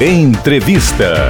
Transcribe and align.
Entrevista. 0.00 1.28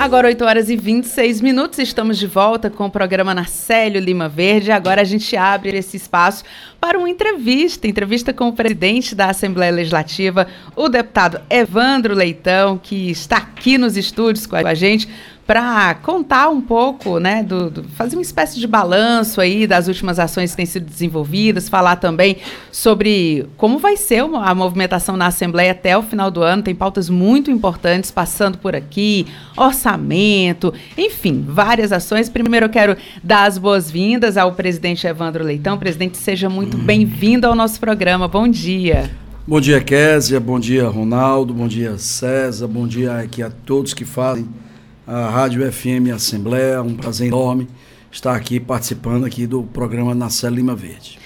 Agora 0.00 0.26
8 0.26 0.44
horas 0.44 0.68
e 0.68 0.76
26 0.76 1.40
minutos, 1.40 1.78
estamos 1.78 2.18
de 2.18 2.26
volta 2.26 2.68
com 2.68 2.86
o 2.86 2.90
programa 2.90 3.32
Narcélio 3.32 4.00
Lima 4.00 4.28
Verde. 4.28 4.72
Agora 4.72 5.00
a 5.00 5.04
gente 5.04 5.36
abre 5.36 5.78
esse 5.78 5.96
espaço 5.96 6.42
para 6.80 6.98
uma 6.98 7.08
entrevista, 7.08 7.86
entrevista 7.86 8.32
com 8.32 8.48
o 8.48 8.52
presidente 8.52 9.14
da 9.14 9.30
Assembleia 9.30 9.70
Legislativa, 9.70 10.48
o 10.74 10.88
deputado 10.88 11.40
Evandro 11.48 12.14
Leitão, 12.14 12.78
que 12.78 13.10
está 13.10 13.36
aqui 13.36 13.78
nos 13.78 13.96
estúdios 13.96 14.44
com 14.44 14.56
a 14.56 14.74
gente 14.74 15.08
para 15.48 15.94
contar 15.94 16.50
um 16.50 16.60
pouco, 16.60 17.18
né, 17.18 17.42
do, 17.42 17.70
do, 17.70 17.84
fazer 17.84 18.16
uma 18.16 18.22
espécie 18.22 18.60
de 18.60 18.66
balanço 18.66 19.40
aí 19.40 19.66
das 19.66 19.88
últimas 19.88 20.18
ações 20.18 20.50
que 20.50 20.58
têm 20.58 20.66
sido 20.66 20.84
desenvolvidas, 20.84 21.70
falar 21.70 21.96
também 21.96 22.36
sobre 22.70 23.46
como 23.56 23.78
vai 23.78 23.96
ser 23.96 24.20
a 24.20 24.54
movimentação 24.54 25.16
na 25.16 25.28
Assembleia 25.28 25.72
até 25.72 25.96
o 25.96 26.02
final 26.02 26.30
do 26.30 26.42
ano. 26.42 26.62
Tem 26.62 26.74
pautas 26.74 27.08
muito 27.08 27.50
importantes 27.50 28.10
passando 28.10 28.58
por 28.58 28.76
aqui, 28.76 29.26
orçamento, 29.56 30.74
enfim, 30.98 31.42
várias 31.48 31.92
ações. 31.92 32.28
Primeiro 32.28 32.66
eu 32.66 32.70
quero 32.70 32.94
dar 33.24 33.44
as 33.44 33.56
boas-vindas 33.56 34.36
ao 34.36 34.52
presidente 34.52 35.06
Evandro 35.06 35.42
Leitão. 35.42 35.78
Presidente, 35.78 36.18
seja 36.18 36.50
muito 36.50 36.76
hum. 36.76 36.80
bem-vindo 36.80 37.46
ao 37.46 37.54
nosso 37.54 37.80
programa. 37.80 38.28
Bom 38.28 38.46
dia. 38.46 39.10
Bom 39.46 39.62
dia, 39.62 39.80
Késia. 39.80 40.38
Bom 40.38 40.60
dia, 40.60 40.86
Ronaldo. 40.86 41.54
Bom 41.54 41.66
dia, 41.66 41.96
César. 41.96 42.68
Bom 42.68 42.86
dia 42.86 43.18
aqui 43.18 43.42
a 43.42 43.48
todos 43.48 43.94
que 43.94 44.04
fazem 44.04 44.46
a 45.08 45.30
Rádio 45.30 45.72
FM 45.72 46.12
Assembleia. 46.14 46.82
Um 46.82 46.94
prazer 46.94 47.28
enorme 47.28 47.66
estar 48.12 48.36
aqui 48.36 48.60
participando 48.60 49.24
aqui 49.24 49.46
do 49.46 49.62
programa 49.62 50.14
Nacela 50.14 50.54
Lima 50.54 50.76
Verde. 50.76 51.18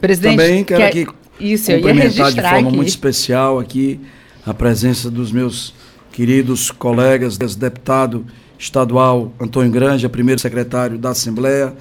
Presidente, 0.00 0.36
também 0.38 0.64
quero 0.64 0.84
aqui 0.84 1.06
isso, 1.38 1.70
cumprimentar 1.72 2.32
de 2.32 2.40
forma 2.40 2.68
aqui. 2.68 2.76
muito 2.76 2.88
especial 2.88 3.58
aqui 3.58 4.00
a 4.46 4.54
presença 4.54 5.10
dos 5.10 5.30
meus 5.30 5.74
queridos 6.10 6.70
colegas, 6.70 7.36
deputado 7.36 8.24
estadual 8.58 9.30
Antônio 9.38 9.70
Granja, 9.70 10.08
primeiro 10.08 10.40
secretário 10.40 10.96
da 10.96 11.10
Assembleia. 11.10 11.74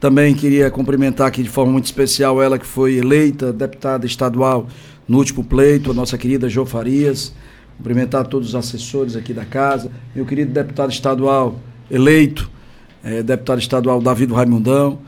Também 0.00 0.34
queria 0.34 0.70
cumprimentar 0.70 1.26
aqui 1.26 1.42
de 1.42 1.50
forma 1.50 1.72
muito 1.72 1.84
especial 1.84 2.42
ela 2.42 2.58
que 2.58 2.66
foi 2.66 2.96
eleita 2.96 3.52
deputada 3.52 4.06
estadual 4.06 4.66
no 5.06 5.18
último 5.18 5.44
pleito, 5.44 5.90
a 5.90 5.94
nossa 5.94 6.16
querida 6.16 6.48
Jo 6.48 6.64
Farias 6.64 7.32
cumprimentar 7.78 8.26
todos 8.26 8.48
os 8.48 8.54
assessores 8.54 9.16
aqui 9.16 9.32
da 9.32 9.44
casa, 9.44 9.90
meu 10.14 10.26
querido 10.26 10.52
deputado 10.52 10.90
estadual 10.90 11.58
eleito, 11.90 12.50
é, 13.02 13.22
deputado 13.22 13.60
estadual 13.60 14.02
David 14.02 14.32
Raimundão, 14.32 14.98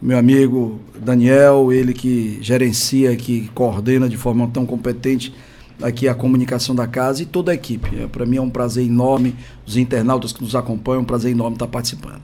meu 0.00 0.16
amigo 0.16 0.80
Daniel, 0.98 1.72
ele 1.72 1.92
que 1.92 2.38
gerencia, 2.40 3.14
que 3.16 3.48
coordena 3.54 4.08
de 4.08 4.16
forma 4.16 4.48
tão 4.48 4.64
competente 4.64 5.34
aqui 5.82 6.06
a 6.08 6.14
comunicação 6.14 6.74
da 6.74 6.86
casa 6.86 7.22
e 7.22 7.26
toda 7.26 7.50
a 7.50 7.54
equipe. 7.54 8.00
É, 8.00 8.06
Para 8.06 8.24
mim 8.24 8.36
é 8.36 8.40
um 8.40 8.50
prazer 8.50 8.86
enorme, 8.86 9.34
os 9.66 9.76
internautas 9.76 10.32
que 10.32 10.42
nos 10.42 10.54
acompanham, 10.54 11.00
é 11.00 11.02
um 11.02 11.06
prazer 11.06 11.32
enorme 11.32 11.56
estar 11.56 11.66
participando. 11.66 12.22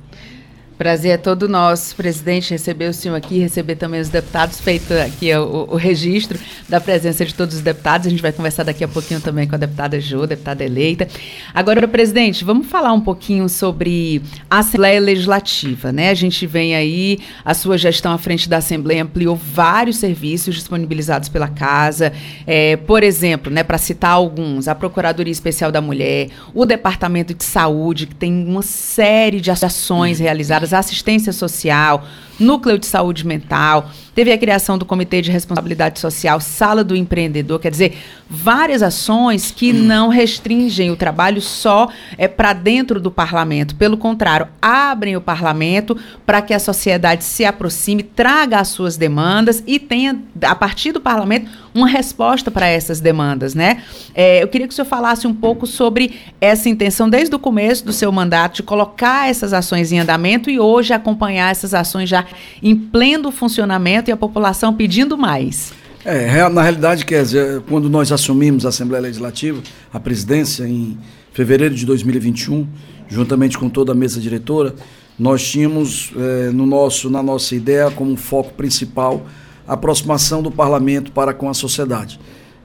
Prazer 0.79 1.11
é 1.11 1.17
todo 1.17 1.49
nosso, 1.49 1.97
presidente, 1.97 2.53
receber 2.53 2.89
o 2.89 2.95
senhor 2.95 3.17
aqui, 3.17 3.41
receber 3.41 3.75
também 3.75 4.01
os 4.01 4.09
deputados, 4.09 4.61
feito 4.61 4.95
aqui 4.95 5.35
o, 5.35 5.67
o, 5.73 5.75
registro 5.75 6.39
da 6.69 6.81
presença 6.81 7.25
de 7.25 7.35
todos 7.35 7.57
os 7.57 7.61
deputados. 7.61 8.07
A 8.07 8.11
gente 8.11 8.23
vai 8.23 8.31
conversar 8.31 8.63
daqui 8.63 8.85
a 8.85 8.89
pouquinho 8.89 9.21
também 9.21 9.49
com 9.49 9.57
a 9.57 9.59
deputada 9.59 10.01
Jo, 10.01 10.25
deputada 10.25 10.63
eleita. 10.63 11.09
Agora, 11.53 11.89
presidente, 11.89 12.45
vamos 12.45 12.69
falar 12.69 12.93
um 12.93 13.01
pouquinho 13.01 13.49
sobre 13.49 14.23
a 14.49 14.61
Assembleia 14.61 15.01
Legislativa, 15.01 15.91
né? 15.91 16.11
A 16.11 16.15
gente 16.15 16.47
vem 16.47 16.77
aí, 16.77 17.19
a 17.45 17.55
sua 17.55 17.77
gestão 17.77 18.13
à 18.13 18.19
frente 18.19 18.49
da 18.49 18.59
Assembleia 18.59 19.03
ampliou 19.03 19.35
vários 19.35 19.97
serviços 19.97 20.55
disponibilizados 20.55 21.29
pela 21.29 21.49
casa. 21.49 22.13
É, 22.47 22.77
por 22.77 23.03
exemplo, 23.03 23.53
né, 23.53 23.65
para 23.65 23.79
citar 23.79 24.13
alguns, 24.13 24.69
a 24.69 24.77
Procuradoria 24.77 25.33
Especial 25.33 25.73
da 25.73 25.81
Mulher, 25.81 26.29
o 26.55 26.65
Departamento 26.65 27.35
de 27.35 27.43
Saúde, 27.43 28.07
que 28.07 28.15
tem 28.15 28.47
uma 28.47 28.63
série 28.63 29.41
de 29.41 29.51
ações 29.51 30.21
realizadas 30.21 30.68
assistência 30.73 31.33
social, 31.33 32.05
núcleo 32.39 32.79
de 32.79 32.87
saúde 32.87 33.27
mental, 33.27 33.91
teve 34.15 34.33
a 34.33 34.39
criação 34.39 34.77
do 34.77 34.85
Comitê 34.85 35.23
de 35.23 35.31
Responsabilidade 35.31 35.99
Social, 35.99 36.41
Sala 36.41 36.85
do 36.85 36.95
Empreendedor, 36.95 37.59
quer 37.59 37.71
dizer, 37.71 37.99
várias 38.29 38.83
ações 38.83 39.51
que 39.51 39.73
hum. 39.73 39.85
não 39.85 40.09
restringem 40.09 40.91
o 40.91 40.97
trabalho 40.97 41.41
só 41.41 41.89
é, 42.17 42.29
para 42.29 42.53
dentro 42.53 43.01
do 43.01 43.11
parlamento. 43.11 43.75
Pelo 43.75 43.97
contrário, 43.97 44.49
abrem 44.61 45.17
o 45.17 45.21
parlamento 45.21 45.97
para 46.27 46.43
que 46.43 46.53
a 46.53 46.59
sociedade 46.59 47.25
se 47.25 47.45
aproxime, 47.45 48.03
traga 48.03 48.59
as 48.59 48.69
suas 48.69 48.97
demandas 48.97 49.63
e 49.67 49.79
tenha, 49.79 50.19
a 50.43 50.55
partir 50.55 50.93
do 50.93 51.01
parlamento, 51.01 51.51
uma 51.75 51.87
resposta 51.87 52.51
para 52.51 52.67
essas 52.67 53.01
demandas. 53.01 53.55
Né? 53.55 53.83
É, 54.15 54.43
eu 54.43 54.49
queria 54.49 54.67
que 54.67 54.73
o 54.73 54.75
senhor 54.75 54.87
falasse 54.87 55.27
um 55.27 55.35
pouco 55.35 55.67
sobre 55.67 56.19
essa 56.41 56.69
intenção, 56.69 57.09
desde 57.09 57.35
o 57.35 57.39
começo 57.39 57.85
do 57.85 57.93
seu 57.93 58.11
mandato, 58.13 58.57
de 58.57 58.63
colocar 58.63 59.29
essas 59.29 59.53
ações 59.53 59.93
em 59.93 60.01
andamento 60.01 60.51
e 60.51 60.59
hoje 60.59 60.93
acompanhar 60.93 61.51
essas 61.51 61.73
ações 61.73 62.09
já 62.09 62.27
em 62.63 62.75
pleno 62.75 63.31
funcionamento 63.31 64.11
e 64.11 64.13
a 64.13 64.17
população 64.17 64.75
pedindo 64.75 65.17
mais. 65.17 65.73
É, 66.11 66.49
na 66.49 66.63
realidade, 66.63 67.05
dizer, 67.05 67.61
quando 67.69 67.91
nós 67.91 68.11
assumimos 68.11 68.65
a 68.65 68.71
Assembleia 68.71 69.03
Legislativa, 69.03 69.63
a 69.93 70.01
presidência, 70.01 70.67
em 70.67 70.97
fevereiro 71.35 71.75
de 71.75 71.85
2021, 71.85 72.67
juntamente 73.07 73.59
com 73.59 73.69
toda 73.69 73.93
a 73.93 73.95
mesa 73.95 74.19
diretora, 74.19 74.75
nós 75.19 75.47
tínhamos 75.47 76.11
é, 76.17 76.49
no 76.49 76.65
nosso, 76.65 77.11
na 77.11 77.23
nossa 77.23 77.55
ideia 77.55 77.91
como 77.91 78.17
foco 78.17 78.55
principal 78.55 79.27
a 79.67 79.75
aproximação 79.75 80.43
do 80.43 80.51
parlamento 80.51 81.13
para 81.13 81.35
com 81.35 81.51
a 81.51 81.53
sociedade. 81.53 82.19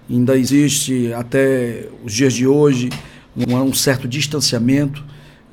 Ainda 0.10 0.38
existe, 0.38 1.12
até 1.12 1.90
os 2.02 2.14
dias 2.14 2.32
de 2.32 2.48
hoje, 2.48 2.92
um, 3.36 3.58
um 3.58 3.74
certo 3.74 4.08
distanciamento, 4.08 5.04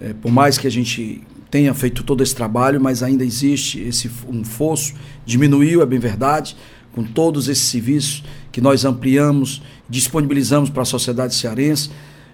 é, 0.00 0.12
por 0.12 0.30
mais 0.30 0.56
que 0.56 0.68
a 0.68 0.70
gente 0.70 1.22
tenha 1.50 1.74
feito 1.74 2.04
todo 2.04 2.22
esse 2.22 2.36
trabalho, 2.36 2.80
mas 2.80 3.02
ainda 3.02 3.24
existe 3.24 3.80
esse 3.80 4.08
um 4.28 4.44
fosso, 4.44 4.94
diminuiu, 5.26 5.82
é 5.82 5.86
bem 5.86 5.98
verdade, 5.98 6.56
com 6.94 7.04
todos 7.04 7.48
esses 7.48 7.64
serviços 7.64 8.24
que 8.50 8.60
nós 8.60 8.84
ampliamos, 8.84 9.62
disponibilizamos 9.88 10.70
para 10.70 10.82
a 10.82 10.86
sociedade 10.86 11.34
cearense. 11.34 11.90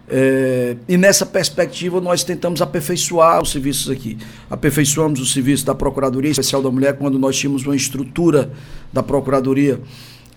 É, 0.09 0.77
e 0.89 0.97
nessa 0.97 1.27
perspectiva 1.27 2.00
nós 2.00 2.22
tentamos 2.22 2.62
aperfeiçoar 2.62 3.43
os 3.43 3.50
serviços 3.50 3.91
aqui. 3.91 4.16
Aperfeiçoamos 4.49 5.21
o 5.21 5.27
serviço 5.27 5.66
da 5.66 5.75
Procuradoria 5.75 6.31
Especial 6.31 6.62
da 6.62 6.71
Mulher 6.71 6.97
quando 6.97 7.19
nós 7.19 7.37
tínhamos 7.37 7.65
uma 7.65 7.75
estrutura 7.75 8.53
da 8.93 9.03
Procuradoria, 9.03 9.81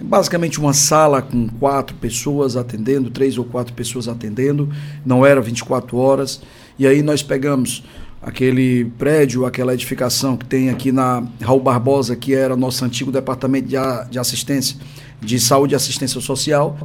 basicamente 0.01 0.59
uma 0.59 0.73
sala 0.73 1.21
com 1.21 1.47
quatro 1.47 1.95
pessoas 1.97 2.57
atendendo, 2.57 3.11
três 3.11 3.37
ou 3.37 3.45
quatro 3.45 3.73
pessoas 3.73 4.07
atendendo, 4.07 4.69
não 5.05 5.25
era 5.25 5.39
24 5.39 5.97
horas. 5.97 6.41
E 6.77 6.87
aí 6.87 7.03
nós 7.03 7.21
pegamos 7.21 7.83
aquele 8.21 8.85
prédio, 8.97 9.45
aquela 9.45 9.73
edificação 9.73 10.35
que 10.35 10.45
tem 10.45 10.69
aqui 10.69 10.91
na 10.91 11.23
Raul 11.41 11.61
Barbosa, 11.61 12.15
que 12.15 12.33
era 12.33 12.55
nosso 12.55 12.83
antigo 12.83 13.11
departamento 13.11 13.67
de, 13.67 13.75
de 14.09 14.19
assistência, 14.19 14.77
de 15.21 15.39
saúde 15.39 15.73
e 15.73 15.75
assistência 15.75 16.19
social, 16.19 16.77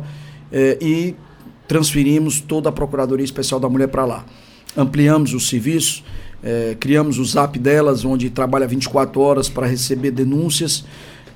eh, 0.52 0.78
e 0.80 1.14
transferimos 1.66 2.40
toda 2.40 2.68
a 2.68 2.72
Procuradoria 2.72 3.24
Especial 3.24 3.58
da 3.58 3.68
Mulher 3.68 3.88
para 3.88 4.04
lá. 4.04 4.24
Ampliamos 4.76 5.34
o 5.34 5.40
serviço, 5.40 6.04
eh, 6.42 6.76
criamos 6.78 7.18
o 7.18 7.24
zap 7.24 7.58
delas, 7.58 8.04
onde 8.04 8.30
trabalha 8.30 8.66
24 8.66 9.20
horas 9.20 9.48
para 9.48 9.66
receber 9.66 10.12
denúncias, 10.12 10.84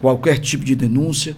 qualquer 0.01 0.39
tipo 0.39 0.65
de 0.65 0.77
denúncia. 0.77 1.37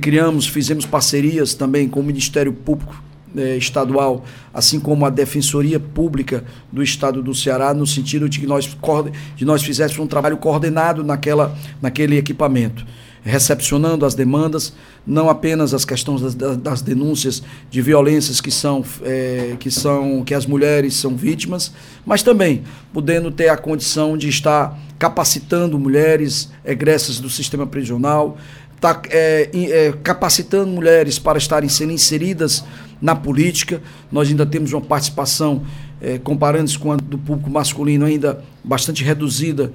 Criamos, 0.00 0.46
fizemos 0.46 0.86
parcerias 0.86 1.52
também 1.52 1.88
com 1.88 2.00
o 2.00 2.02
Ministério 2.02 2.52
Público 2.52 3.02
eh, 3.36 3.56
estadual, 3.56 4.24
assim 4.52 4.78
como 4.78 5.04
a 5.04 5.10
Defensoria 5.10 5.80
Pública 5.80 6.44
do 6.72 6.82
Estado 6.82 7.22
do 7.22 7.34
Ceará, 7.34 7.74
no 7.74 7.86
sentido 7.86 8.28
de 8.28 8.40
que 8.40 8.46
nós, 8.46 8.76
de 9.36 9.44
nós 9.44 9.62
fizéssemos 9.62 10.04
um 10.04 10.06
trabalho 10.06 10.36
coordenado 10.36 11.02
naquela, 11.02 11.56
naquele 11.80 12.16
equipamento, 12.16 12.86
recepcionando 13.22 14.04
as 14.04 14.14
demandas, 14.14 14.74
não 15.06 15.28
apenas 15.28 15.72
as 15.72 15.84
questões 15.84 16.34
das, 16.34 16.56
das 16.56 16.82
denúncias 16.82 17.42
de 17.70 17.80
violências 17.80 18.40
que 18.40 18.50
são, 18.50 18.84
eh, 19.02 19.56
que 19.58 19.70
são 19.70 20.22
que 20.24 20.34
as 20.34 20.46
mulheres 20.46 20.94
são 20.94 21.16
vítimas, 21.16 21.72
mas 22.04 22.22
também 22.22 22.62
podendo 22.92 23.30
ter 23.30 23.48
a 23.48 23.56
condição 23.56 24.16
de 24.16 24.28
estar 24.28 24.78
capacitando 24.98 25.78
mulheres 25.78 26.50
egressas 26.64 27.18
do 27.18 27.28
sistema 27.28 27.66
prisional, 27.66 28.38
tá, 28.80 29.00
é, 29.08 29.48
é, 29.54 29.92
capacitando 30.02 30.70
mulheres 30.70 31.18
para 31.18 31.38
estarem 31.38 31.68
sendo 31.70 31.92
inseridas 31.92 32.62
na 33.00 33.14
política. 33.14 33.82
Nós 34.10 34.28
ainda 34.28 34.46
temos 34.46 34.72
uma 34.72 34.80
participação, 34.80 35.62
é, 36.00 36.18
comparando-se 36.18 36.78
com 36.78 36.92
a 36.92 36.96
do 36.96 37.18
público 37.18 37.50
masculino, 37.50 38.04
ainda 38.04 38.42
bastante 38.62 39.02
reduzida 39.04 39.72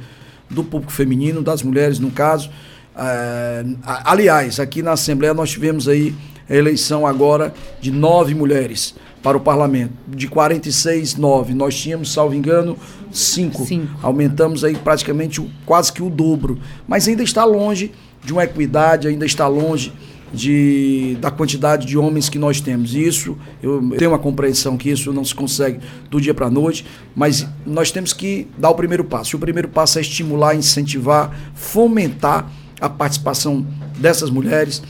do 0.49 0.63
público 0.63 0.91
feminino, 0.91 1.41
das 1.41 1.61
mulheres, 1.61 1.99
no 1.99 2.11
caso. 2.11 2.49
É, 2.95 3.63
aliás, 3.83 4.59
aqui 4.59 4.81
na 4.81 4.91
Assembleia 4.91 5.33
nós 5.33 5.51
tivemos 5.51 5.87
aí 5.87 6.13
a 6.49 6.55
eleição 6.55 7.05
agora 7.05 7.53
de 7.79 7.91
nove 7.91 8.33
mulheres 8.33 8.95
para 9.21 9.37
o 9.37 9.39
parlamento. 9.39 9.93
De 10.07 10.27
46, 10.27 11.15
nove. 11.15 11.53
Nós 11.53 11.77
tínhamos, 11.77 12.11
salvo 12.11 12.33
engano, 12.33 12.77
cinco. 13.11 13.65
cinco. 13.65 13.99
Aumentamos 14.01 14.63
aí 14.63 14.75
praticamente 14.75 15.45
quase 15.65 15.93
que 15.93 16.01
o 16.01 16.09
dobro. 16.09 16.59
Mas 16.87 17.07
ainda 17.07 17.23
está 17.23 17.45
longe 17.45 17.91
de 18.23 18.33
uma 18.33 18.43
equidade, 18.43 19.07
ainda 19.07 19.25
está 19.25 19.47
longe 19.47 19.93
de, 20.33 21.17
da 21.19 21.31
quantidade 21.31 21.85
de 21.85 21.97
homens 21.97 22.29
que 22.29 22.37
nós 22.37 22.61
temos. 22.61 22.93
Isso, 22.93 23.37
eu 23.61 23.81
tenho 23.97 24.11
uma 24.11 24.19
compreensão 24.19 24.77
que 24.77 24.89
isso 24.89 25.11
não 25.11 25.25
se 25.25 25.33
consegue 25.33 25.79
do 26.09 26.19
dia 26.19 26.33
para 26.33 26.47
a 26.47 26.49
noite, 26.49 26.85
mas 27.15 27.47
nós 27.65 27.91
temos 27.91 28.13
que 28.13 28.47
dar 28.57 28.69
o 28.69 28.75
primeiro 28.75 29.03
passo. 29.03 29.35
E 29.35 29.37
o 29.37 29.39
primeiro 29.39 29.67
passo 29.67 29.97
é 29.97 30.01
estimular, 30.01 30.55
incentivar, 30.55 31.35
fomentar 31.53 32.49
a 32.79 32.89
participação 32.89 33.65
dessas 33.97 34.29
mulheres 34.29 34.81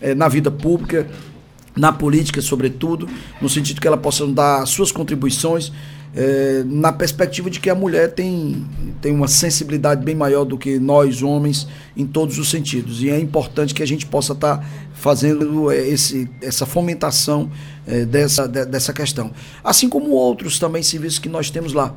é, 0.00 0.14
na 0.14 0.28
vida 0.28 0.50
pública, 0.50 1.06
na 1.76 1.92
política, 1.92 2.40
sobretudo, 2.40 3.08
no 3.40 3.48
sentido 3.48 3.80
que 3.80 3.86
elas 3.86 4.00
possam 4.00 4.32
dar 4.32 4.66
suas 4.66 4.90
contribuições 4.90 5.70
é, 6.16 6.64
na 6.64 6.90
perspectiva 6.90 7.50
de 7.50 7.60
que 7.60 7.68
a 7.68 7.74
mulher 7.74 8.12
tem, 8.12 8.66
tem 9.02 9.12
uma 9.12 9.28
sensibilidade 9.28 10.02
bem 10.02 10.14
maior 10.14 10.44
do 10.44 10.56
que 10.56 10.78
nós, 10.78 11.22
homens, 11.22 11.68
em 11.94 12.06
todos 12.06 12.38
os 12.38 12.48
sentidos. 12.48 13.02
E 13.02 13.10
é 13.10 13.20
importante 13.20 13.74
que 13.74 13.82
a 13.82 13.86
gente 13.86 14.06
possa 14.06 14.32
estar 14.32 14.56
tá 14.56 14.64
fazendo 14.94 15.70
esse, 15.70 16.26
essa 16.40 16.64
fomentação 16.64 17.50
é, 17.86 18.06
dessa, 18.06 18.48
de, 18.48 18.64
dessa 18.64 18.94
questão. 18.94 19.30
Assim 19.62 19.90
como 19.90 20.10
outros 20.12 20.58
também 20.58 20.82
serviços 20.82 21.18
que 21.18 21.28
nós 21.28 21.50
temos 21.50 21.74
lá. 21.74 21.94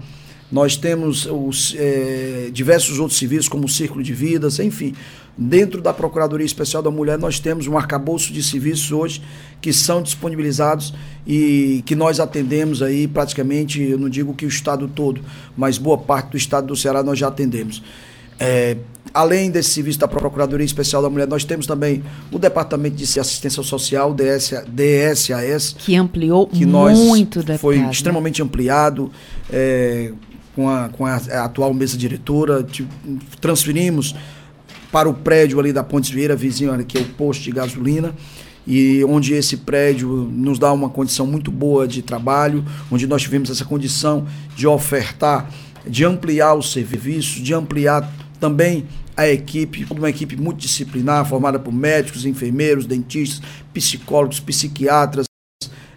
Nós 0.52 0.76
temos 0.76 1.26
os, 1.26 1.76
é, 1.78 2.50
diversos 2.52 3.00
outros 3.00 3.18
serviços, 3.18 3.48
como 3.48 3.66
o 3.66 3.70
Círculo 3.70 4.04
de 4.04 4.14
Vidas, 4.14 4.60
enfim. 4.60 4.96
Dentro 5.42 5.82
da 5.82 5.94
Procuradoria 5.94 6.46
Especial 6.46 6.84
da 6.84 6.92
Mulher, 6.92 7.18
nós 7.18 7.40
temos 7.40 7.66
um 7.66 7.78
arcabouço 7.78 8.34
de 8.34 8.44
serviços 8.44 8.92
hoje 8.92 9.22
que 9.62 9.72
são 9.72 10.02
disponibilizados 10.02 10.94
e 11.26 11.82
que 11.86 11.96
nós 11.96 12.20
atendemos 12.20 12.82
aí 12.82 13.08
praticamente, 13.08 13.82
eu 13.82 13.98
não 13.98 14.10
digo 14.10 14.34
que 14.34 14.46
o 14.46 14.50
estado 14.50 14.86
todo, 14.90 15.22
mas 15.56 15.78
boa 15.78 15.98
parte 15.98 16.32
do 16.32 16.38
estado 16.38 16.68
do 16.68 16.76
Ceará 16.76 17.02
nós 17.02 17.18
já 17.18 17.30
atendemos. 17.30 17.82
É, 18.38 18.76
além 19.14 19.50
desse 19.50 19.70
serviço 19.70 19.98
da 20.00 20.10
Procuradoria 20.10 20.66
Especial 20.66 21.02
da 21.02 21.10
Mulher, 21.10 21.26
nós 21.26 21.46
temos 21.46 21.66
também 21.66 22.04
o 22.34 22.38
Departamento 22.38 22.98
de 22.98 23.04
Assistência 23.18 23.64
Social, 23.64 24.14
DS, 24.14 24.66
DSAS. 24.68 25.74
Que 25.80 25.96
ampliou 25.96 26.48
que 26.48 26.66
muito, 26.66 27.42
nós 27.48 27.62
Foi 27.62 27.78
né? 27.78 27.90
extremamente 27.90 28.42
ampliado. 28.42 29.10
É, 29.50 30.12
com 30.54 30.68
a, 30.68 30.90
com 30.90 31.06
a, 31.06 31.16
a 31.16 31.46
atual 31.46 31.74
mesa 31.74 31.98
diretora, 31.98 32.62
tipo, 32.64 32.90
transferimos 33.40 34.14
para 34.92 35.08
o 35.08 35.14
prédio 35.14 35.60
ali 35.60 35.72
da 35.72 35.84
Pontes 35.84 36.10
Vieira, 36.10 36.36
vizinho 36.36 36.72
ali, 36.72 36.84
que 36.84 36.98
é 36.98 37.02
o 37.02 37.06
posto 37.06 37.44
de 37.44 37.52
gasolina, 37.52 38.14
e 38.66 39.04
onde 39.06 39.34
esse 39.34 39.58
prédio 39.58 40.08
nos 40.32 40.60
dá 40.60 40.72
uma 40.72 40.90
condição 40.90 41.26
muito 41.26 41.52
boa 41.52 41.88
de 41.88 42.02
trabalho, 42.02 42.64
onde 42.92 43.08
nós 43.08 43.22
tivemos 43.22 43.50
essa 43.50 43.66
condição 43.66 44.28
de 44.56 44.68
ofertar, 44.68 45.50
de 45.88 46.06
ampliar 46.06 46.56
os 46.56 46.72
serviços, 46.72 47.42
de 47.42 47.54
ampliar 47.54 48.12
também 48.40 48.86
a 49.16 49.28
equipe, 49.28 49.86
uma 49.90 50.10
equipe 50.10 50.38
multidisciplinar, 50.38 51.26
formada 51.26 51.60
por 51.60 51.74
médicos, 51.74 52.26
enfermeiros, 52.26 52.86
dentistas, 52.86 53.42
psicólogos, 53.74 54.40
psiquiatras, 54.40 55.26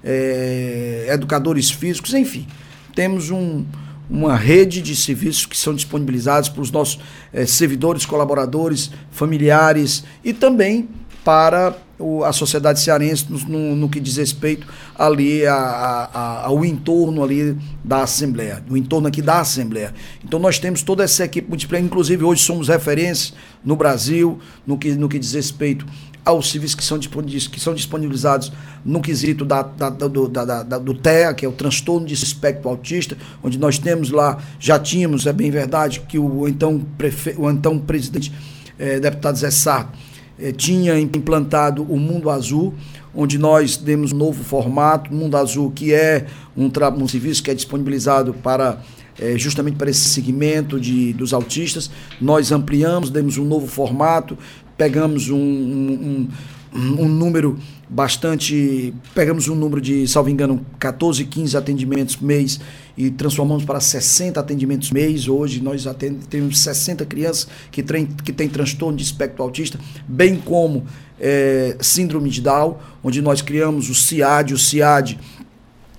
é, 0.02 1.06
educadores 1.08 1.70
físicos, 1.70 2.14
enfim. 2.14 2.46
Temos 2.94 3.30
um, 3.30 3.64
uma 4.08 4.36
rede 4.36 4.82
de 4.82 4.94
serviços 4.94 5.46
que 5.46 5.56
são 5.56 5.74
disponibilizados 5.74 6.48
para 6.48 6.62
os 6.62 6.70
nossos 6.70 6.98
eh, 7.32 7.46
servidores, 7.46 8.04
colaboradores, 8.04 8.90
familiares 9.10 10.04
e 10.24 10.32
também 10.32 10.88
para 11.24 11.76
o, 11.98 12.24
a 12.24 12.32
sociedade 12.32 12.80
cearense 12.80 13.26
no, 13.30 13.38
no, 13.38 13.76
no, 13.76 13.88
que 13.88 14.00
diz 14.00 14.16
respeito 14.16 14.66
ali 14.98 15.46
a, 15.46 15.54
a, 15.54 16.46
ao 16.46 16.64
entorno 16.64 17.22
ali 17.22 17.56
da 17.82 18.02
Assembleia, 18.02 18.62
o 18.68 18.76
entorno 18.76 19.06
aqui 19.06 19.22
da 19.22 19.40
Assembleia. 19.40 19.94
Então 20.24 20.38
nós 20.38 20.58
temos 20.58 20.82
toda 20.82 21.04
essa 21.04 21.24
equipe 21.24 21.48
multiplayer, 21.48 21.84
inclusive 21.84 22.24
hoje 22.24 22.42
somos 22.42 22.68
referência 22.68 23.34
no 23.64 23.76
Brasil 23.76 24.38
no 24.66 24.76
que, 24.76 24.92
no 24.94 25.08
que 25.08 25.18
diz 25.18 25.32
respeito 25.32 25.86
aos 26.24 26.52
que 26.52 26.84
são, 26.84 26.98
que 26.98 27.60
são 27.60 27.74
disponibilizados 27.74 28.52
no 28.84 29.00
quesito 29.00 29.44
da, 29.44 29.62
da, 29.62 29.90
do, 29.90 30.28
da, 30.28 30.62
da, 30.62 30.78
do 30.78 30.94
TEA, 30.94 31.34
que 31.34 31.44
é 31.44 31.48
o 31.48 31.52
transtorno 31.52 32.06
de 32.06 32.14
espectro 32.14 32.68
autista, 32.68 33.16
onde 33.42 33.58
nós 33.58 33.78
temos 33.78 34.10
lá, 34.10 34.38
já 34.58 34.78
tínhamos, 34.78 35.26
é 35.26 35.32
bem 35.32 35.50
verdade, 35.50 36.00
que 36.00 36.18
o 36.18 36.46
então, 36.46 36.80
prefe, 36.96 37.34
o 37.36 37.50
então 37.50 37.78
presidente, 37.78 38.32
eh, 38.78 39.00
deputado 39.00 39.36
Zé 39.36 39.50
Sarto, 39.50 39.98
eh, 40.38 40.52
tinha 40.52 40.98
implantado 40.98 41.82
o 41.82 41.98
Mundo 41.98 42.30
Azul, 42.30 42.74
onde 43.14 43.36
nós 43.36 43.76
demos 43.76 44.12
um 44.12 44.16
novo 44.16 44.42
formato, 44.44 45.12
Mundo 45.12 45.36
Azul, 45.36 45.70
que 45.70 45.92
é 45.92 46.26
um, 46.56 46.70
um 46.98 47.08
serviço 47.08 47.42
que 47.42 47.50
é 47.50 47.54
disponibilizado 47.54 48.32
para 48.32 48.80
é, 49.20 49.36
justamente 49.36 49.76
para 49.76 49.90
esse 49.90 50.08
segmento 50.08 50.80
de, 50.80 51.12
dos 51.12 51.32
autistas. 51.34 51.90
Nós 52.20 52.50
ampliamos, 52.50 53.10
demos 53.10 53.36
um 53.36 53.44
novo 53.44 53.66
formato, 53.66 54.36
pegamos 54.82 55.30
um, 55.30 55.38
um, 55.38 56.28
um, 56.74 57.08
número 57.08 57.56
bastante. 57.88 58.92
Pegamos 59.14 59.46
um 59.46 59.54
número 59.54 59.80
de, 59.80 60.08
salvo 60.08 60.28
engano, 60.28 60.66
14, 60.80 61.24
15 61.24 61.56
atendimentos 61.56 62.16
mês 62.16 62.58
e 62.98 63.08
transformamos 63.08 63.64
para 63.64 63.78
60 63.78 64.40
atendimentos 64.40 64.90
mês. 64.90 65.28
Hoje 65.28 65.62
nós 65.62 65.86
temos 66.28 66.60
60 66.64 67.06
crianças 67.06 67.46
que 67.70 67.80
têm, 67.80 68.06
que 68.06 68.32
têm 68.32 68.48
transtorno 68.48 68.96
de 68.96 69.04
espectro 69.04 69.44
autista, 69.44 69.78
bem 70.08 70.34
como 70.34 70.84
é, 71.20 71.76
síndrome 71.80 72.28
de 72.28 72.40
Down, 72.40 72.78
onde 73.04 73.22
nós 73.22 73.40
criamos 73.40 73.88
o 73.88 73.94
CIAD. 73.94 74.52
O 74.52 74.58
CIAD 74.58 75.16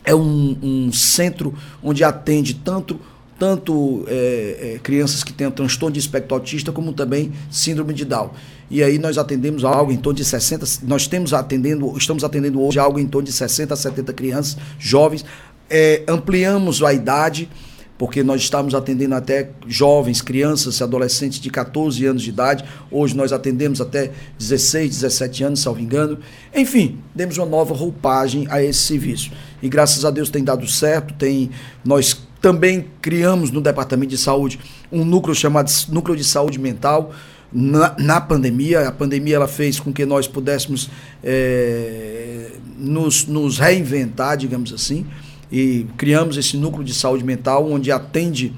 é 0.04 0.14
um, 0.14 0.58
um 0.62 0.92
centro 0.92 1.54
onde 1.82 2.04
atende 2.04 2.54
tanto 2.56 3.00
tanto 3.44 4.06
é, 4.08 4.76
é, 4.76 4.80
crianças 4.82 5.24
que 5.24 5.34
têm 5.34 5.50
transtorno 5.52 5.94
de 5.94 6.00
espectro 6.00 6.36
autista, 6.36 6.72
como 6.72 6.94
também 6.94 7.34
síndrome 7.52 7.94
de 7.94 8.06
Down. 8.06 8.32
E 8.70 8.84
aí 8.84 8.98
nós 8.98 9.18
atendemos 9.18 9.64
algo 9.64 9.92
em 9.92 9.98
torno 9.98 10.18
de 10.18 10.26
60, 10.26 10.66
nós 10.84 11.08
temos 11.08 11.34
atendendo, 11.34 11.96
estamos 11.98 12.24
atendendo 12.24 12.62
hoje 12.62 12.80
algo 12.80 13.00
em 13.00 13.08
torno 13.08 13.26
de 13.26 13.34
60 13.34 13.74
a 13.74 13.78
70 13.78 14.14
crianças, 14.14 14.58
jovens. 14.80 15.26
É, 15.70 16.04
ampliamos 16.08 16.82
a 16.84 16.94
idade, 16.94 17.50
porque 17.98 18.24
nós 18.24 18.42
estamos 18.42 18.74
atendendo 18.74 19.16
até 19.16 19.52
jovens, 19.68 20.22
crianças, 20.22 20.82
adolescentes 20.82 21.40
de 21.40 21.50
14 21.50 22.06
anos 22.06 22.22
de 22.22 22.30
idade. 22.30 22.66
Hoje 22.92 23.16
nós 23.16 23.32
atendemos 23.32 23.80
até 23.80 24.12
16, 24.38 24.90
17 24.90 25.44
anos, 25.44 25.62
salvo 25.62 25.80
engano. 25.80 26.20
Enfim, 26.54 27.00
demos 27.14 27.38
uma 27.38 27.46
nova 27.46 27.74
roupagem 27.74 28.48
a 28.50 28.62
esse 28.62 28.80
serviço. 28.80 29.32
E 29.62 29.70
graças 29.70 30.04
a 30.04 30.12
Deus 30.12 30.30
tem 30.30 30.44
dado 30.44 30.68
certo, 30.68 31.14
tem 31.14 31.52
nós 31.86 32.28
também 32.42 32.88
criamos 33.02 33.52
no 33.52 33.62
Departamento 33.62 34.10
de 34.10 34.18
Saúde 34.18 34.60
um 34.92 35.06
núcleo 35.06 35.34
chamado 35.34 35.72
Núcleo 35.88 36.18
de 36.18 36.26
Saúde 36.26 36.60
Mental. 36.60 37.14
Na, 37.54 37.96
na 38.00 38.20
pandemia, 38.22 38.88
a 38.88 38.92
pandemia 38.92 39.36
ela 39.36 39.48
fez 39.48 39.80
com 39.80 39.94
que 39.94 40.06
nós 40.06 40.28
pudéssemos 40.28 40.90
é, 41.24 42.52
nos, 42.78 43.28
nos 43.28 43.60
reinventar, 43.60 44.36
digamos 44.38 44.74
assim, 44.74 45.06
e 45.52 45.86
criamos 45.98 46.36
esse 46.36 46.58
núcleo 46.58 46.84
de 46.84 46.94
saúde 46.94 47.24
mental 47.24 47.70
onde 47.70 47.92
atende 47.92 48.54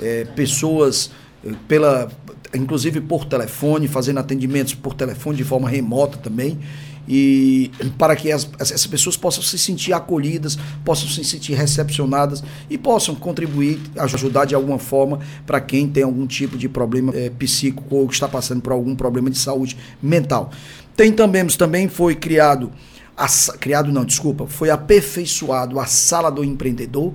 é, 0.00 0.24
pessoas 0.36 1.10
é, 1.44 1.52
pela 1.66 2.10
inclusive 2.54 3.00
por 3.00 3.24
telefone, 3.24 3.88
fazendo 3.88 4.20
atendimentos 4.20 4.74
por 4.74 4.94
telefone 4.94 5.36
de 5.36 5.42
forma 5.42 5.68
remota 5.68 6.18
também 6.18 6.58
e 7.06 7.70
para 7.98 8.16
que 8.16 8.32
as, 8.32 8.48
essas 8.58 8.86
pessoas 8.86 9.16
possam 9.16 9.42
se 9.42 9.58
sentir 9.58 9.92
acolhidas, 9.92 10.58
possam 10.84 11.08
se 11.08 11.24
sentir 11.24 11.54
recepcionadas 11.54 12.42
e 12.68 12.78
possam 12.78 13.14
contribuir, 13.14 13.78
ajudar 13.98 14.46
de 14.46 14.54
alguma 14.54 14.78
forma 14.78 15.20
para 15.46 15.60
quem 15.60 15.88
tem 15.88 16.02
algum 16.02 16.26
tipo 16.26 16.56
de 16.56 16.68
problema 16.68 17.12
é, 17.14 17.30
psíquico 17.30 17.94
ou 17.94 18.08
está 18.08 18.26
passando 18.26 18.62
por 18.62 18.72
algum 18.72 18.94
problema 18.94 19.30
de 19.30 19.38
saúde 19.38 19.76
mental. 20.02 20.50
Tem 20.96 21.12
também, 21.12 21.46
também 21.46 21.88
foi 21.88 22.14
criado, 22.14 22.72
a, 23.16 23.26
criado 23.58 23.92
não, 23.92 24.04
desculpa, 24.04 24.46
foi 24.46 24.70
aperfeiçoado 24.70 25.78
a 25.78 25.86
sala 25.86 26.30
do 26.30 26.44
empreendedor, 26.44 27.12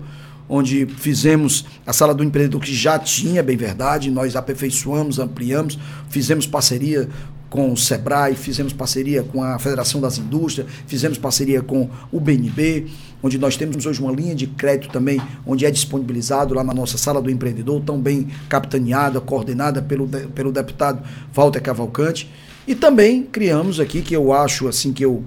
onde 0.48 0.86
fizemos 0.86 1.65
a 1.86 1.93
sala 1.93 2.13
do 2.13 2.24
empreendedor 2.24 2.60
que 2.62 2.74
já 2.74 2.98
tinha, 2.98 3.43
bem 3.43 3.55
verdade, 3.55 4.10
nós 4.10 4.36
aperfeiçoamos, 4.36 5.19
ampliamos, 5.19 5.77
fizemos 6.10 6.48
parceria 6.48 7.08
com 7.49 7.71
o 7.71 7.77
Sebrae, 7.77 8.35
fizemos 8.35 8.73
parceria 8.73 9.23
com 9.23 9.43
a 9.43 9.57
Federação 9.57 9.99
das 9.99 10.17
Indústrias, 10.17 10.67
fizemos 10.85 11.17
parceria 11.17 11.61
com 11.61 11.89
o 12.11 12.19
BNB, 12.19 12.87
onde 13.23 13.37
nós 13.37 13.57
temos 13.57 13.85
hoje 13.85 14.01
uma 14.01 14.11
linha 14.11 14.35
de 14.35 14.47
crédito 14.47 14.91
também, 14.91 15.19
onde 15.45 15.65
é 15.65 15.71
disponibilizado 15.71 16.53
lá 16.53 16.63
na 16.63 16.73
nossa 16.73 16.97
sala 16.97 17.21
do 17.21 17.29
empreendedor, 17.29 17.81
tão 17.81 17.99
bem 17.99 18.27
capitaneada, 18.47 19.19
coordenada 19.19 19.81
pelo, 19.81 20.07
pelo 20.07 20.51
deputado 20.51 21.03
Walter 21.33 21.61
Cavalcante. 21.61 22.29
E 22.67 22.75
também 22.75 23.23
criamos 23.23 23.79
aqui, 23.79 24.01
que 24.01 24.15
eu 24.15 24.31
acho 24.31 24.67
assim, 24.67 24.93
que 24.93 25.03
eu, 25.03 25.23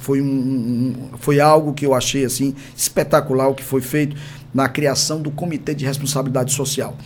foi, 0.00 0.20
um, 0.20 0.26
um, 0.26 0.94
foi 1.18 1.38
algo 1.38 1.72
que 1.72 1.86
eu 1.86 1.94
achei 1.94 2.24
assim 2.24 2.56
espetacular 2.76 3.48
o 3.48 3.54
que 3.54 3.62
foi 3.62 3.80
feito 3.80 4.16
na 4.52 4.68
criação 4.68 5.22
do 5.22 5.30
Comitê 5.30 5.74
de 5.74 5.86
Responsabilidade 5.86 6.52
Social. 6.52 6.96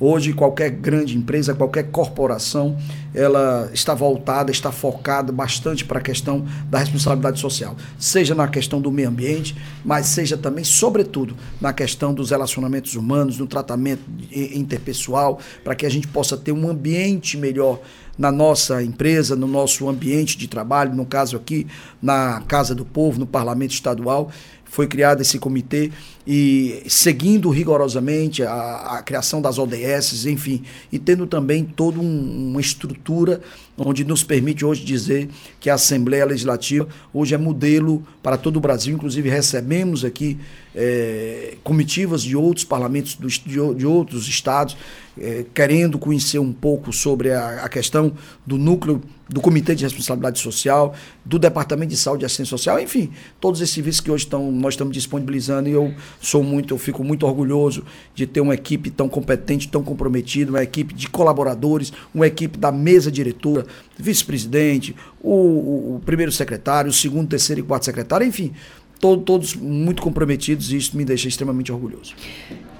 Hoje, 0.00 0.32
qualquer 0.32 0.70
grande 0.70 1.16
empresa, 1.16 1.54
qualquer 1.54 1.90
corporação, 1.90 2.76
ela 3.12 3.68
está 3.74 3.94
voltada, 3.94 4.50
está 4.52 4.70
focada 4.70 5.32
bastante 5.32 5.84
para 5.84 5.98
a 5.98 6.02
questão 6.02 6.46
da 6.70 6.78
responsabilidade 6.78 7.40
social. 7.40 7.76
Seja 7.98 8.32
na 8.32 8.46
questão 8.46 8.80
do 8.80 8.92
meio 8.92 9.08
ambiente, 9.08 9.56
mas 9.84 10.06
seja 10.06 10.36
também, 10.36 10.62
sobretudo, 10.62 11.34
na 11.60 11.72
questão 11.72 12.14
dos 12.14 12.30
relacionamentos 12.30 12.94
humanos, 12.94 13.38
no 13.38 13.46
tratamento 13.46 14.02
interpessoal, 14.30 15.40
para 15.64 15.74
que 15.74 15.84
a 15.84 15.90
gente 15.90 16.06
possa 16.06 16.36
ter 16.36 16.52
um 16.52 16.68
ambiente 16.70 17.36
melhor 17.36 17.80
na 18.16 18.30
nossa 18.30 18.82
empresa, 18.82 19.34
no 19.34 19.46
nosso 19.46 19.88
ambiente 19.88 20.36
de 20.38 20.46
trabalho, 20.46 20.94
no 20.94 21.06
caso 21.06 21.36
aqui, 21.36 21.66
na 22.00 22.42
Casa 22.46 22.74
do 22.74 22.84
Povo, 22.84 23.18
no 23.18 23.26
Parlamento 23.26 23.72
Estadual 23.72 24.30
foi 24.68 24.86
criado 24.86 25.20
esse 25.22 25.38
comitê 25.38 25.90
e 26.30 26.82
seguindo 26.86 27.48
rigorosamente 27.48 28.42
a, 28.42 28.98
a 28.98 29.02
criação 29.02 29.40
das 29.40 29.58
ODS, 29.58 30.26
enfim, 30.26 30.62
e 30.92 30.98
tendo 30.98 31.26
também 31.26 31.64
toda 31.64 31.98
um, 31.98 32.50
uma 32.50 32.60
estrutura 32.60 33.40
onde 33.78 34.04
nos 34.04 34.22
permite 34.22 34.62
hoje 34.62 34.84
dizer 34.84 35.30
que 35.58 35.70
a 35.70 35.74
Assembleia 35.74 36.26
Legislativa 36.26 36.86
hoje 37.14 37.34
é 37.34 37.38
modelo 37.38 38.04
para 38.22 38.36
todo 38.36 38.58
o 38.58 38.60
Brasil, 38.60 38.94
inclusive 38.94 39.30
recebemos 39.30 40.04
aqui 40.04 40.38
é, 40.74 41.56
comitivas 41.64 42.22
de 42.22 42.36
outros 42.36 42.64
parlamentos 42.64 43.14
do, 43.14 43.28
de, 43.28 43.74
de 43.74 43.86
outros 43.86 44.28
estados, 44.28 44.76
é, 45.20 45.44
querendo 45.52 45.98
conhecer 45.98 46.38
um 46.38 46.52
pouco 46.52 46.92
sobre 46.92 47.32
a, 47.32 47.64
a, 47.64 47.68
questão 47.68 48.12
do 48.46 48.56
núcleo 48.56 49.02
do 49.28 49.40
Comitê 49.40 49.74
de 49.74 49.84
Responsabilidade 49.84 50.38
Social, 50.38 50.94
do 51.24 51.38
Departamento 51.38 51.90
de 51.90 51.96
Saúde 51.96 52.24
e 52.24 52.26
Assistência 52.26 52.50
Social, 52.50 52.80
enfim, 52.80 53.10
todos 53.40 53.60
esses 53.60 53.74
serviços 53.74 54.00
que 54.00 54.10
hoje 54.10 54.24
estão, 54.24 54.50
nós 54.52 54.74
estamos 54.74 54.94
disponibilizando. 54.94 55.68
E 55.68 55.72
eu 55.72 55.92
sou 56.20 56.42
muito, 56.42 56.74
eu 56.74 56.78
fico 56.78 57.04
muito 57.04 57.26
orgulhoso 57.26 57.84
de 58.14 58.26
ter 58.26 58.40
uma 58.40 58.54
equipe 58.54 58.90
tão 58.90 59.08
competente, 59.08 59.68
tão 59.68 59.82
comprometida, 59.82 60.50
uma 60.50 60.62
equipe 60.62 60.94
de 60.94 61.08
colaboradores, 61.08 61.92
uma 62.14 62.26
equipe 62.26 62.58
da 62.58 62.72
mesa 62.72 63.10
diretora, 63.10 63.66
vice-presidente, 63.96 64.94
o, 65.20 65.32
o, 65.32 65.96
o 65.96 66.02
primeiro 66.04 66.32
secretário, 66.32 66.90
o 66.90 66.94
segundo, 66.94 67.28
terceiro 67.28 67.60
e 67.60 67.64
quarto 67.64 67.84
secretário, 67.84 68.26
enfim, 68.26 68.52
todo, 69.00 69.22
todos 69.22 69.54
muito 69.54 70.02
comprometidos 70.02 70.72
e 70.72 70.76
isso 70.76 70.96
me 70.96 71.04
deixa 71.04 71.28
extremamente 71.28 71.72
orgulhoso. 71.72 72.14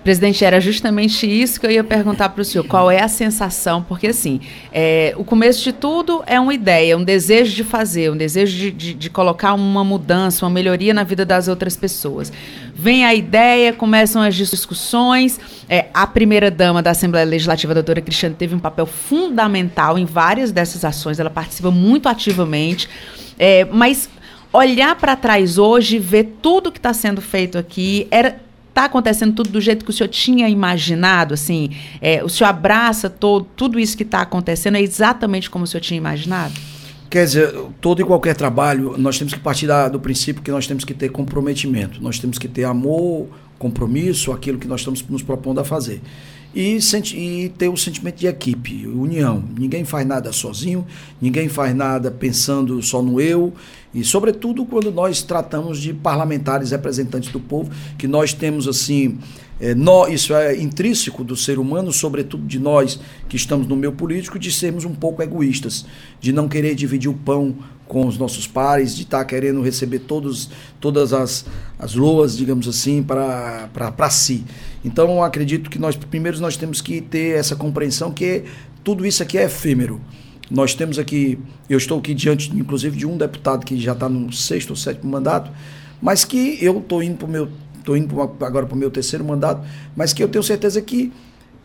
Presidente, 0.02 0.42
era 0.42 0.60
justamente 0.60 1.26
isso 1.26 1.60
que 1.60 1.66
eu 1.66 1.70
ia 1.70 1.84
perguntar 1.84 2.30
para 2.30 2.40
o 2.40 2.44
senhor. 2.44 2.64
Qual 2.64 2.90
é 2.90 3.02
a 3.02 3.08
sensação? 3.08 3.82
Porque, 3.82 4.06
assim, 4.06 4.40
é, 4.72 5.12
o 5.18 5.24
começo 5.24 5.62
de 5.62 5.72
tudo 5.72 6.22
é 6.26 6.40
uma 6.40 6.54
ideia, 6.54 6.96
um 6.96 7.04
desejo 7.04 7.54
de 7.54 7.62
fazer, 7.62 8.10
um 8.10 8.16
desejo 8.16 8.56
de, 8.56 8.70
de, 8.70 8.94
de 8.94 9.10
colocar 9.10 9.52
uma 9.52 9.84
mudança, 9.84 10.46
uma 10.46 10.50
melhoria 10.50 10.94
na 10.94 11.02
vida 11.02 11.26
das 11.26 11.46
outras 11.46 11.76
pessoas. 11.76 12.32
Vem 12.74 13.04
a 13.04 13.14
ideia, 13.14 13.72
começam 13.72 14.22
as 14.22 14.34
discussões. 14.34 15.38
É, 15.68 15.86
a 15.92 16.06
primeira-dama 16.06 16.80
da 16.80 16.92
Assembleia 16.92 17.26
Legislativa, 17.26 17.72
a 17.72 17.74
doutora 17.74 18.00
Cristiane, 18.00 18.34
teve 18.34 18.54
um 18.54 18.60
papel 18.60 18.86
fundamental 18.86 19.98
em 19.98 20.06
várias 20.06 20.50
dessas 20.50 20.86
ações, 20.86 21.18
ela 21.20 21.28
participa 21.28 21.70
muito 21.70 22.08
ativamente. 22.08 22.88
É, 23.38 23.66
mas 23.66 24.08
olhar 24.52 24.96
para 24.96 25.16
trás 25.16 25.58
hoje, 25.58 25.98
ver 25.98 26.36
tudo 26.42 26.72
que 26.72 26.78
está 26.78 26.92
sendo 26.92 27.20
feito 27.20 27.58
aqui, 27.58 28.06
era 28.10 28.40
está 28.78 28.84
acontecendo 28.84 29.34
tudo 29.34 29.50
do 29.50 29.60
jeito 29.60 29.84
que 29.84 29.90
o 29.90 29.92
senhor 29.92 30.08
tinha 30.08 30.48
imaginado? 30.48 31.34
Assim, 31.34 31.70
é, 32.00 32.22
o 32.22 32.28
senhor 32.28 32.48
abraça 32.48 33.10
todo, 33.10 33.44
tudo 33.56 33.78
isso 33.80 33.96
que 33.96 34.04
está 34.04 34.20
acontecendo 34.20 34.76
é 34.76 34.80
exatamente 34.80 35.50
como 35.50 35.64
o 35.64 35.66
senhor 35.66 35.80
tinha 35.80 35.98
imaginado? 35.98 36.54
Quer 37.10 37.24
dizer, 37.24 37.52
todo 37.80 38.00
e 38.02 38.04
qualquer 38.04 38.36
trabalho, 38.36 38.94
nós 38.96 39.18
temos 39.18 39.34
que 39.34 39.40
partir 39.40 39.66
da, 39.66 39.88
do 39.88 39.98
princípio 39.98 40.42
que 40.42 40.50
nós 40.50 40.66
temos 40.66 40.84
que 40.84 40.94
ter 40.94 41.08
comprometimento, 41.08 42.00
nós 42.02 42.18
temos 42.18 42.38
que 42.38 42.46
ter 42.46 42.64
amor, 42.64 43.26
compromisso, 43.58 44.30
aquilo 44.30 44.58
que 44.58 44.68
nós 44.68 44.82
estamos 44.82 45.02
nos 45.08 45.22
propondo 45.22 45.58
a 45.58 45.64
fazer. 45.64 46.00
E, 46.54 46.78
e 47.14 47.48
ter 47.50 47.68
o 47.68 47.76
sentimento 47.76 48.16
de 48.16 48.26
equipe, 48.26 48.86
união. 48.86 49.44
Ninguém 49.56 49.84
faz 49.84 50.06
nada 50.06 50.32
sozinho, 50.32 50.86
ninguém 51.20 51.48
faz 51.48 51.74
nada 51.74 52.10
pensando 52.10 52.82
só 52.82 53.02
no 53.02 53.20
eu, 53.20 53.52
e, 53.94 54.04
sobretudo, 54.04 54.64
quando 54.64 54.90
nós 54.90 55.22
tratamos 55.22 55.80
de 55.80 55.94
parlamentares 55.94 56.70
representantes 56.70 57.30
do 57.30 57.40
povo, 57.40 57.70
que 57.96 58.06
nós 58.06 58.32
temos, 58.32 58.68
assim, 58.68 59.18
é, 59.60 59.74
nós, 59.74 60.12
isso 60.12 60.34
é 60.34 60.56
intrínseco 60.56 61.24
do 61.24 61.34
ser 61.34 61.58
humano, 61.58 61.92
sobretudo 61.92 62.46
de 62.46 62.58
nós 62.58 63.00
que 63.28 63.36
estamos 63.36 63.66
no 63.66 63.74
meio 63.74 63.92
político, 63.92 64.38
de 64.38 64.52
sermos 64.52 64.84
um 64.84 64.94
pouco 64.94 65.22
egoístas, 65.22 65.86
de 66.20 66.32
não 66.32 66.48
querer 66.48 66.74
dividir 66.74 67.10
o 67.10 67.14
pão 67.14 67.56
com 67.88 68.06
os 68.06 68.18
nossos 68.18 68.46
pares, 68.46 68.94
de 68.94 69.02
estar 69.02 69.18
tá 69.18 69.24
querendo 69.24 69.62
receber 69.62 70.00
todos, 70.00 70.50
todas 70.78 71.12
as, 71.12 71.46
as 71.78 71.94
loas, 71.94 72.36
digamos 72.36 72.68
assim, 72.68 73.02
para 73.02 74.10
si. 74.10 74.44
Então, 74.84 75.22
acredito 75.24 75.70
que 75.70 75.78
nós, 75.78 75.96
primeiro, 75.96 76.38
nós 76.38 76.56
temos 76.56 76.80
que 76.80 77.00
ter 77.00 77.36
essa 77.36 77.56
compreensão 77.56 78.12
que 78.12 78.44
tudo 78.84 79.04
isso 79.04 79.22
aqui 79.22 79.38
é 79.38 79.44
efêmero. 79.44 80.00
Nós 80.50 80.74
temos 80.74 80.98
aqui, 80.98 81.38
eu 81.68 81.78
estou 81.78 81.98
aqui 81.98 82.14
diante, 82.14 82.54
inclusive, 82.54 82.96
de 82.96 83.06
um 83.06 83.16
deputado 83.16 83.64
que 83.64 83.78
já 83.80 83.92
está 83.92 84.08
no 84.08 84.32
sexto 84.32 84.70
ou 84.70 84.76
sétimo 84.76 85.10
mandato, 85.10 85.50
mas 86.00 86.24
que 86.24 86.58
eu 86.62 86.78
estou 86.78 87.02
indo 87.02 87.16
para 87.16 87.26
o 87.26 87.30
meu, 87.30 87.48
estou 87.78 87.96
indo 87.96 88.20
agora 88.20 88.66
para 88.66 88.74
o 88.74 88.78
meu 88.78 88.90
terceiro 88.90 89.24
mandato, 89.24 89.66
mas 89.96 90.12
que 90.12 90.22
eu 90.22 90.28
tenho 90.28 90.42
certeza 90.42 90.80
que 90.80 91.12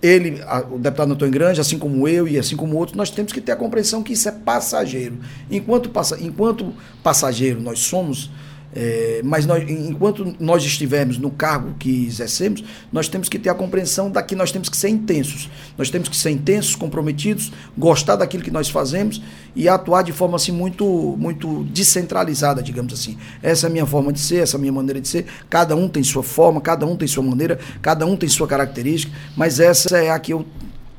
ele, 0.04 0.44
a, 0.46 0.60
o 0.60 0.78
deputado 0.78 1.14
Antônio 1.14 1.34
Grande, 1.34 1.62
assim 1.62 1.80
como 1.80 2.06
eu 2.08 2.28
e 2.28 2.38
assim 2.38 2.58
como 2.58 2.76
outros, 2.76 2.98
nós 2.98 3.10
temos 3.10 3.32
que 3.32 3.40
ter 3.40 3.54
a 3.54 3.56
compreensão 3.56 4.04
que 4.04 4.12
isso 4.12 4.28
é 4.28 4.34
passageiro. 4.34 5.18
Enquanto, 5.50 5.90
passa, 5.90 6.22
enquanto 6.22 6.74
passageiro 7.02 7.62
nós 7.62 7.80
somos, 7.80 8.30
é, 8.75 9.22
mas 9.24 9.46
nós, 9.46 9.63
enquanto 9.70 10.36
nós 10.39 10.63
estivermos 10.63 11.18
no 11.18 11.30
cargo 11.30 11.75
que 11.77 12.06
exercemos, 12.06 12.63
nós 12.92 13.08
temos 13.08 13.30
que 13.30 13.38
ter 13.38 13.50
a 13.50 13.53
compreensão 13.53 14.10
da 14.10 14.22
que 14.24 14.36
nós 14.36 14.51
temos 14.51 14.70
que 14.70 14.77
ser 14.77 14.89
intensos. 14.89 15.50
Nós 15.77 15.89
temos 15.89 16.10
que 16.10 16.15
ser 16.15 16.32
intensos, 16.32 16.75
comprometidos, 16.75 17.51
gostar 17.77 18.15
daquilo 18.15 18.44
que 18.44 18.51
nós 18.51 18.70
fazemos 18.70 19.22
e 19.56 19.70
atuar 19.70 20.03
de 20.03 20.12
forma 20.12 20.36
assim 20.36 20.51
muito, 20.51 20.86
muito 21.18 21.63
descentralizada, 21.65 22.62
digamos 22.62 22.94
assim. 22.94 23.18
Essa 23.42 23.68
é 23.68 23.70
a 23.70 23.72
minha 23.72 23.86
forma 23.86 24.12
de 24.12 24.20
ser, 24.20 24.38
essa 24.38 24.56
é 24.56 24.58
a 24.58 24.62
minha 24.62 24.74
maneira 24.74 25.00
de 25.00 25.08
ser. 25.08 25.25
Cada 25.50 25.75
um 25.75 25.88
tem 25.88 26.03
sua 26.03 26.24
forma, 26.24 26.60
cada 26.60 26.86
um 26.86 26.96
tem 26.96 27.08
sua 27.08 27.24
maneira, 27.24 27.60
cada 27.82 28.06
um 28.06 28.15
tem 28.15 28.30
sua 28.30 28.48
característica, 28.48 29.13
mas 29.38 29.60
essa 29.60 29.98
é 29.98 30.10
a 30.10 30.20
que 30.20 30.34
eu 30.34 30.46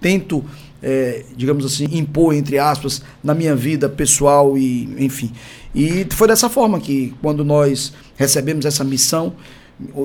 tento 0.00 0.44
é, 0.84 1.24
digamos 1.34 1.64
assim, 1.64 1.88
impor, 1.92 2.34
entre 2.34 2.58
aspas, 2.58 3.00
na 3.22 3.34
minha 3.34 3.56
vida 3.56 3.88
pessoal 3.88 4.58
e, 4.58 4.84
enfim. 5.02 5.32
E 5.74 6.06
foi 6.10 6.28
dessa 6.28 6.48
forma 6.48 6.78
que, 6.78 7.14
quando 7.20 7.44
nós 7.44 7.92
recebemos 8.16 8.64
essa 8.64 8.84
missão, 8.84 9.34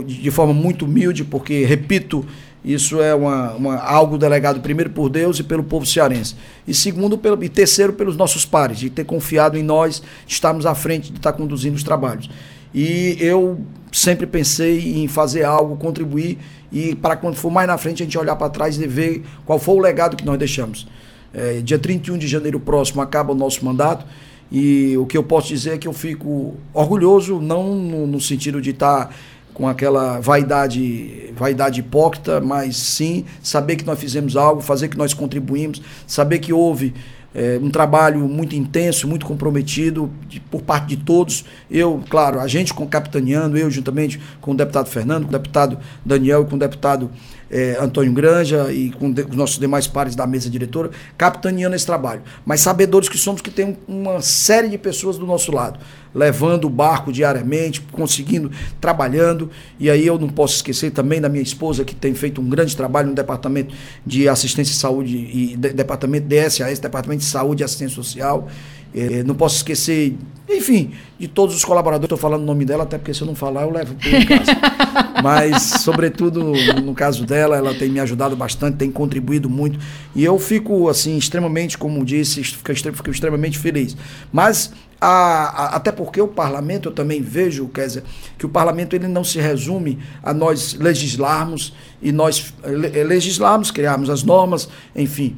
de 0.06 0.32
forma 0.32 0.54
muito 0.54 0.86
humilde, 0.86 1.24
porque, 1.24 1.64
repito, 1.64 2.26
isso 2.64 3.00
é 3.00 3.14
uma, 3.14 3.54
uma, 3.54 3.76
algo 3.78 4.18
delegado 4.18 4.60
primeiro 4.62 4.90
por 4.90 5.10
Deus 5.10 5.40
e 5.40 5.44
pelo 5.44 5.64
povo 5.64 5.86
cearense. 5.86 6.36
E 6.68 6.74
segundo, 6.74 7.18
pelo, 7.18 7.42
e 7.44 7.48
terceiro, 7.48 7.94
pelos 7.94 8.18
nossos 8.18 8.46
pares, 8.46 8.80
de 8.80 8.90
ter 8.90 9.06
confiado 9.06 9.58
em 9.58 9.64
nós, 9.64 10.02
estarmos 10.28 10.66
à 10.66 10.74
frente 10.74 11.12
de 11.12 11.18
estar 11.18 11.34
conduzindo 11.34 11.76
os 11.76 11.84
trabalhos. 11.84 12.30
E 12.74 13.16
eu 13.20 13.62
sempre 13.92 14.28
pensei 14.28 15.02
em 15.02 15.08
fazer 15.08 15.44
algo, 15.44 15.78
contribuir 15.78 16.38
e 16.72 16.96
para 16.96 17.16
quando 17.16 17.36
for 17.36 17.50
mais 17.50 17.68
na 17.68 17.78
frente 17.78 18.04
a 18.04 18.06
gente 18.06 18.18
olhar 18.18 18.36
para 18.36 18.50
trás 18.50 18.80
e 18.80 18.88
ver 18.88 19.24
qual 19.46 19.58
foi 19.58 19.76
o 19.76 19.80
legado 19.80 20.16
que 20.16 20.26
nós 20.26 20.38
deixamos. 20.38 20.88
É, 21.34 21.62
dia 21.62 21.80
31 21.80 22.18
de 22.18 22.28
janeiro 22.28 22.60
próximo 22.60 23.02
acaba 23.02 23.32
o 23.32 23.36
nosso 23.36 23.64
mandato 23.64 24.06
e 24.52 24.98
o 24.98 25.06
que 25.06 25.18
eu 25.18 25.24
posso 25.24 25.48
dizer 25.48 25.76
é 25.76 25.78
que 25.78 25.88
eu 25.88 25.94
fico 25.94 26.56
orgulhoso, 26.74 27.40
não 27.40 27.76
no, 27.76 28.08
no 28.08 28.20
sentido 28.22 28.62
de 28.62 28.72
estar 28.72 29.06
tá 29.06 29.14
com 29.54 29.68
aquela 29.68 30.20
vaidade, 30.20 31.34
vaidade 31.36 31.82
hipócrita, 31.82 32.40
mas 32.40 32.78
sim 32.78 33.26
saber 33.44 33.76
que 33.76 33.86
nós 33.86 34.00
fizemos 34.00 34.36
algo, 34.36 34.62
fazer 34.62 34.88
que 34.88 34.98
nós 34.98 35.14
contribuímos, 35.14 35.82
saber 36.08 36.40
que 36.40 36.54
houve 36.54 36.94
é, 37.36 37.60
um 37.62 37.70
trabalho 37.70 38.22
muito 38.28 38.56
intenso, 38.56 39.08
muito 39.08 39.26
comprometido 39.26 40.10
de, 40.28 40.40
por 40.40 40.62
parte 40.62 40.96
de 40.96 41.04
todos. 41.04 41.46
Eu, 41.70 42.02
claro, 42.10 42.40
a 42.40 42.48
gente 42.48 42.74
com 42.74 42.88
capitaneando, 42.88 43.58
eu 43.58 43.70
juntamente 43.70 44.20
com 44.42 44.52
o 44.52 44.56
deputado 44.56 44.88
Fernando, 44.88 45.24
com 45.24 45.30
o 45.30 45.38
deputado 45.38 45.78
Daniel 46.04 46.44
e 46.44 46.46
com 46.46 46.56
o 46.56 46.60
deputado 46.60 47.12
é, 47.50 47.78
Antônio 47.80 48.12
Granja 48.14 48.72
e 48.72 48.92
com 48.92 49.12
de, 49.12 49.24
os 49.24 49.36
nossos 49.36 49.60
demais 49.60 49.88
pares 49.88 50.16
da 50.16 50.28
mesa 50.28 50.50
diretora, 50.50 50.92
capitaneando 51.18 51.76
esse 51.76 51.86
trabalho. 51.86 52.22
Mas 52.46 52.62
sabedores 52.62 53.10
que 53.10 53.18
somos 53.18 53.42
que 53.42 53.50
tem 53.50 53.78
uma 53.88 54.22
série 54.22 54.70
de 54.70 54.78
pessoas 54.78 55.18
do 55.18 55.26
nosso 55.26 55.52
lado, 55.52 55.80
levando 56.14 56.66
o 56.66 56.70
barco 56.70 57.12
diariamente, 57.12 57.82
conseguindo, 57.92 58.52
trabalhando. 58.80 59.50
E 59.80 59.90
aí 59.90 60.06
eu 60.06 60.18
não 60.18 60.30
posso 60.30 60.56
esquecer 60.56 60.92
também 60.92 61.20
da 61.20 61.30
minha 61.30 61.44
esposa, 61.44 61.84
que 61.84 61.96
tem 61.96 62.14
feito 62.14 62.42
um 62.42 62.50
grande 62.50 62.76
trabalho 62.76 63.10
no 63.10 63.16
Departamento 63.16 63.74
de 64.06 64.28
Assistência 64.28 64.72
e 64.72 64.76
Saúde 64.76 65.16
e 65.16 65.58
de, 65.58 65.70
Departamento 65.74 66.28
DSAS, 66.28 66.80
Departamento 66.80 67.22
de 67.22 67.30
Saúde 67.30 67.64
e 67.64 67.66
Assistência 67.66 67.96
Social. 67.96 68.48
É, 68.94 69.24
não 69.24 69.36
posso 69.36 69.58
esquecer, 69.58 70.16
enfim, 70.50 70.92
de 71.20 71.28
todos 71.28 71.56
os 71.56 71.64
colaboradores. 71.64 72.06
Estou 72.06 72.18
falando 72.18 72.42
o 72.42 72.46
nome 72.46 72.66
dela, 72.66 72.84
até 72.84 72.98
porque 72.98 73.14
se 73.14 73.22
eu 73.22 73.28
não 73.28 73.36
falar, 73.36 73.64
eu 73.64 73.72
levo 73.72 73.94
para 73.96 74.26
casa. 74.26 74.52
Mas, 75.22 75.62
sobretudo, 75.82 76.54
no 76.82 76.94
caso 76.96 77.26
dela, 77.26 77.56
ela 77.56 77.74
tem 77.76 77.90
me 77.90 78.00
ajudado 78.00 78.36
bastante, 78.36 78.78
tem 78.78 78.92
contribuído 78.92 79.50
muito. 79.50 79.78
E 80.16 80.24
eu 80.24 80.40
fico, 80.40 80.90
assim, 80.90 81.18
extremamente, 81.18 81.78
como 81.78 82.04
disse, 82.04 82.44
fico, 82.44 83.12
extremamente 83.12 83.60
feliz. 83.60 83.96
Mas, 84.32 84.72
a, 85.00 85.08
a, 85.08 85.76
até 85.76 85.92
porque 85.92 86.20
o 86.20 86.28
parlamento, 86.28 86.90
eu 86.90 86.94
também 86.94 87.22
vejo, 87.22 87.70
dizer, 87.72 88.04
que 88.38 88.46
o 88.46 88.50
parlamento 88.50 88.96
ele 88.96 89.08
não 89.08 89.24
se 89.24 89.40
resume 89.40 90.00
a 90.24 90.34
nós 90.34 90.74
legislarmos 90.74 91.74
e 92.02 92.12
nós 92.12 92.54
legislarmos, 92.64 93.70
criarmos 93.70 94.10
as 94.10 94.24
normas, 94.24 94.68
enfim 94.96 95.36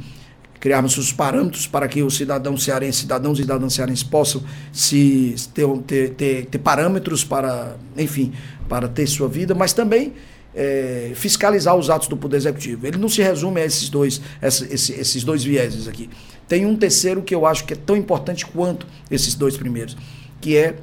criarmos 0.61 0.95
os 0.95 1.11
parâmetros 1.11 1.65
para 1.65 1.87
que 1.87 2.03
os 2.03 2.15
cidadãos 2.15 2.63
cearenses, 2.63 3.01
cidadãos 3.01 3.39
e 3.39 3.41
cidadãs 3.41 3.73
cearenses 3.73 4.03
possam 4.03 4.43
se 4.71 5.35
ter, 5.53 5.67
ter, 5.79 6.09
ter, 6.11 6.45
ter 6.45 6.59
parâmetros 6.59 7.23
para, 7.25 7.75
enfim, 7.97 8.31
para 8.69 8.87
ter 8.87 9.07
sua 9.07 9.27
vida, 9.27 9.55
mas 9.55 9.73
também 9.73 10.13
é, 10.53 11.13
fiscalizar 11.15 11.75
os 11.75 11.89
atos 11.89 12.07
do 12.07 12.15
Poder 12.15 12.37
Executivo. 12.37 12.85
Ele 12.85 12.97
não 12.97 13.09
se 13.09 13.23
resume 13.23 13.59
a 13.59 13.65
esses 13.65 13.89
dois, 13.89 14.21
esses, 14.39 14.89
esses 14.91 15.23
dois 15.23 15.43
vieses 15.43 15.87
aqui. 15.87 16.07
Tem 16.47 16.63
um 16.63 16.75
terceiro 16.75 17.23
que 17.23 17.33
eu 17.33 17.45
acho 17.45 17.65
que 17.65 17.73
é 17.73 17.77
tão 17.77 17.97
importante 17.97 18.45
quanto 18.45 18.85
esses 19.09 19.33
dois 19.33 19.57
primeiros, 19.57 19.97
que 20.39 20.55
é 20.55 20.75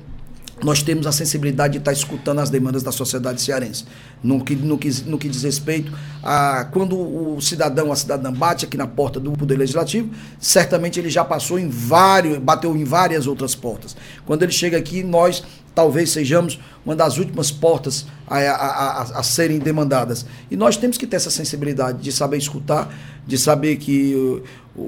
nós 0.63 0.83
temos 0.83 1.07
a 1.07 1.13
sensibilidade 1.13 1.75
de 1.75 1.79
estar 1.79 1.93
escutando 1.93 2.41
as 2.41 2.51
demandas 2.51 2.83
da 2.83 2.91
sociedade 2.91 3.41
cearense. 3.41 3.85
No 4.23 4.45
que, 4.45 4.57
no 4.57 4.77
que, 4.77 4.91
no 5.05 5.19
que 5.19 5.29
diz 5.29 5.43
respeito 5.43 5.93
a 6.23 6.65
quando 6.73 6.99
o 6.99 7.41
cidadão, 7.41 7.93
a 7.93 7.97
cidadã 7.97 8.33
bate 8.33 8.65
aqui 8.65 8.77
na 8.77 8.87
porta 8.87 9.21
do 9.21 9.33
Poder 9.33 9.57
Legislativo, 9.57 10.11
certamente 10.41 10.99
ele 10.99 11.11
já 11.11 11.25
passou 11.25 11.59
em 11.59 11.69
vários, 11.69 12.39
bateu 12.39 12.77
em 12.77 12.85
várias 12.85 13.27
outras 13.27 13.55
portas. 13.55 13.97
Quando 14.27 14.43
ele 14.43 14.53
chega 14.53 14.77
aqui, 14.77 15.03
nós 15.03 15.45
talvez 15.75 16.11
sejamos 16.11 16.59
uma 16.85 16.97
das 16.97 17.19
últimas 17.19 17.53
portas 17.53 18.05
a, 18.27 18.39
a, 18.39 18.53
a, 18.53 19.03
a, 19.21 19.23
serem 19.23 19.61
demandadas. 19.61 20.27
E 20.51 20.57
nós 20.57 20.77
temos 20.77 20.99
que 20.99 21.07
ter 21.07 21.17
essa 21.17 21.31
sensibilidade 21.31 22.03
de 22.03 22.11
saber 22.11 22.37
escutar, 22.37 22.93
de 23.25 23.39
saber 23.39 23.77
que 23.77 24.43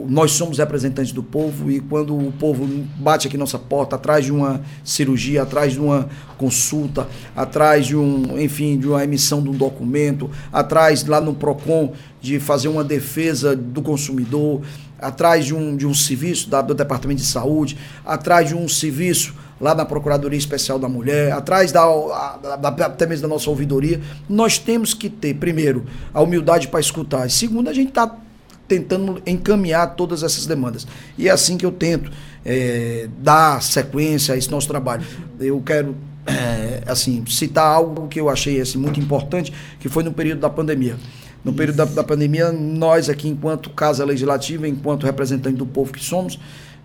nós 0.08 0.32
somos 0.32 0.58
representantes 0.58 1.12
do 1.12 1.22
povo 1.22 1.70
e 1.70 1.80
quando 1.80 2.16
o 2.16 2.32
povo 2.32 2.66
bate 2.96 3.26
aqui 3.26 3.36
nossa 3.36 3.58
porta, 3.58 3.96
atrás 3.96 4.24
de 4.24 4.32
uma 4.32 4.60
cirurgia, 4.84 5.42
atrás 5.42 5.72
de 5.72 5.80
uma 5.80 6.08
consulta, 6.38 7.08
atrás 7.34 7.86
de 7.86 7.96
um, 7.96 8.38
enfim, 8.38 8.78
de 8.78 8.86
uma 8.86 9.02
emissão 9.02 9.42
de 9.42 9.48
um 9.48 9.52
documento, 9.52 10.30
atrás 10.52 11.04
lá 11.04 11.20
no 11.20 11.34
Procon 11.34 11.92
de 12.20 12.38
fazer 12.38 12.68
uma 12.68 12.84
defesa 12.84 13.56
do 13.56 13.82
consumidor, 13.82 14.60
atrás 14.98 15.46
de 15.46 15.54
um, 15.54 15.76
de 15.76 15.86
um 15.86 15.94
serviço 15.94 16.48
da, 16.48 16.62
do 16.62 16.74
Departamento 16.74 17.20
de 17.20 17.26
Saúde, 17.26 17.76
atrás 18.04 18.48
de 18.48 18.54
um 18.54 18.68
serviço 18.68 19.34
lá 19.60 19.74
na 19.74 19.84
Procuradoria 19.84 20.38
Especial 20.38 20.78
da 20.78 20.88
Mulher, 20.88 21.32
atrás 21.32 21.72
da, 21.72 21.84
da, 22.56 22.68
até 22.86 23.06
mesmo 23.06 23.22
da 23.22 23.28
nossa 23.28 23.50
ouvidoria, 23.50 24.00
nós 24.28 24.58
temos 24.58 24.94
que 24.94 25.10
ter, 25.10 25.34
primeiro, 25.34 25.84
a 26.14 26.22
humildade 26.22 26.68
para 26.68 26.80
escutar. 26.80 27.26
E 27.26 27.30
segundo, 27.30 27.68
a 27.68 27.72
gente 27.72 27.88
está 27.88 28.16
tentando 28.70 29.20
encaminhar 29.26 29.96
todas 29.96 30.22
essas 30.22 30.46
demandas. 30.46 30.86
E 31.18 31.26
é 31.26 31.32
assim 31.32 31.56
que 31.56 31.66
eu 31.66 31.72
tento 31.72 32.08
é, 32.44 33.08
dar 33.18 33.60
sequência 33.60 34.32
a 34.32 34.38
esse 34.38 34.48
nosso 34.48 34.68
trabalho. 34.68 35.04
Eu 35.40 35.60
quero 35.60 35.96
é, 36.24 36.80
assim 36.86 37.24
citar 37.26 37.66
algo 37.66 38.06
que 38.06 38.20
eu 38.20 38.28
achei 38.28 38.60
assim, 38.60 38.78
muito 38.78 39.00
importante, 39.00 39.52
que 39.80 39.88
foi 39.88 40.04
no 40.04 40.12
período 40.12 40.38
da 40.38 40.48
pandemia. 40.48 40.96
No 41.44 41.52
período 41.52 41.78
da, 41.78 41.84
da 41.84 42.04
pandemia, 42.04 42.52
nós 42.52 43.10
aqui, 43.10 43.26
enquanto 43.26 43.70
Casa 43.70 44.04
Legislativa, 44.04 44.68
enquanto 44.68 45.04
representante 45.04 45.56
do 45.56 45.66
povo 45.66 45.92
que 45.92 46.04
somos, 46.04 46.38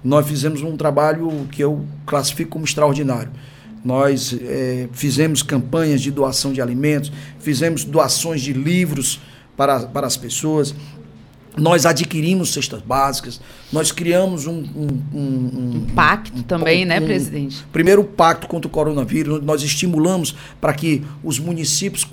nós 0.04 0.28
fizemos 0.28 0.64
um 0.64 0.76
trabalho 0.76 1.48
que 1.52 1.64
eu 1.64 1.86
classifico 2.08 2.50
como 2.50 2.66
extraordinário. 2.66 3.30
Nós 3.84 4.36
é, 4.42 4.90
fizemos 4.92 5.44
campanhas 5.44 6.02
de 6.02 6.10
doação 6.10 6.52
de 6.52 6.64
alimentos, 6.64 7.12
fizemos 7.38 7.84
doações 7.84 8.42
de 8.42 8.54
livros 8.54 9.20
para, 9.56 9.82
para 9.82 10.06
as 10.06 10.18
pessoas, 10.18 10.76
nós 11.58 11.86
adquirimos 11.86 12.54
cestas 12.54 12.82
básicas, 12.82 13.40
nós 13.72 13.92
criamos 13.92 14.46
um. 14.46 14.64
Um, 14.76 14.88
um, 15.14 15.76
um 15.76 15.86
pacto 15.96 16.44
também, 16.44 16.86
né, 16.86 17.00
presidente? 17.00 17.66
Primeiro, 17.72 18.04
pacto 18.04 18.48
contra 18.48 18.68
o 18.68 18.72
coronavírus, 18.72 19.42
nós 19.44 19.62
estimulamos 19.62 20.36
para 20.60 20.74
que 20.74 21.04
os 21.24 21.40
municípios 21.40 22.06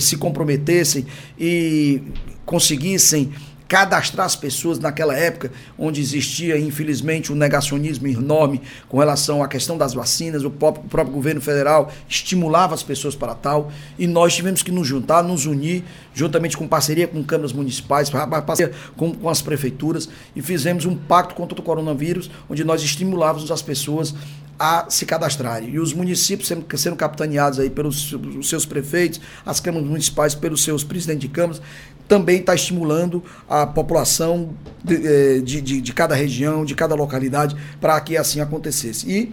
se 0.00 0.16
comprometessem 0.16 1.06
e 1.38 2.02
conseguissem 2.44 3.32
cadastrar 3.70 4.26
as 4.26 4.34
pessoas 4.34 4.80
naquela 4.80 5.16
época, 5.16 5.52
onde 5.78 6.00
existia, 6.00 6.58
infelizmente, 6.58 7.32
um 7.32 7.36
negacionismo 7.36 8.08
enorme 8.08 8.60
com 8.88 8.98
relação 8.98 9.44
à 9.44 9.46
questão 9.46 9.78
das 9.78 9.94
vacinas, 9.94 10.42
o 10.42 10.50
próprio, 10.50 10.84
o 10.84 10.88
próprio 10.88 11.14
governo 11.14 11.40
federal 11.40 11.88
estimulava 12.08 12.74
as 12.74 12.82
pessoas 12.82 13.14
para 13.14 13.32
tal, 13.32 13.70
e 13.96 14.08
nós 14.08 14.34
tivemos 14.34 14.64
que 14.64 14.72
nos 14.72 14.88
juntar, 14.88 15.22
nos 15.22 15.46
unir, 15.46 15.84
juntamente 16.12 16.56
com 16.56 16.66
parceria 16.66 17.06
com 17.06 17.22
câmaras 17.22 17.52
municipais, 17.52 18.10
parceria 18.10 18.74
com, 18.96 19.14
com 19.14 19.28
as 19.28 19.40
prefeituras, 19.40 20.08
e 20.34 20.42
fizemos 20.42 20.84
um 20.84 20.96
pacto 20.96 21.36
contra 21.36 21.56
o 21.56 21.62
coronavírus, 21.62 22.28
onde 22.48 22.64
nós 22.64 22.82
estimulávamos 22.82 23.52
as 23.52 23.62
pessoas 23.62 24.12
a 24.60 24.84
se 24.90 25.06
cadastrarem. 25.06 25.70
E 25.70 25.78
os 25.80 25.94
municípios 25.94 26.46
sendo, 26.46 26.66
sendo 26.76 26.94
capitaneados 26.94 27.58
aí 27.58 27.70
pelos, 27.70 28.14
seus 28.42 28.66
prefeitos, 28.66 29.18
as 29.46 29.58
câmaras 29.58 29.88
municipais 29.88 30.34
pelos 30.34 30.62
seus 30.62 30.84
presidentes 30.84 31.22
de 31.22 31.28
câmaras, 31.28 31.62
também 32.06 32.40
está 32.40 32.54
estimulando 32.54 33.24
a 33.48 33.66
população 33.66 34.50
de, 34.84 34.96
eh, 34.96 35.40
de, 35.40 35.62
de, 35.62 35.80
de 35.80 35.92
cada 35.94 36.14
região, 36.14 36.62
de 36.62 36.74
cada 36.74 36.94
localidade, 36.94 37.56
para 37.80 37.98
que 38.02 38.18
assim 38.18 38.40
acontecesse. 38.40 39.10
E 39.10 39.32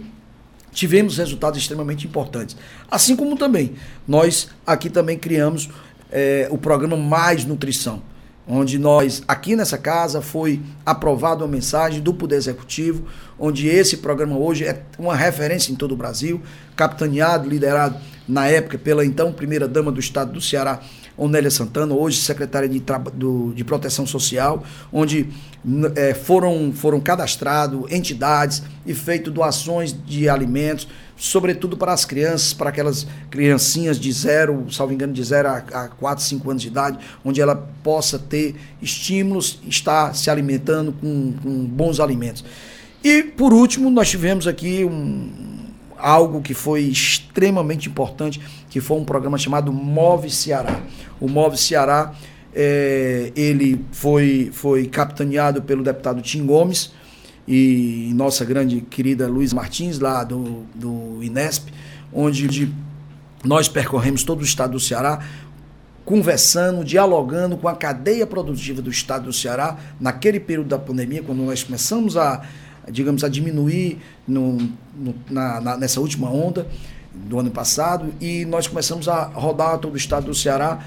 tivemos 0.72 1.18
resultados 1.18 1.60
extremamente 1.60 2.06
importantes. 2.06 2.56
Assim 2.90 3.14
como 3.14 3.36
também 3.36 3.74
nós 4.06 4.48
aqui 4.66 4.88
também 4.88 5.18
criamos 5.18 5.68
é, 6.10 6.48
o 6.50 6.56
programa 6.56 6.96
Mais 6.96 7.44
Nutrição, 7.44 8.02
onde 8.48 8.78
nós, 8.78 9.22
aqui 9.28 9.54
nessa 9.54 9.76
casa, 9.76 10.22
foi 10.22 10.62
aprovada 10.84 11.44
uma 11.44 11.50
mensagem 11.50 12.00
do 12.00 12.14
Poder 12.14 12.36
Executivo, 12.36 13.04
onde 13.38 13.68
esse 13.68 13.98
programa 13.98 14.38
hoje 14.38 14.64
é 14.64 14.82
uma 14.98 15.14
referência 15.14 15.70
em 15.70 15.74
todo 15.74 15.92
o 15.92 15.96
Brasil, 15.96 16.40
capitaneado, 16.74 17.48
liderado 17.48 17.98
na 18.26 18.46
época 18.46 18.78
pela 18.78 19.04
então 19.04 19.32
primeira-dama 19.32 19.92
do 19.92 20.00
estado 20.00 20.32
do 20.32 20.40
Ceará, 20.40 20.80
Onélia 21.16 21.50
Santana, 21.50 21.94
hoje 21.94 22.20
secretária 22.20 22.68
de, 22.68 22.82
do, 23.14 23.52
de 23.52 23.64
Proteção 23.64 24.06
Social, 24.06 24.62
onde 24.92 25.28
é, 25.96 26.14
foram, 26.14 26.72
foram 26.72 27.00
cadastrados 27.00 27.90
entidades 27.90 28.62
e 28.86 28.94
feito 28.94 29.30
doações 29.30 29.94
de 30.06 30.28
alimentos, 30.28 30.86
sobretudo 31.18 31.76
para 31.76 31.92
as 31.92 32.04
crianças, 32.04 32.54
para 32.54 32.70
aquelas 32.70 33.06
criancinhas 33.28 33.98
de 33.98 34.10
zero, 34.12 34.66
salvo 34.70 34.92
engano, 34.92 35.12
de 35.12 35.22
zero 35.24 35.48
a, 35.48 35.56
a 35.56 35.88
4, 35.88 36.24
5 36.24 36.50
anos 36.50 36.62
de 36.62 36.68
idade, 36.68 36.98
onde 37.24 37.40
ela 37.40 37.56
possa 37.82 38.18
ter 38.18 38.54
estímulos, 38.80 39.60
estar 39.68 40.14
se 40.14 40.30
alimentando 40.30 40.92
com, 40.92 41.34
com 41.42 41.64
bons 41.64 41.98
alimentos. 41.98 42.44
E, 43.02 43.22
por 43.22 43.52
último, 43.52 43.90
nós 43.90 44.08
tivemos 44.08 44.46
aqui 44.46 44.84
um, 44.84 45.30
algo 45.96 46.40
que 46.40 46.54
foi 46.54 46.82
extremamente 46.82 47.88
importante, 47.88 48.40
que 48.70 48.80
foi 48.80 48.96
um 48.96 49.04
programa 49.04 49.36
chamado 49.36 49.72
Move 49.72 50.30
Ceará. 50.30 50.80
O 51.20 51.28
Move 51.28 51.56
Ceará, 51.56 52.14
é, 52.54 53.32
ele 53.34 53.84
foi, 53.90 54.50
foi 54.52 54.86
capitaneado 54.86 55.62
pelo 55.62 55.82
deputado 55.82 56.22
Tim 56.22 56.46
Gomes 56.46 56.92
e 57.48 58.12
nossa 58.14 58.44
grande 58.44 58.82
querida 58.82 59.26
Luiz 59.26 59.54
Martins, 59.54 59.98
lá 59.98 60.22
do, 60.22 60.64
do 60.74 61.22
Inesp, 61.22 61.68
onde 62.12 62.70
nós 63.42 63.68
percorremos 63.68 64.22
todo 64.22 64.42
o 64.42 64.44
estado 64.44 64.72
do 64.72 64.80
Ceará, 64.80 65.20
conversando, 66.04 66.84
dialogando 66.84 67.56
com 67.56 67.66
a 67.66 67.74
cadeia 67.74 68.26
produtiva 68.26 68.82
do 68.82 68.90
estado 68.90 69.24
do 69.24 69.32
Ceará, 69.32 69.78
naquele 69.98 70.38
período 70.38 70.68
da 70.68 70.78
pandemia, 70.78 71.22
quando 71.22 71.38
nós 71.38 71.64
começamos 71.64 72.16
a 72.16 72.42
digamos, 72.90 73.24
a 73.24 73.28
diminuir 73.28 73.98
no, 74.26 74.56
no, 74.94 75.14
na, 75.30 75.60
na, 75.60 75.76
nessa 75.76 76.00
última 76.00 76.30
onda 76.30 76.66
do 77.14 77.38
ano 77.38 77.50
passado 77.50 78.12
e 78.20 78.44
nós 78.44 78.66
começamos 78.66 79.08
a 79.08 79.24
rodar 79.24 79.78
todo 79.78 79.94
o 79.94 79.96
estado 79.96 80.26
do 80.26 80.34
Ceará 80.34 80.80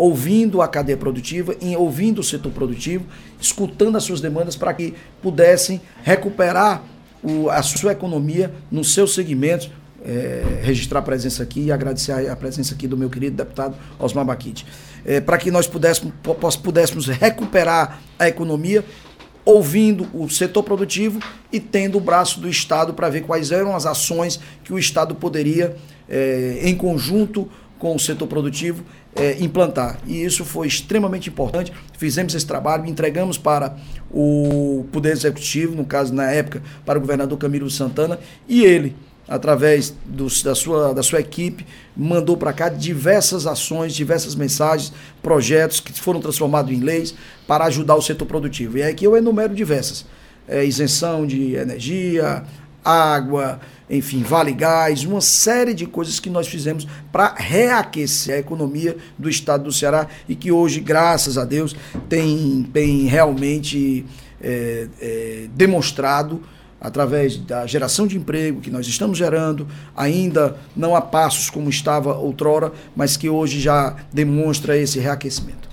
ouvindo 0.00 0.62
a 0.62 0.66
cadeia 0.66 0.96
produtiva, 0.96 1.54
em, 1.60 1.76
ouvindo 1.76 2.22
o 2.22 2.24
setor 2.24 2.50
produtivo, 2.52 3.04
escutando 3.38 3.96
as 3.96 4.02
suas 4.02 4.18
demandas 4.18 4.56
para 4.56 4.72
que 4.72 4.94
pudessem 5.20 5.78
recuperar 6.02 6.82
o, 7.22 7.50
a 7.50 7.62
sua 7.62 7.92
economia 7.92 8.50
nos 8.70 8.94
seus 8.94 9.14
segmentos, 9.14 9.70
é, 10.02 10.60
registrar 10.62 11.00
a 11.00 11.02
presença 11.02 11.42
aqui 11.42 11.64
e 11.64 11.70
agradecer 11.70 12.30
a, 12.30 12.34
presença 12.34 12.74
aqui 12.74 12.88
do 12.88 12.96
meu 12.96 13.10
querido 13.10 13.36
deputado 13.36 13.76
Osmar 13.98 14.24
Baquite. 14.24 14.66
É, 15.04 15.20
para 15.20 15.36
que 15.36 15.50
nós 15.50 15.66
pudéssemos, 15.66 16.14
pudéssemos 16.62 17.06
recuperar 17.06 18.00
a 18.18 18.26
economia 18.26 18.82
ouvindo 19.44 20.08
o 20.14 20.30
setor 20.30 20.62
produtivo 20.62 21.20
e 21.52 21.60
tendo 21.60 21.98
o 21.98 22.00
braço 22.00 22.40
do 22.40 22.48
Estado 22.48 22.94
para 22.94 23.10
ver 23.10 23.20
quais 23.24 23.52
eram 23.52 23.76
as 23.76 23.84
ações 23.84 24.40
que 24.64 24.72
o 24.72 24.78
Estado 24.78 25.14
poderia, 25.14 25.76
é, 26.08 26.60
em 26.62 26.74
conjunto 26.74 27.46
com 27.80 27.96
o 27.96 27.98
setor 27.98 28.28
produtivo, 28.28 28.84
é, 29.16 29.42
implantar. 29.42 29.98
E 30.06 30.22
isso 30.22 30.44
foi 30.44 30.68
extremamente 30.68 31.28
importante. 31.28 31.72
Fizemos 31.98 32.34
esse 32.34 32.46
trabalho, 32.46 32.86
entregamos 32.86 33.36
para 33.36 33.76
o 34.10 34.84
Poder 34.92 35.10
Executivo, 35.10 35.74
no 35.74 35.84
caso, 35.84 36.14
na 36.14 36.30
época, 36.30 36.62
para 36.86 36.98
o 36.98 37.00
governador 37.00 37.36
Camilo 37.38 37.68
Santana, 37.68 38.20
e 38.48 38.62
ele 38.62 38.94
através 39.30 39.94
do, 40.04 40.26
da, 40.42 40.56
sua, 40.56 40.92
da 40.92 41.04
sua 41.04 41.20
equipe, 41.20 41.64
mandou 41.96 42.36
para 42.36 42.52
cá 42.52 42.68
diversas 42.68 43.46
ações, 43.46 43.94
diversas 43.94 44.34
mensagens, 44.34 44.92
projetos 45.22 45.78
que 45.78 45.92
foram 45.92 46.20
transformados 46.20 46.72
em 46.72 46.80
leis 46.80 47.14
para 47.46 47.64
ajudar 47.66 47.94
o 47.94 48.02
setor 48.02 48.26
produtivo. 48.26 48.78
E 48.78 48.82
aqui 48.82 49.04
eu 49.04 49.16
enumero 49.16 49.54
diversas. 49.54 50.04
É, 50.48 50.64
isenção 50.64 51.24
de 51.24 51.54
energia, 51.54 52.42
água, 52.84 53.60
enfim, 53.88 54.22
vale 54.22 54.52
gás, 54.52 55.04
uma 55.04 55.20
série 55.20 55.74
de 55.74 55.86
coisas 55.86 56.20
que 56.20 56.30
nós 56.30 56.46
fizemos 56.46 56.86
para 57.10 57.34
reaquecer 57.36 58.36
a 58.36 58.38
economia 58.38 58.96
do 59.18 59.28
estado 59.28 59.64
do 59.64 59.72
Ceará 59.72 60.06
e 60.28 60.34
que 60.34 60.52
hoje, 60.52 60.80
graças 60.80 61.36
a 61.36 61.44
Deus, 61.44 61.74
tem, 62.08 62.68
tem 62.72 63.06
realmente 63.06 64.06
é, 64.40 64.88
é, 65.00 65.48
demonstrado 65.54 66.40
através 66.80 67.36
da 67.36 67.66
geração 67.66 68.06
de 68.06 68.16
emprego 68.16 68.60
que 68.60 68.70
nós 68.70 68.86
estamos 68.86 69.18
gerando, 69.18 69.66
ainda 69.94 70.56
não 70.74 70.96
a 70.96 71.00
passos 71.00 71.50
como 71.50 71.68
estava 71.68 72.14
outrora, 72.14 72.72
mas 72.96 73.16
que 73.16 73.28
hoje 73.28 73.60
já 73.60 73.96
demonstra 74.12 74.76
esse 74.78 74.98
reaquecimento. 74.98 75.69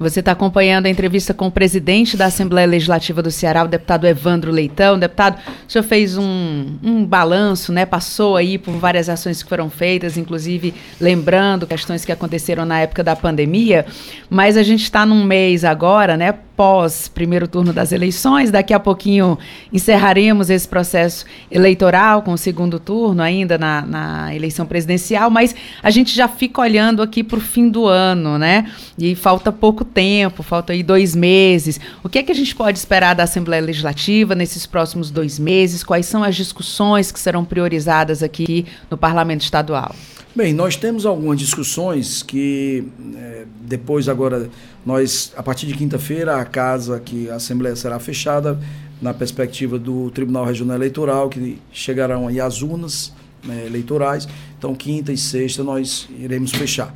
Você 0.00 0.20
está 0.20 0.32
acompanhando 0.32 0.86
a 0.86 0.88
entrevista 0.88 1.34
com 1.34 1.48
o 1.48 1.50
presidente 1.50 2.16
da 2.16 2.24
Assembleia 2.24 2.66
Legislativa 2.66 3.20
do 3.20 3.30
Ceará, 3.30 3.64
o 3.64 3.68
deputado 3.68 4.06
Evandro 4.06 4.50
Leitão. 4.50 4.98
Deputado, 4.98 5.36
o 5.36 5.70
senhor 5.70 5.82
fez 5.82 6.16
um, 6.16 6.78
um 6.82 7.04
balanço, 7.04 7.70
né? 7.70 7.84
Passou 7.84 8.34
aí 8.34 8.56
por 8.56 8.72
várias 8.78 9.10
ações 9.10 9.42
que 9.42 9.48
foram 9.50 9.68
feitas, 9.68 10.16
inclusive 10.16 10.72
lembrando 10.98 11.66
questões 11.66 12.02
que 12.02 12.10
aconteceram 12.10 12.64
na 12.64 12.80
época 12.80 13.04
da 13.04 13.14
pandemia. 13.14 13.84
Mas 14.30 14.56
a 14.56 14.62
gente 14.62 14.84
está 14.84 15.04
num 15.04 15.22
mês 15.22 15.66
agora, 15.66 16.16
né? 16.16 16.32
Pós 16.60 17.08
primeiro 17.08 17.48
turno 17.48 17.72
das 17.72 17.90
eleições. 17.90 18.50
Daqui 18.50 18.74
a 18.74 18.78
pouquinho 18.78 19.38
encerraremos 19.72 20.50
esse 20.50 20.68
processo 20.68 21.24
eleitoral 21.50 22.20
com 22.20 22.34
o 22.34 22.36
segundo 22.36 22.78
turno, 22.78 23.22
ainda 23.22 23.56
na, 23.56 23.80
na 23.80 24.34
eleição 24.34 24.66
presidencial, 24.66 25.30
mas 25.30 25.56
a 25.82 25.88
gente 25.88 26.14
já 26.14 26.28
fica 26.28 26.60
olhando 26.60 27.00
aqui 27.00 27.24
para 27.24 27.38
o 27.38 27.40
fim 27.40 27.70
do 27.70 27.86
ano, 27.86 28.36
né? 28.36 28.70
E 28.98 29.14
falta 29.14 29.50
pouco 29.50 29.86
tempo, 29.86 30.42
falta 30.42 30.74
aí 30.74 30.82
dois 30.82 31.16
meses. 31.16 31.80
O 32.04 32.10
que 32.10 32.18
é 32.18 32.22
que 32.22 32.30
a 32.30 32.34
gente 32.34 32.54
pode 32.54 32.76
esperar 32.76 33.14
da 33.14 33.22
Assembleia 33.22 33.62
Legislativa 33.62 34.34
nesses 34.34 34.66
próximos 34.66 35.10
dois 35.10 35.38
meses? 35.38 35.82
Quais 35.82 36.04
são 36.04 36.22
as 36.22 36.36
discussões 36.36 37.10
que 37.10 37.18
serão 37.18 37.42
priorizadas 37.42 38.22
aqui 38.22 38.66
no 38.90 38.98
Parlamento 38.98 39.40
Estadual? 39.40 39.94
Bem, 40.32 40.52
nós 40.52 40.76
temos 40.76 41.04
algumas 41.04 41.40
discussões 41.40 42.22
que 42.22 42.84
é, 43.16 43.46
depois 43.62 44.08
agora 44.08 44.48
nós, 44.86 45.32
a 45.36 45.42
partir 45.42 45.66
de 45.66 45.74
quinta-feira, 45.74 46.36
a 46.36 46.44
casa 46.44 47.00
que 47.00 47.28
a 47.28 47.34
Assembleia 47.34 47.74
será 47.74 47.98
fechada 47.98 48.56
na 49.02 49.12
perspectiva 49.12 49.76
do 49.76 50.08
Tribunal 50.12 50.44
Regional 50.44 50.76
Eleitoral, 50.76 51.28
que 51.28 51.58
chegarão 51.72 52.28
aí 52.28 52.40
as 52.40 52.62
urnas 52.62 53.12
né, 53.42 53.66
eleitorais. 53.66 54.28
Então, 54.56 54.72
quinta 54.72 55.12
e 55.12 55.18
sexta 55.18 55.64
nós 55.64 56.08
iremos 56.16 56.52
fechar. 56.52 56.94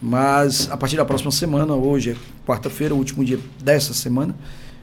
Mas 0.00 0.70
a 0.70 0.76
partir 0.76 0.96
da 0.96 1.04
próxima 1.06 1.30
semana, 1.30 1.74
hoje 1.74 2.10
é 2.10 2.16
quarta-feira, 2.46 2.94
o 2.94 2.98
último 2.98 3.24
dia 3.24 3.40
dessa 3.58 3.94
semana, 3.94 4.36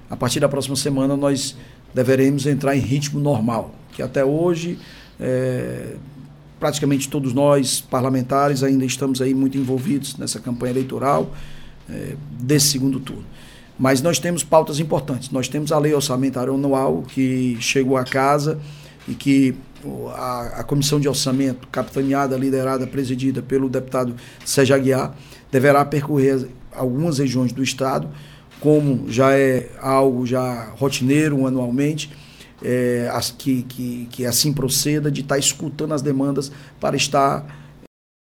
a 0.10 0.18
partir 0.18 0.40
da 0.40 0.50
próxima 0.50 0.76
semana 0.76 1.16
nós 1.16 1.56
deveremos 1.94 2.48
entrar 2.48 2.76
em 2.76 2.80
ritmo 2.80 3.20
normal, 3.20 3.76
que 3.92 4.02
até 4.02 4.26
hoje 4.26 4.80
é, 5.20 5.96
praticamente 6.64 7.10
todos 7.10 7.34
nós, 7.34 7.82
parlamentares, 7.82 8.64
ainda 8.64 8.86
estamos 8.86 9.22
aí 9.22 9.34
muito 9.34 9.58
envolvidos 9.58 10.16
nessa 10.16 10.40
campanha 10.40 10.72
eleitoral 10.72 11.30
é, 11.90 12.16
desse 12.40 12.68
segundo 12.68 13.02
turno. 13.02 13.26
Mas 13.78 14.02
nós 14.02 14.18
temos 14.18 14.46
pautas 14.46 14.80
importantes. 14.80 15.30
Nós 15.30 15.50
temos 15.50 15.74
a 15.74 15.78
lei 15.78 15.94
orçamentária 15.94 16.54
anual 16.54 17.02
que 17.02 17.58
chegou 17.60 17.98
à 17.98 18.06
casa 18.06 18.62
e 19.06 19.14
que 19.14 19.54
a, 20.16 20.60
a 20.60 20.64
comissão 20.64 21.02
de 21.02 21.10
orçamento, 21.10 21.68
capitaneada, 21.68 22.38
liderada, 22.38 22.88
presidida 22.88 23.42
pelo 23.42 23.68
deputado 23.68 24.16
Sérgio 24.46 24.74
Aguiar, 24.74 25.14
deverá 25.52 25.84
percorrer 25.84 26.48
algumas 26.72 27.18
regiões 27.18 27.52
do 27.52 27.62
estado, 27.62 28.08
como 28.62 29.12
já 29.12 29.34
é 29.34 29.70
algo 29.82 30.26
já 30.26 30.70
rotineiro 30.78 31.46
anualmente, 31.46 32.10
é, 32.64 33.10
as, 33.12 33.32
que, 33.32 33.64
que, 33.64 34.08
que 34.12 34.26
assim 34.26 34.54
proceda, 34.54 35.12
de 35.12 35.22
estar 35.22 35.36
tá 35.36 35.40
escutando 35.40 35.94
as 35.94 36.02
demandas 36.02 36.52
para 36.80 36.96
estar 36.96 37.46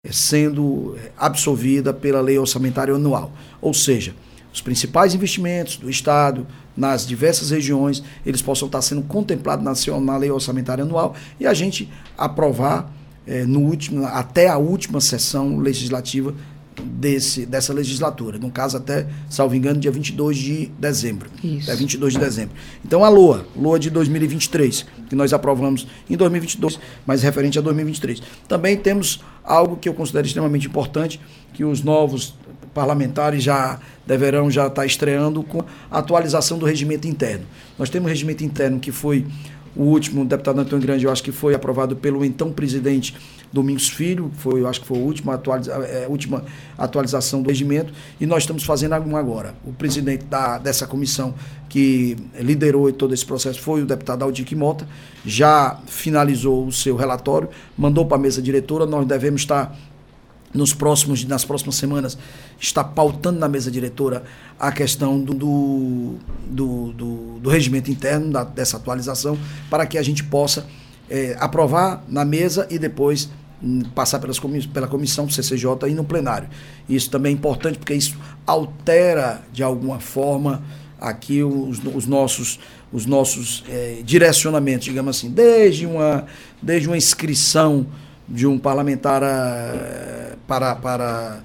é, 0.06 0.12
sendo 0.12 0.97
absolvida 1.17 1.93
pela 1.93 2.21
lei 2.21 2.38
orçamentária 2.38 2.93
anual. 2.93 3.32
Ou 3.62 3.73
seja, 3.73 4.15
os 4.54 4.62
principais 4.62 5.13
investimentos 5.13 5.77
do 5.77 5.89
Estado 5.89 6.45
nas 6.75 7.06
diversas 7.06 7.51
regiões, 7.51 8.04
eles 8.25 8.41
possam 8.41 8.65
estar 8.65 8.82
sendo 8.82 9.01
contemplados 9.04 9.63
na, 9.63 9.99
na 9.99 10.17
lei 10.17 10.32
orçamentária 10.32 10.84
anual 10.84 11.15
e 11.39 11.45
a 11.45 11.54
gente 11.54 11.89
aprovar 12.17 12.91
é, 13.25 13.45
no 13.45 13.60
último, 13.60 14.06
até 14.06 14.47
a 14.47 14.58
última 14.58 14.99
sessão 14.99 15.58
legislativa 15.58 16.34
desse, 16.84 17.46
dessa 17.46 17.74
legislatura. 17.74 18.38
No 18.38 18.52
caso, 18.52 18.78
até, 18.78 19.08
salvo 19.30 19.56
engano, 19.56 19.80
dia 19.80 19.91
22 19.91 20.38
de 20.38 20.65
dezembro. 20.80 21.30
Isso. 21.44 21.70
Até 21.70 21.80
22 21.80 22.13
de 22.13 22.20
dezembro. 22.20 22.56
Então, 22.84 23.04
a 23.04 23.10
LOA, 23.10 23.46
LOA 23.56 23.80
de 23.80 23.89
2023, 23.89 24.86
que 25.10 25.15
nós 25.15 25.34
aprovamos 25.34 25.88
em 26.10 26.15
2022, 26.15 26.80
mas 27.06 27.22
referente 27.22 27.58
a 27.60 27.62
2023. 27.62 28.22
Também 28.48 28.78
temos 28.78 29.22
algo 29.44 29.78
que 29.78 29.88
eu 29.88 29.94
considero 29.94 30.26
extremamente 30.26 30.67
importante, 30.67 31.20
que 31.54 31.63
os 31.63 31.84
novos 31.84 32.36
parlamentares 32.74 33.44
já 33.44 33.80
deverão 34.06 34.50
já 34.50 34.67
estar 34.67 34.86
estreando 34.86 35.44
com 35.44 35.63
a 35.89 36.00
atualização 36.00 36.58
do 36.58 36.65
regimento 36.65 37.08
interno. 37.08 37.46
Nós 37.78 37.89
temos 37.89 38.08
um 38.08 38.10
regimento 38.10 38.44
interno 38.44 38.80
que 38.80 38.91
foi 38.91 39.26
o 39.75 39.84
último, 39.84 40.21
o 40.21 40.25
deputado 40.25 40.60
Antônio 40.60 40.86
Grande, 40.86 41.05
eu 41.05 41.12
acho 41.12 41.23
que 41.23 41.31
foi 41.31 41.53
aprovado 41.53 41.95
pelo 41.95 42.25
então 42.25 42.51
presidente 42.51 43.15
Domingos 43.51 43.89
Filho, 43.89 44.31
foi, 44.38 44.62
eu 44.62 44.67
acho 44.67 44.81
que 44.81 44.88
foi 44.88 44.97
a 44.97 45.01
última, 45.01 45.34
atualiza, 45.34 45.71
é, 45.71 46.07
última 46.07 46.43
atualização 46.77 47.41
do 47.41 47.49
regimento, 47.49 47.91
e 48.19 48.25
nós 48.25 48.43
estamos 48.43 48.63
fazendo 48.63 48.93
alguma 48.93 49.19
agora. 49.19 49.53
O 49.65 49.73
presidente 49.73 50.25
da, 50.25 50.57
dessa 50.57 50.88
comissão 50.88 51.34
que 51.67 52.17
liderou 52.39 52.91
todo 52.93 53.13
esse 53.13 53.25
processo 53.25 53.60
foi 53.60 53.81
o 53.81 53.86
deputado 53.86 54.23
Aldir 54.23 54.45
Mota, 54.57 54.88
já 55.25 55.79
finalizou 55.86 56.65
o 56.65 56.71
seu 56.71 56.95
relatório, 56.95 57.49
mandou 57.77 58.05
para 58.05 58.17
a 58.17 58.19
mesa 58.19 58.41
diretora, 58.41 58.86
nós 58.86 59.05
devemos 59.05 59.41
estar 59.41 59.75
nos 60.54 60.74
próximos, 60.74 61.24
nas 61.26 61.46
próximas 61.46 61.76
semanas, 61.76 62.18
está 62.60 62.84
pautando 62.84 63.40
na 63.40 63.48
mesa 63.48 63.72
diretora 63.72 64.24
a 64.60 64.72
questão 64.72 65.20
do, 65.20 65.34
do, 65.34 66.16
do, 66.48 66.94
do, 66.94 67.40
do 67.40 67.50
regimento 67.50 67.90
interno, 67.90 68.32
da, 68.32 68.44
dessa 68.44 68.78
atualização, 68.78 69.38
para 69.70 69.86
que 69.86 69.98
a 69.98 70.04
gente 70.04 70.24
possa 70.24 70.66
é, 71.10 71.36
aprovar 71.40 72.04
na 72.08 72.24
mesa 72.24 72.68
e 72.70 72.80
depois 72.80 73.30
hum, 73.62 73.82
passar 73.94 74.20
pelas 74.20 74.40
comiss 74.40 74.66
pela 74.66 74.88
comissão 74.88 75.30
CCJ 75.30 75.90
e 75.90 75.94
no 75.94 76.04
plenário. 76.04 76.50
Isso 76.88 77.10
também 77.10 77.32
é 77.32 77.36
importante 77.36 77.78
porque 77.78 77.94
isso 77.94 78.18
altera 78.46 79.42
de 79.52 79.62
alguma 79.62 80.00
forma 80.00 80.64
aqui 81.00 81.44
os, 81.44 81.82
os 81.94 82.08
nossos 82.08 82.60
os 82.94 83.06
nossos 83.06 83.64
é, 83.70 84.02
direcionamentos, 84.04 84.86
digamos 84.86 85.18
assim, 85.18 85.30
desde 85.30 85.86
uma 85.86 86.26
desde 86.62 86.88
uma 86.88 86.98
inscrição 86.98 87.88
de 88.27 88.47
um 88.47 88.57
parlamentar 88.57 89.21
eh, 89.23 90.36
para, 90.47 90.75
para 90.75 91.39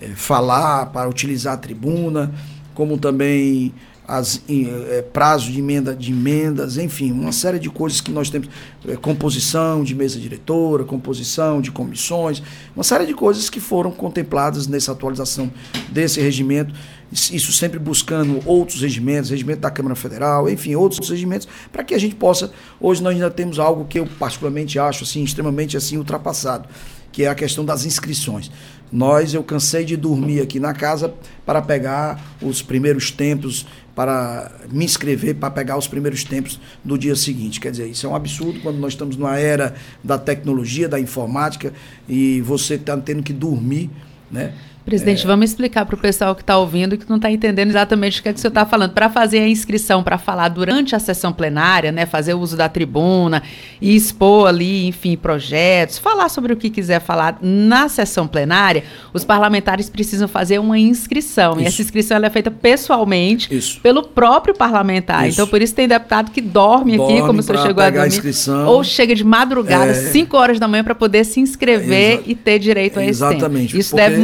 é, 0.00 0.08
falar, 0.08 0.86
para 0.86 1.08
utilizar 1.08 1.54
a 1.54 1.56
tribuna, 1.56 2.32
como 2.74 2.98
também 2.98 3.72
as 4.06 4.42
é, 4.48 5.00
prazo 5.00 5.50
de 5.50 5.58
emenda 5.58 5.94
de 5.94 6.10
emendas, 6.10 6.76
enfim, 6.76 7.12
uma 7.12 7.32
série 7.32 7.58
de 7.58 7.70
coisas 7.70 8.00
que 8.00 8.10
nós 8.10 8.28
temos, 8.28 8.48
é, 8.86 8.96
composição 8.96 9.84
de 9.84 9.94
mesa 9.94 10.18
diretora, 10.18 10.84
composição 10.84 11.60
de 11.60 11.70
comissões, 11.70 12.42
uma 12.74 12.82
série 12.82 13.06
de 13.06 13.14
coisas 13.14 13.48
que 13.48 13.60
foram 13.60 13.90
contempladas 13.90 14.66
nessa 14.66 14.92
atualização 14.92 15.50
desse 15.88 16.20
regimento, 16.20 16.74
isso 17.12 17.52
sempre 17.52 17.78
buscando 17.78 18.40
outros 18.46 18.80
regimentos, 18.80 19.30
regimento 19.30 19.60
da 19.60 19.70
Câmara 19.70 19.94
Federal, 19.94 20.48
enfim, 20.48 20.74
outros 20.74 21.08
regimentos, 21.08 21.46
para 21.70 21.84
que 21.84 21.94
a 21.94 21.98
gente 21.98 22.14
possa, 22.14 22.50
hoje 22.80 23.02
nós 23.02 23.14
ainda 23.14 23.30
temos 23.30 23.58
algo 23.58 23.84
que 23.84 23.98
eu 23.98 24.06
particularmente 24.18 24.78
acho 24.78 25.04
assim 25.04 25.22
extremamente 25.22 25.76
assim 25.76 25.98
ultrapassado, 25.98 26.68
que 27.12 27.24
é 27.24 27.28
a 27.28 27.34
questão 27.34 27.64
das 27.64 27.84
inscrições. 27.84 28.50
Nós, 28.90 29.32
eu 29.32 29.42
cansei 29.42 29.84
de 29.84 29.96
dormir 29.96 30.40
aqui 30.40 30.60
na 30.60 30.74
casa 30.74 31.14
para 31.46 31.62
pegar 31.62 32.36
os 32.42 32.60
primeiros 32.60 33.10
tempos, 33.10 33.66
para 33.94 34.50
me 34.70 34.84
inscrever, 34.84 35.34
para 35.34 35.50
pegar 35.50 35.78
os 35.78 35.86
primeiros 35.86 36.24
tempos 36.24 36.60
do 36.84 36.98
dia 36.98 37.16
seguinte. 37.16 37.58
Quer 37.58 37.70
dizer, 37.70 37.88
isso 37.88 38.06
é 38.06 38.08
um 38.08 38.14
absurdo 38.14 38.60
quando 38.60 38.78
nós 38.78 38.92
estamos 38.92 39.16
numa 39.16 39.38
era 39.38 39.74
da 40.04 40.18
tecnologia, 40.18 40.88
da 40.88 41.00
informática, 41.00 41.72
e 42.06 42.42
você 42.42 42.74
está 42.74 42.96
tendo 42.98 43.22
que 43.22 43.32
dormir, 43.32 43.90
né? 44.30 44.54
Presidente, 44.84 45.24
é... 45.24 45.26
vamos 45.26 45.50
explicar 45.50 45.86
para 45.86 45.94
o 45.94 45.98
pessoal 45.98 46.34
que 46.34 46.42
está 46.42 46.58
ouvindo 46.58 46.94
e 46.94 46.98
que 46.98 47.08
não 47.08 47.16
está 47.16 47.30
entendendo 47.30 47.70
exatamente 47.70 48.20
o 48.20 48.22
que, 48.22 48.28
é 48.28 48.32
que 48.32 48.38
o 48.38 48.40
senhor 48.40 48.50
está 48.50 48.66
falando. 48.66 48.92
Para 48.92 49.08
fazer 49.08 49.38
a 49.38 49.48
inscrição, 49.48 50.02
para 50.02 50.18
falar 50.18 50.48
durante 50.48 50.96
a 50.96 50.98
sessão 50.98 51.32
plenária, 51.32 51.92
né, 51.92 52.04
fazer 52.04 52.34
o 52.34 52.40
uso 52.40 52.56
da 52.56 52.68
tribuna 52.68 53.42
e 53.80 53.94
expor 53.94 54.48
ali, 54.48 54.86
enfim, 54.86 55.16
projetos, 55.16 55.98
falar 55.98 56.28
sobre 56.28 56.52
o 56.52 56.56
que 56.56 56.68
quiser 56.68 57.00
falar 57.00 57.38
na 57.40 57.88
sessão 57.88 58.26
plenária, 58.26 58.84
os 59.12 59.24
parlamentares 59.24 59.88
precisam 59.88 60.26
fazer 60.26 60.58
uma 60.58 60.78
inscrição. 60.78 61.52
Isso. 61.52 61.62
E 61.62 61.66
essa 61.66 61.82
inscrição 61.82 62.16
é 62.16 62.30
feita 62.30 62.50
pessoalmente 62.50 63.54
isso. 63.54 63.80
pelo 63.80 64.02
próprio 64.02 64.54
parlamentar. 64.54 65.28
Isso. 65.28 65.36
Então, 65.36 65.46
por 65.46 65.62
isso 65.62 65.74
tem 65.74 65.86
deputado 65.86 66.30
que 66.30 66.40
dorme, 66.40 66.96
dorme 66.96 67.14
aqui, 67.14 67.26
como 67.26 67.40
o 67.40 67.42
senhor 67.42 67.62
chegou 67.62 67.82
a 67.82 67.90
dormir, 67.90 68.20
a 68.48 68.68
ou 68.68 68.82
chega 68.82 69.14
de 69.14 69.24
madrugada, 69.24 69.94
5 69.94 70.36
é... 70.36 70.40
horas 70.40 70.58
da 70.58 70.66
manhã, 70.66 70.82
para 70.82 70.94
poder 70.94 71.24
se 71.24 71.40
inscrever 71.40 72.22
e 72.26 72.34
ter 72.34 72.58
direito 72.58 72.98
a 72.98 73.02
esse 73.02 73.22
Exatamente. 73.22 73.68
tempo. 73.68 73.80
Isso 73.80 73.94
deve 73.94 74.18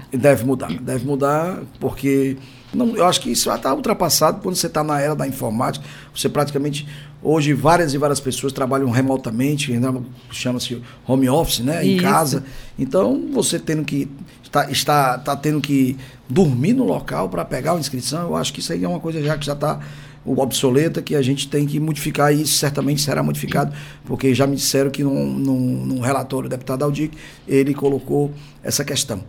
mudar. 0.00 0.18
Deve 0.18 0.44
mudar, 0.44 0.72
deve 0.80 1.06
mudar, 1.06 1.58
porque 1.78 2.36
não, 2.72 2.96
eu 2.96 3.04
acho 3.04 3.20
que 3.20 3.30
isso 3.30 3.46
já 3.46 3.56
está 3.56 3.74
ultrapassado 3.74 4.40
quando 4.40 4.54
você 4.54 4.66
está 4.66 4.84
na 4.84 5.00
era 5.00 5.14
da 5.14 5.26
informática. 5.26 5.84
Você 6.14 6.28
praticamente, 6.28 6.86
hoje, 7.22 7.52
várias 7.52 7.94
e 7.94 7.98
várias 7.98 8.20
pessoas 8.20 8.52
trabalham 8.52 8.90
remotamente, 8.90 9.72
né, 9.72 9.92
chama-se 10.30 10.80
home 11.06 11.28
office, 11.28 11.60
né? 11.60 11.84
Em 11.84 11.96
casa. 11.96 12.44
Então, 12.78 13.28
você 13.32 13.58
tendo 13.58 13.84
que. 13.84 14.08
Está, 14.42 14.68
está, 14.68 15.16
está 15.16 15.36
tendo 15.36 15.60
que 15.60 15.96
dormir 16.28 16.72
no 16.72 16.84
local 16.84 17.28
para 17.28 17.44
pegar 17.44 17.74
a 17.74 17.78
inscrição, 17.78 18.22
eu 18.22 18.36
acho 18.36 18.52
que 18.52 18.58
isso 18.58 18.72
aí 18.72 18.82
é 18.82 18.88
uma 18.88 18.98
coisa 18.98 19.22
já 19.22 19.38
que 19.38 19.46
já 19.46 19.52
está 19.52 19.78
obsoleta 20.24 21.00
que 21.00 21.14
a 21.14 21.22
gente 21.22 21.48
tem 21.48 21.66
que 21.66 21.78
modificar 21.80 22.32
e 22.34 22.42
isso 22.42 22.58
certamente 22.58 23.00
será 23.00 23.22
modificado, 23.22 23.72
porque 24.04 24.34
já 24.34 24.46
me 24.46 24.56
disseram 24.56 24.90
que 24.90 25.02
num, 25.02 25.26
num, 25.26 25.86
num 25.86 26.00
relatório 26.00 26.48
do 26.48 26.50
deputado 26.50 26.84
Aldic 26.84 27.16
ele 27.46 27.72
colocou 27.74 28.32
essa 28.62 28.84
questão. 28.84 29.22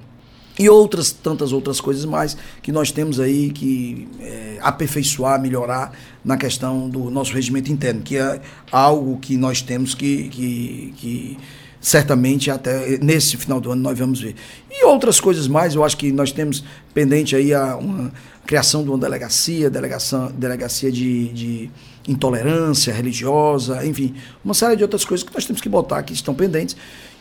E 0.60 0.70
outras, 0.70 1.12
tantas 1.12 1.54
outras 1.54 1.80
coisas 1.80 2.06
mais 2.06 2.38
que 2.62 2.72
nós 2.72 2.92
temos 2.92 3.20
aí 3.20 3.52
que 3.52 4.08
é, 4.20 4.58
aperfeiçoar, 4.62 5.42
melhorar 5.42 5.94
na 6.24 6.38
questão 6.38 6.90
do 6.90 7.10
nosso 7.10 7.34
regimento 7.34 7.72
interno, 7.72 8.02
que 8.02 8.18
é 8.18 8.42
algo 8.72 9.18
que 9.18 9.38
nós 9.38 9.62
temos 9.62 9.96
que, 9.96 10.28
que, 10.30 10.94
que 10.98 11.38
certamente 11.80 12.52
até 12.52 13.00
nesse 13.00 13.36
final 13.38 13.60
do 13.60 13.72
ano 13.72 13.82
nós 13.82 13.98
vamos 13.98 14.22
ver. 14.22 14.36
E 14.70 14.86
outras 14.86 15.20
coisas 15.20 15.48
mais, 15.48 15.74
eu 15.74 15.84
acho 15.84 15.98
que 15.98 16.12
nós 16.12 16.32
temos 16.32 16.64
pendente 16.94 17.36
aí 17.36 17.54
a 17.54 17.76
uma 17.76 18.12
criação 18.46 18.84
de 18.84 18.90
uma 18.90 18.98
delegacia, 18.98 19.70
delegação, 19.70 20.32
delegacia 20.32 20.92
de, 20.92 21.30
de 21.30 21.72
intolerância 22.08 22.94
religiosa, 22.94 23.86
enfim, 23.86 24.14
uma 24.44 24.54
série 24.54 24.76
de 24.76 24.84
outras 24.84 25.06
coisas 25.06 25.28
que 25.28 25.34
nós 25.34 25.46
temos 25.46 25.62
que 25.62 25.70
botar 25.70 26.04
que 26.04 26.14
estão 26.14 26.34
pendentes 26.34 26.76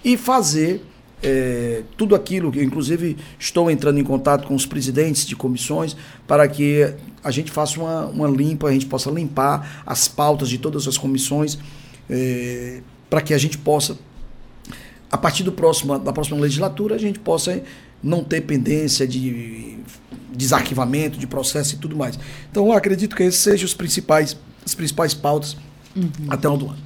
e 0.04 0.16
fazer 0.16 0.84
é, 1.22 1.82
tudo 1.96 2.14
aquilo 2.14 2.50
que, 2.50 2.62
inclusive, 2.62 3.16
estou 3.38 3.70
entrando 3.70 3.98
em 3.98 4.04
contato 4.04 4.46
com 4.46 4.54
os 4.54 4.66
presidentes 4.66 5.26
de 5.26 5.36
comissões 5.36 5.96
para 6.26 6.46
que 6.48 6.94
a 7.22 7.30
gente 7.30 7.50
faça 7.50 7.78
uma, 7.78 8.06
uma 8.06 8.28
limpa, 8.28 8.68
a 8.68 8.72
gente 8.72 8.86
possa 8.86 9.10
limpar 9.10 9.82
as 9.84 10.08
pautas 10.08 10.48
de 10.48 10.58
todas 10.58 10.88
as 10.88 10.96
comissões, 10.96 11.58
é, 12.08 12.80
para 13.08 13.20
que 13.20 13.34
a 13.34 13.38
gente 13.38 13.58
possa 13.58 13.98
a 15.10 15.18
partir 15.18 15.42
do 15.42 15.50
próximo, 15.50 15.98
da 15.98 16.12
próxima 16.12 16.38
legislatura, 16.38 16.94
a 16.94 16.98
gente 16.98 17.18
possa 17.18 17.60
não 18.02 18.22
ter 18.22 18.42
pendência 18.42 19.06
de 19.06 19.78
desarquivamento 20.32 21.18
de 21.18 21.26
processo 21.26 21.74
e 21.74 21.78
tudo 21.78 21.96
mais. 21.96 22.18
Então, 22.50 22.72
acredito 22.72 23.16
que 23.16 23.24
esses 23.24 23.40
sejam 23.40 23.66
os 23.66 23.74
principais, 23.74 24.36
as 24.64 24.74
principais 24.74 25.12
pautas 25.12 25.56
uhum. 25.96 26.10
até 26.28 26.48
o 26.48 26.56
do 26.56 26.66
ano. 26.66 26.78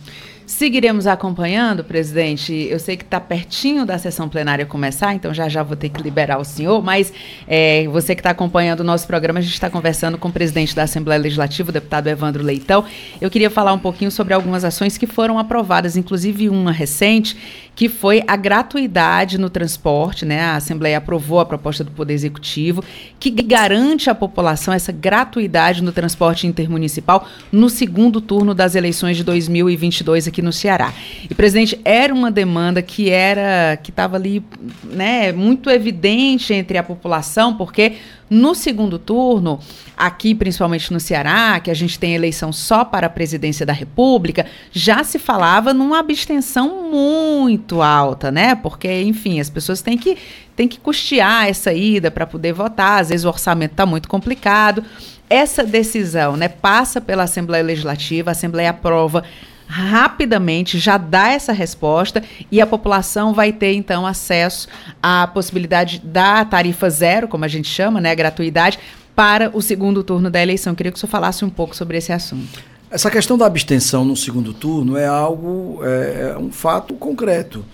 Seguiremos 0.47 1.07
acompanhando, 1.07 1.83
presidente. 1.83 2.53
Eu 2.53 2.79
sei 2.79 2.99
que 2.99 3.05
está 3.05 3.19
pertinho 3.19 3.87
da 3.87 3.97
sessão 3.97 4.29
plenária 4.29 4.67
começar, 4.67 5.15
então 5.15 5.33
já 5.33 5.49
já 5.49 5.63
vou 5.63 5.75
ter 5.75 5.89
que 5.89 6.03
liberar 6.03 6.39
o 6.39 6.45
senhor, 6.45 6.83
mas 6.83 7.13
é, 7.49 7.89
você 7.89 8.15
que 8.15 8.21
está 8.21 8.31
acompanhando 8.31 8.81
o 8.81 8.85
nosso 8.85 9.07
programa, 9.07 9.39
a 9.39 9.43
gente 9.43 9.55
está 9.55 9.71
conversando 9.71 10.19
com 10.19 10.29
o 10.29 10.33
presidente 10.33 10.77
da 10.77 10.83
Assembleia 10.83 11.19
Legislativa, 11.19 11.71
o 11.71 11.73
deputado 11.73 12.09
Evandro 12.09 12.43
Leitão. 12.43 12.85
Eu 13.21 13.31
queria 13.31 13.49
falar 13.49 13.73
um 13.73 13.79
pouquinho 13.79 14.11
sobre 14.11 14.35
algumas 14.35 14.65
ações 14.65 14.99
que 14.99 15.07
foram 15.07 15.39
aprovadas, 15.39 15.97
inclusive 15.97 16.51
uma 16.51 16.73
recente, 16.73 17.37
que 17.75 17.89
foi 17.89 18.23
a 18.27 18.37
gratuidade 18.37 19.39
no 19.39 19.51
transporte, 19.51 20.25
né? 20.25 20.41
A 20.41 20.57
Assembleia 20.57 20.99
aprovou 20.99 21.41
a 21.41 21.47
proposta 21.47 21.83
do 21.83 21.91
Poder 21.91 22.15
Executivo, 22.15 22.85
que 23.19 23.31
garante 23.31 24.09
à 24.09 24.15
população 24.15 24.73
essa 24.73 24.93
gratuidade 24.93 25.83
no 25.83 25.91
transporte 25.91 26.47
intermunicipal 26.47 27.27
no 27.51 27.69
segundo 27.69 28.21
turno 28.21 28.55
das 28.55 28.75
eleições 28.75 29.17
de 29.17 29.25
2022 29.25 30.29
aqui 30.29 30.43
no 30.45 30.53
Ceará. 30.53 30.93
E, 31.29 31.35
presidente, 31.35 31.81
era 31.85 32.15
uma 32.15 32.31
demanda 32.31 32.83
que 32.83 33.11
era 33.11 33.77
que 33.83 33.91
estava 33.91 34.17
ali, 34.17 34.45
né, 34.85 35.33
muito 35.33 35.71
evidente 35.71 36.55
entre 36.55 36.79
a 36.79 36.83
população, 36.83 37.57
porque 37.57 37.95
no 38.29 38.55
segundo 38.55 38.99
turno, 38.99 39.61
aqui 39.97 40.35
principalmente 40.35 40.93
no 40.93 40.99
Ceará, 40.99 41.61
que 41.61 41.71
a 41.71 41.75
gente 41.75 41.99
tem 41.99 42.15
eleição 42.15 42.53
só 42.53 42.85
para 42.85 43.07
a 43.07 43.11
presidência 43.11 43.67
da 43.67 43.73
República, 43.73 44.47
já 44.73 45.05
se 45.05 45.19
falava 45.19 45.75
numa 45.75 45.99
abstenção 45.99 46.91
muito 46.91 47.83
alta, 47.83 48.31
né? 48.31 48.55
Porque, 48.55 49.03
enfim, 49.03 49.41
as 49.41 49.51
pessoas 49.51 49.83
têm 49.83 49.99
que, 49.99 50.17
têm 50.57 50.67
que 50.67 50.81
custear 50.81 51.49
essa 51.49 51.73
ida 51.73 52.11
para 52.11 52.27
poder 52.27 52.53
votar, 52.53 53.01
às 53.01 53.11
vezes 53.11 53.25
o 53.25 53.29
orçamento 53.29 53.73
está 53.73 53.87
muito 53.87 54.09
complicado. 54.09 54.83
Essa 55.29 55.65
decisão 55.65 56.37
né, 56.37 56.49
passa 56.49 57.01
pela 57.01 57.23
Assembleia 57.25 57.65
Legislativa, 57.65 58.31
a 58.31 58.33
Assembleia 58.33 58.71
aprova 58.71 59.25
rapidamente 59.67 60.79
já 60.79 60.97
dá 60.97 61.29
essa 61.31 61.53
resposta 61.53 62.23
e 62.51 62.61
a 62.61 62.67
população 62.67 63.33
vai 63.33 63.53
ter 63.53 63.73
então 63.75 64.07
acesso 64.07 64.69
à 65.03 65.27
possibilidade 65.27 66.01
da 66.05 66.45
tarifa 66.45 66.89
zero, 66.91 67.29
como 67.29 67.45
a 67.45 67.49
gente 67.49 67.69
chama, 67.69 68.01
né, 68.01 68.15
gratuidade, 68.15 68.79
para 69.15 69.51
o 69.55 69.63
segundo 69.63 70.03
turno 70.03 70.31
da 70.31 70.43
eleição. 70.43 70.75
Queria 70.75 70.93
que 70.93 70.99
o 70.99 71.01
senhor 71.01 71.11
falasse 71.11 71.45
um 71.45 71.51
pouco 71.51 71.75
sobre 71.75 71.97
esse 71.97 72.13
assunto. 72.13 72.63
Essa 72.91 73.11
questão 73.11 73.37
da 73.37 73.47
abstenção 73.47 74.05
no 74.05 74.17
segundo 74.17 74.53
turno 74.53 74.97
é 74.97 75.07
algo, 75.07 75.81
é, 75.83 76.33
é 76.35 76.39
um 76.39 76.53
fato 76.53 76.95
concreto. 76.95 77.65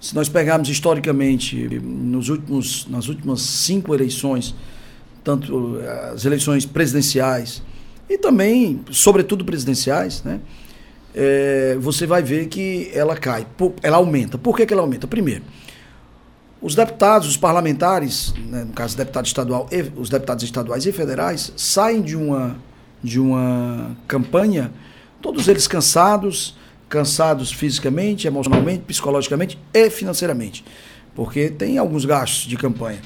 Se 0.00 0.14
nós 0.14 0.28
pegarmos 0.28 0.68
historicamente 0.68 1.56
nos 1.82 2.28
últimos, 2.28 2.86
nas 2.88 3.08
últimas 3.08 3.40
cinco 3.40 3.92
eleições, 3.92 4.54
tanto 5.24 5.80
as 6.12 6.24
eleições 6.24 6.64
presidenciais 6.64 7.62
e 8.08 8.16
também, 8.16 8.80
sobretudo 8.90 9.44
presidenciais, 9.44 10.22
né? 10.22 10.40
É, 11.20 11.76
você 11.80 12.06
vai 12.06 12.22
ver 12.22 12.46
que 12.46 12.92
ela 12.94 13.16
cai, 13.16 13.44
ela 13.82 13.96
aumenta. 13.96 14.38
Por 14.38 14.56
que, 14.56 14.64
que 14.64 14.72
ela 14.72 14.82
aumenta? 14.82 15.04
Primeiro, 15.08 15.42
os 16.62 16.76
deputados, 16.76 17.26
os 17.26 17.36
parlamentares, 17.36 18.32
né, 18.36 18.62
no 18.62 18.72
caso 18.72 18.96
deputado 18.96 19.26
estadual, 19.26 19.68
os 19.96 20.08
deputados 20.08 20.44
estaduais 20.44 20.86
e 20.86 20.92
federais, 20.92 21.52
saem 21.56 22.02
de 22.02 22.14
uma, 22.14 22.56
de 23.02 23.18
uma 23.18 23.96
campanha, 24.06 24.70
todos 25.20 25.48
eles 25.48 25.66
cansados, 25.66 26.56
cansados 26.88 27.50
fisicamente, 27.52 28.28
emocionalmente, 28.28 28.84
psicologicamente 28.86 29.58
e 29.74 29.90
financeiramente, 29.90 30.64
porque 31.16 31.50
tem 31.50 31.78
alguns 31.78 32.04
gastos 32.04 32.48
de 32.48 32.56
campanha. 32.56 33.00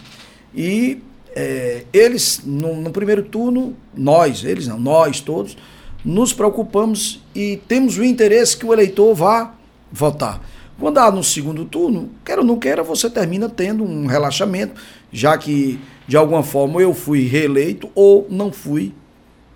E 0.54 1.02
é, 1.34 1.86
eles, 1.94 2.42
no, 2.44 2.76
no 2.76 2.90
primeiro 2.90 3.22
turno, 3.22 3.74
nós, 3.96 4.44
eles 4.44 4.66
não, 4.66 4.78
nós 4.78 5.18
todos, 5.22 5.56
nos 6.04 6.32
preocupamos 6.32 7.22
e 7.34 7.60
temos 7.68 7.96
o 7.96 8.04
interesse 8.04 8.56
que 8.56 8.66
o 8.66 8.72
eleitor 8.72 9.14
vá 9.14 9.54
votar. 9.90 10.40
Quando 10.78 10.98
há 10.98 11.10
no 11.10 11.22
segundo 11.22 11.64
turno, 11.64 12.10
quer 12.24 12.38
ou 12.38 12.44
não 12.44 12.58
queira, 12.58 12.82
você 12.82 13.08
termina 13.08 13.48
tendo 13.48 13.84
um 13.84 14.06
relaxamento, 14.06 14.80
já 15.12 15.36
que 15.38 15.78
de 16.08 16.16
alguma 16.16 16.42
forma 16.42 16.80
eu 16.80 16.92
fui 16.92 17.26
reeleito 17.28 17.88
ou 17.94 18.26
não 18.28 18.50
fui 18.50 18.92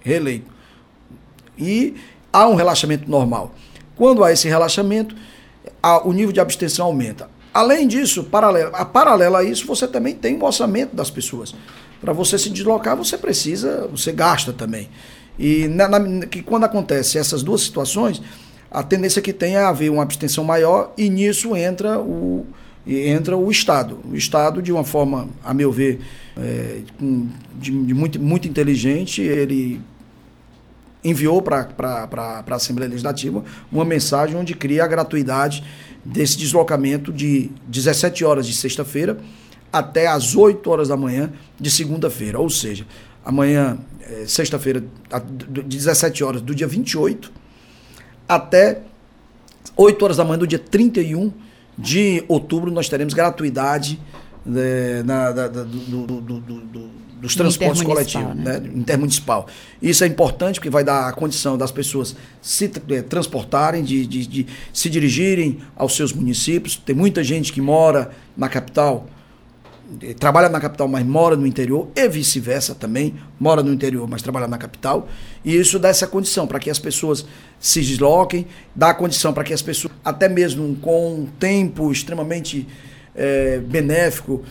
reeleito. 0.01 0.47
E 1.59 1.95
há 2.33 2.47
um 2.47 2.55
relaxamento 2.55 3.11
normal. 3.11 3.55
Quando 3.97 4.23
há 4.23 4.31
esse 4.31 4.47
relaxamento, 4.47 5.17
o 6.05 6.13
nível 6.13 6.33
de 6.33 6.39
abstenção 6.39 6.87
aumenta. 6.87 7.29
Além 7.53 7.89
disso, 7.89 8.23
paralelo, 8.25 8.71
a 8.75 8.85
paralelo 8.85 9.37
a 9.37 9.43
isso, 9.43 9.67
você 9.67 9.89
também 9.89 10.15
tem 10.15 10.37
o 10.37 10.45
orçamento 10.45 10.95
das 10.95 11.11
pessoas. 11.11 11.55
Para 12.01 12.13
você 12.13 12.39
se 12.39 12.51
deslocar, 12.51 12.95
você 12.95 13.17
precisa, 13.17 13.89
você 13.91 14.13
gasta 14.13 14.53
também. 14.53 14.91
E 15.39 15.69
na, 15.69 15.89
na, 15.89 16.27
que 16.27 16.43
quando 16.43 16.65
acontece 16.65 17.19
essas 17.19 17.43
duas 17.43 17.63
situações, 17.63 18.23
a 18.71 18.83
tendência 18.83 19.23
que 19.23 19.33
tem 19.33 19.57
é 19.57 19.65
haver 19.65 19.91
uma 19.91 20.03
abstenção 20.03 20.45
maior 20.45 20.93
e 20.97 21.09
nisso 21.09 21.57
entra 21.57 21.99
o, 21.99 22.47
entra 22.87 23.37
o 23.37 23.51
Estado. 23.51 23.99
O 24.11 24.15
Estado, 24.15 24.63
de 24.63 24.73
uma 24.73 24.85
forma, 24.85 25.29
a 25.45 25.53
meu 25.53 25.73
ver, 25.73 26.01
é, 26.37 26.81
de, 27.55 27.85
de 27.85 27.95
muito, 27.95 28.21
muito 28.21 28.49
inteligente, 28.49 29.23
ele 29.23 29.81
enviou 31.05 31.41
para 31.41 31.69
a 32.47 32.55
Assembleia 32.55 32.89
Legislativa 32.89 33.45
uma 33.71 33.85
mensagem 33.85 34.37
onde 34.37 34.55
cria 34.55 34.85
a 34.85 34.87
gratuidade 34.87 35.63
desse 36.05 36.37
deslocamento 36.37 37.13
de 37.13 37.51
17 37.69 38.25
horas 38.25 38.47
de 38.47 38.55
sexta-feira 38.55 39.19
até 39.73 40.07
às 40.07 40.35
8 40.35 40.69
horas 40.71 40.89
da 40.89 40.97
manhã 40.97 41.33
de 41.61 41.71
segunda-feira. 41.71 42.39
Ou 42.39 42.49
seja, 42.49 42.87
amanhã, 43.25 43.79
é, 44.11 44.27
sexta-feira, 44.27 44.83
de 45.41 45.63
17 45.63 46.23
horas 46.25 46.41
do 46.41 46.55
dia 46.55 46.67
28, 46.67 47.33
até 48.29 48.83
8 49.77 50.05
horas 50.05 50.17
da 50.17 50.25
manhã 50.25 50.39
do 50.39 50.47
dia 50.47 50.59
31 50.59 51.33
de 51.77 52.25
outubro, 52.29 52.71
nós 52.71 52.89
teremos 52.89 53.13
gratuidade 53.13 54.01
né, 54.45 55.03
na, 55.03 55.33
da, 55.33 55.49
do, 55.49 55.65
do, 55.65 56.21
do, 56.21 56.91
dos 57.21 57.35
transportes 57.35 57.83
coletivos, 57.83 58.35
né? 58.37 58.59
né? 58.59 58.71
intermunicipal. 58.75 59.47
Isso 59.81 60.05
é 60.05 60.07
importante 60.07 60.61
porque 60.61 60.71
vai 60.71 60.85
dar 60.85 61.09
a 61.09 61.13
condição 61.13 61.59
das 61.59 61.73
pessoas 61.73 62.15
se 62.41 62.71
é, 62.91 63.03
transportarem, 63.03 63.83
de, 63.83 64.07
de, 64.07 64.27
de 64.27 64.47
se 64.73 64.89
dirigirem 64.89 65.59
aos 65.75 65.97
seus 65.97 66.13
municípios. 66.13 66.77
Tem 66.77 66.95
muita 66.95 67.25
gente 67.25 67.53
que 67.53 67.61
mora 67.61 68.11
na 68.37 68.49
capital 68.49 69.07
trabalha 70.19 70.49
na 70.49 70.61
capital, 70.61 70.89
mas 70.89 71.05
mora 71.05 71.37
no 71.37 71.47
interior, 71.47 71.89
e 71.95 72.09
vice-versa 72.09 72.75
também, 72.75 73.15
mora 73.39 73.63
no 73.63 73.73
interior, 73.73 74.09
mas 74.09 74.23
trabalha 74.23 74.49
na 74.49 74.59
capital. 74.59 75.09
E 75.45 75.57
isso 75.57 75.79
dá 75.79 75.89
essa 75.89 76.07
condição 76.07 76.47
para 76.47 76.59
que 76.59 76.69
as 76.69 76.79
pessoas 76.79 77.27
se 77.61 77.81
desloquem, 77.81 78.47
dá 78.75 78.91
a 78.91 78.95
condição 78.95 79.33
para 79.33 79.45
que 79.45 79.53
as 79.53 79.63
pessoas, 79.63 79.93
até 80.05 80.29
mesmo 80.29 80.77
com 80.77 81.21
um 81.21 81.27
tempo 81.27 81.91
extremamente 81.93 82.67
é, 83.15 83.59
benéfico, 83.59 84.43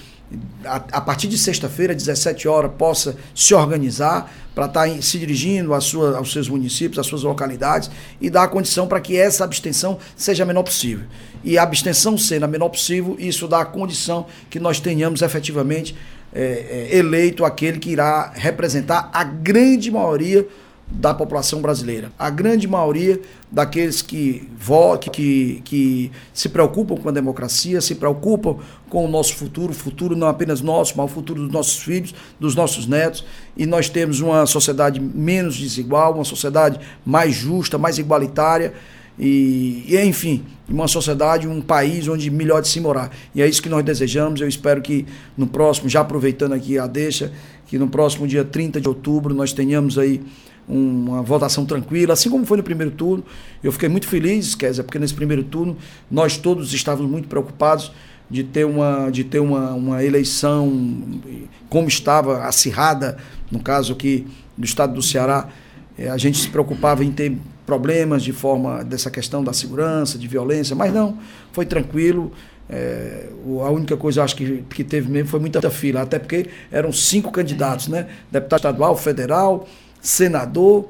a, 0.63 0.75
a, 0.75 1.01
partir 1.01 1.27
de 1.27 1.37
sexta-feira, 1.37 1.93
17 1.93 2.47
horas, 2.47 2.71
possa 2.77 3.15
se 3.33 3.53
organizar 3.53 4.31
para 4.53 4.65
estar 4.65 4.87
tá 4.87 5.01
se 5.01 5.19
dirigindo 5.19 5.79
sua, 5.81 6.17
aos 6.17 6.31
seus 6.31 6.47
municípios, 6.47 6.97
às 6.99 7.07
suas 7.07 7.23
localidades 7.23 7.91
e 8.21 8.29
dar 8.29 8.43
a 8.43 8.47
condição 8.47 8.87
para 8.87 8.99
que 9.01 9.17
essa 9.17 9.43
abstenção 9.43 9.97
seja 10.15 10.43
a 10.43 10.45
menor 10.45 10.63
possível. 10.63 11.05
E 11.43 11.57
a 11.57 11.63
abstenção 11.63 12.17
sendo 12.17 12.45
a 12.45 12.47
menor 12.47 12.69
possível, 12.69 13.15
isso 13.19 13.47
dá 13.47 13.61
a 13.61 13.65
condição 13.65 14.25
que 14.49 14.59
nós 14.59 14.79
tenhamos 14.79 15.21
efetivamente 15.21 15.95
é, 16.33 16.89
é, 16.91 16.97
eleito 16.97 17.45
aquele 17.45 17.79
que 17.79 17.91
irá 17.91 18.31
representar 18.35 19.09
a 19.13 19.23
grande 19.23 19.89
maioria 19.89 20.45
da 20.87 21.13
população 21.13 21.61
brasileira. 21.61 22.11
A 22.17 22.29
grande 22.29 22.67
maioria 22.67 23.19
daqueles 23.51 24.01
que, 24.01 24.47
votam, 24.57 25.11
que, 25.11 25.61
que 25.65 26.11
se 26.33 26.47
preocupam 26.47 26.95
com 26.95 27.09
a 27.09 27.11
democracia, 27.11 27.81
se 27.81 27.95
preocupam 27.95 28.57
com 28.87 29.03
o 29.03 29.07
nosso 29.07 29.35
futuro, 29.35 29.73
futuro 29.73 30.15
não 30.15 30.27
apenas 30.27 30.61
nosso, 30.61 30.95
mas 30.95 31.09
o 31.09 31.13
futuro 31.13 31.41
dos 31.41 31.51
nossos 31.51 31.79
filhos, 31.79 32.13
dos 32.39 32.55
nossos 32.55 32.85
netos. 32.85 33.25
E 33.57 33.65
nós 33.65 33.89
temos 33.89 34.19
uma 34.19 34.45
sociedade 34.45 34.99
menos 34.99 35.57
desigual, 35.57 36.13
uma 36.13 36.23
sociedade 36.23 36.79
mais 37.03 37.33
justa, 37.33 37.77
mais 37.77 37.97
igualitária. 37.97 38.73
E, 39.17 39.85
e, 39.87 39.97
enfim, 40.01 40.45
uma 40.69 40.87
sociedade, 40.87 41.47
um 41.47 41.61
país 41.61 42.07
onde 42.07 42.29
melhor 42.29 42.61
de 42.61 42.67
se 42.67 42.79
morar. 42.79 43.09
E 43.33 43.41
é 43.41 43.47
isso 43.47 43.61
que 43.61 43.69
nós 43.69 43.83
desejamos. 43.83 44.39
Eu 44.39 44.47
espero 44.47 44.81
que 44.81 45.05
no 45.35 45.47
próximo, 45.47 45.89
já 45.89 46.01
aproveitando 46.01 46.53
aqui 46.53 46.77
a 46.77 46.85
deixa, 46.85 47.31
que 47.65 47.79
no 47.79 47.87
próximo 47.87 48.27
dia 48.27 48.43
30 48.43 48.79
de 48.79 48.87
outubro 48.87 49.33
nós 49.33 49.51
tenhamos 49.51 49.97
aí 49.97 50.21
uma 50.67 51.21
votação 51.21 51.65
tranquila, 51.65 52.13
assim 52.13 52.29
como 52.29 52.45
foi 52.45 52.57
no 52.57 52.63
primeiro 52.63 52.91
turno. 52.91 53.23
Eu 53.63 53.71
fiquei 53.71 53.89
muito 53.89 54.07
feliz, 54.07 54.55
dizer, 54.55 54.83
porque 54.83 54.99
nesse 54.99 55.13
primeiro 55.13 55.43
turno 55.43 55.77
nós 56.09 56.37
todos 56.37 56.73
estávamos 56.73 57.11
muito 57.11 57.27
preocupados 57.27 57.91
de 58.29 58.43
ter 58.43 58.65
uma, 58.65 59.09
de 59.09 59.23
ter 59.23 59.39
uma, 59.39 59.73
uma 59.73 60.03
eleição 60.03 61.21
como 61.69 61.87
estava 61.87 62.45
acirrada, 62.45 63.17
no 63.51 63.59
caso 63.59 63.93
aqui 63.93 64.25
do 64.57 64.65
estado 64.65 64.93
do 64.93 65.01
Ceará. 65.01 65.49
Eh, 65.97 66.09
a 66.09 66.17
gente 66.17 66.37
se 66.37 66.49
preocupava 66.49 67.03
em 67.03 67.11
ter 67.11 67.37
problemas 67.65 68.23
de 68.23 68.31
forma 68.31 68.83
dessa 68.83 69.09
questão 69.09 69.43
da 69.43 69.53
segurança, 69.53 70.17
de 70.17 70.27
violência, 70.27 70.75
mas 70.75 70.93
não, 70.93 71.17
foi 71.51 71.65
tranquilo. 71.65 72.31
É, 72.67 73.29
a 73.63 73.69
única 73.69 73.95
coisa 73.95 74.23
acho 74.23 74.35
que, 74.35 74.63
que 74.69 74.83
teve 74.83 75.09
mesmo 75.09 75.29
foi 75.29 75.39
muita 75.39 75.69
fila, 75.69 76.01
até 76.01 76.17
porque 76.17 76.47
eram 76.71 76.91
cinco 76.91 77.31
candidatos, 77.31 77.87
né? 77.87 78.07
Deputado 78.31 78.59
estadual, 78.59 78.97
federal, 78.97 79.67
senador, 80.05 80.89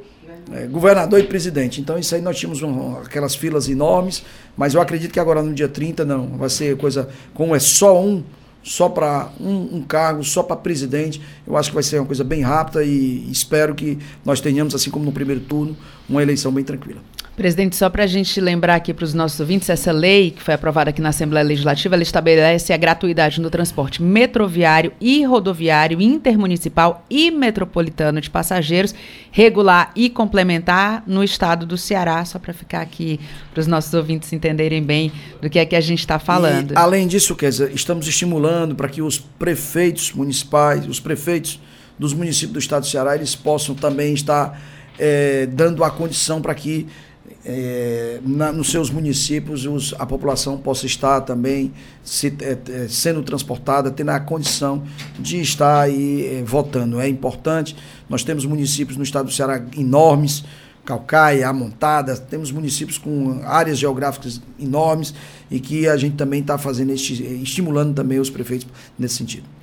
é, 0.51 0.67
governador 0.67 1.19
e 1.19 1.23
presidente. 1.23 1.81
Então, 1.81 1.97
isso 1.97 2.13
aí 2.13 2.21
nós 2.21 2.37
tínhamos 2.37 2.61
um, 2.61 2.97
aquelas 2.97 3.33
filas 3.35 3.67
enormes, 3.69 4.23
mas 4.55 4.73
eu 4.73 4.81
acredito 4.81 5.11
que 5.11 5.19
agora 5.19 5.41
no 5.41 5.53
dia 5.53 5.67
30 5.67 6.05
não, 6.05 6.27
vai 6.37 6.49
ser 6.49 6.75
coisa 6.77 7.09
como 7.33 7.55
é 7.55 7.59
só 7.59 7.99
um, 7.99 8.23
só 8.61 8.89
para 8.89 9.29
um, 9.39 9.77
um, 9.77 9.81
cargo, 9.81 10.23
só 10.23 10.43
para 10.43 10.55
presidente. 10.55 11.21
Eu 11.47 11.55
acho 11.55 11.69
que 11.69 11.75
vai 11.75 11.83
ser 11.83 11.99
uma 11.99 12.05
coisa 12.05 12.23
bem 12.23 12.41
rápida 12.41 12.83
e 12.83 13.29
espero 13.31 13.73
que 13.73 13.97
nós 14.23 14.41
tenhamos, 14.41 14.75
assim 14.75 14.89
como 14.89 15.05
no 15.05 15.11
primeiro 15.11 15.41
turno, 15.41 15.77
uma 16.09 16.21
eleição 16.21 16.51
bem 16.51 16.63
tranquila. 16.63 16.99
Presidente, 17.35 17.75
só 17.75 17.89
para 17.89 18.03
a 18.03 18.07
gente 18.07 18.39
lembrar 18.39 18.75
aqui 18.75 18.93
para 18.93 19.03
os 19.03 19.13
nossos 19.13 19.37
ouvintes, 19.41 19.69
essa 19.69 19.91
lei 19.91 20.31
que 20.31 20.41
foi 20.41 20.53
aprovada 20.53 20.89
aqui 20.89 21.01
na 21.01 21.09
Assembleia 21.09 21.45
Legislativa, 21.45 21.93
ela 21.93 22.01
estabelece 22.01 22.71
a 22.71 22.77
gratuidade 22.77 23.41
no 23.41 23.49
transporte 23.49 24.01
metroviário 24.01 24.93
e 25.01 25.23
rodoviário 25.25 26.01
intermunicipal 26.01 27.05
e 27.09 27.29
metropolitano 27.31 28.21
de 28.21 28.29
passageiros, 28.29 28.95
regular 29.31 29.91
e 29.97 30.09
complementar 30.09 31.03
no 31.05 31.21
estado 31.23 31.65
do 31.65 31.77
Ceará, 31.77 32.23
só 32.23 32.39
para 32.39 32.53
ficar 32.53 32.79
aqui 32.79 33.19
para 33.53 33.59
os 33.59 33.67
nossos 33.67 33.93
ouvintes 33.93 34.31
entenderem 34.31 34.81
bem 34.81 35.11
do 35.41 35.49
que 35.49 35.59
é 35.59 35.65
que 35.65 35.75
a 35.75 35.81
gente 35.81 35.99
está 35.99 36.17
falando. 36.17 36.71
E, 36.71 36.77
além 36.77 37.05
disso, 37.05 37.35
quer 37.35 37.49
dizer, 37.49 37.71
estamos 37.75 38.07
estimulando 38.07 38.75
para 38.75 38.87
que 38.87 39.01
os 39.01 39.19
prefeitos 39.19 40.13
municipais, 40.13 40.87
os 40.87 41.01
prefeitos 41.01 41.59
dos 41.99 42.13
municípios 42.13 42.53
do 42.53 42.59
estado 42.59 42.83
do 42.83 42.87
Ceará, 42.87 43.13
eles 43.13 43.35
possam 43.35 43.75
também 43.75 44.13
estar 44.13 44.57
é, 44.97 45.45
dando 45.47 45.83
a 45.83 45.91
condição 45.91 46.41
para 46.41 46.55
que 46.55 46.87
é, 47.45 48.19
na, 48.25 48.51
nos 48.51 48.71
seus 48.71 48.89
municípios 48.89 49.65
os, 49.65 49.93
a 49.99 50.05
população 50.05 50.57
possa 50.57 50.85
estar 50.85 51.21
também 51.21 51.71
se, 52.03 52.33
é, 52.41 52.57
é, 52.71 52.87
sendo 52.87 53.21
transportada, 53.21 53.91
tendo 53.91 54.09
a 54.09 54.19
condição 54.19 54.83
de 55.19 55.39
estar 55.39 55.81
aí 55.81 56.39
é, 56.39 56.43
votando. 56.43 56.99
É 56.99 57.07
importante. 57.07 57.75
Nós 58.09 58.23
temos 58.23 58.45
municípios 58.45 58.97
no 58.97 59.03
estado 59.03 59.25
do 59.27 59.31
Ceará 59.31 59.63
enormes, 59.77 60.43
Calcaia, 60.83 61.47
Amontada, 61.47 62.15
temos 62.15 62.51
municípios 62.51 62.99
com 62.99 63.41
áreas 63.43 63.79
geográficas 63.79 64.39
enormes 64.59 65.15
e 65.49 65.59
que 65.59 65.87
a 65.87 65.97
gente 65.97 66.15
também 66.15 66.41
está 66.41 66.59
fazendo, 66.59 66.93
estimulando 66.93 67.95
também 67.95 68.19
os 68.19 68.29
prefeitos 68.29 68.67
nesse 68.97 69.15
sentido. 69.15 69.54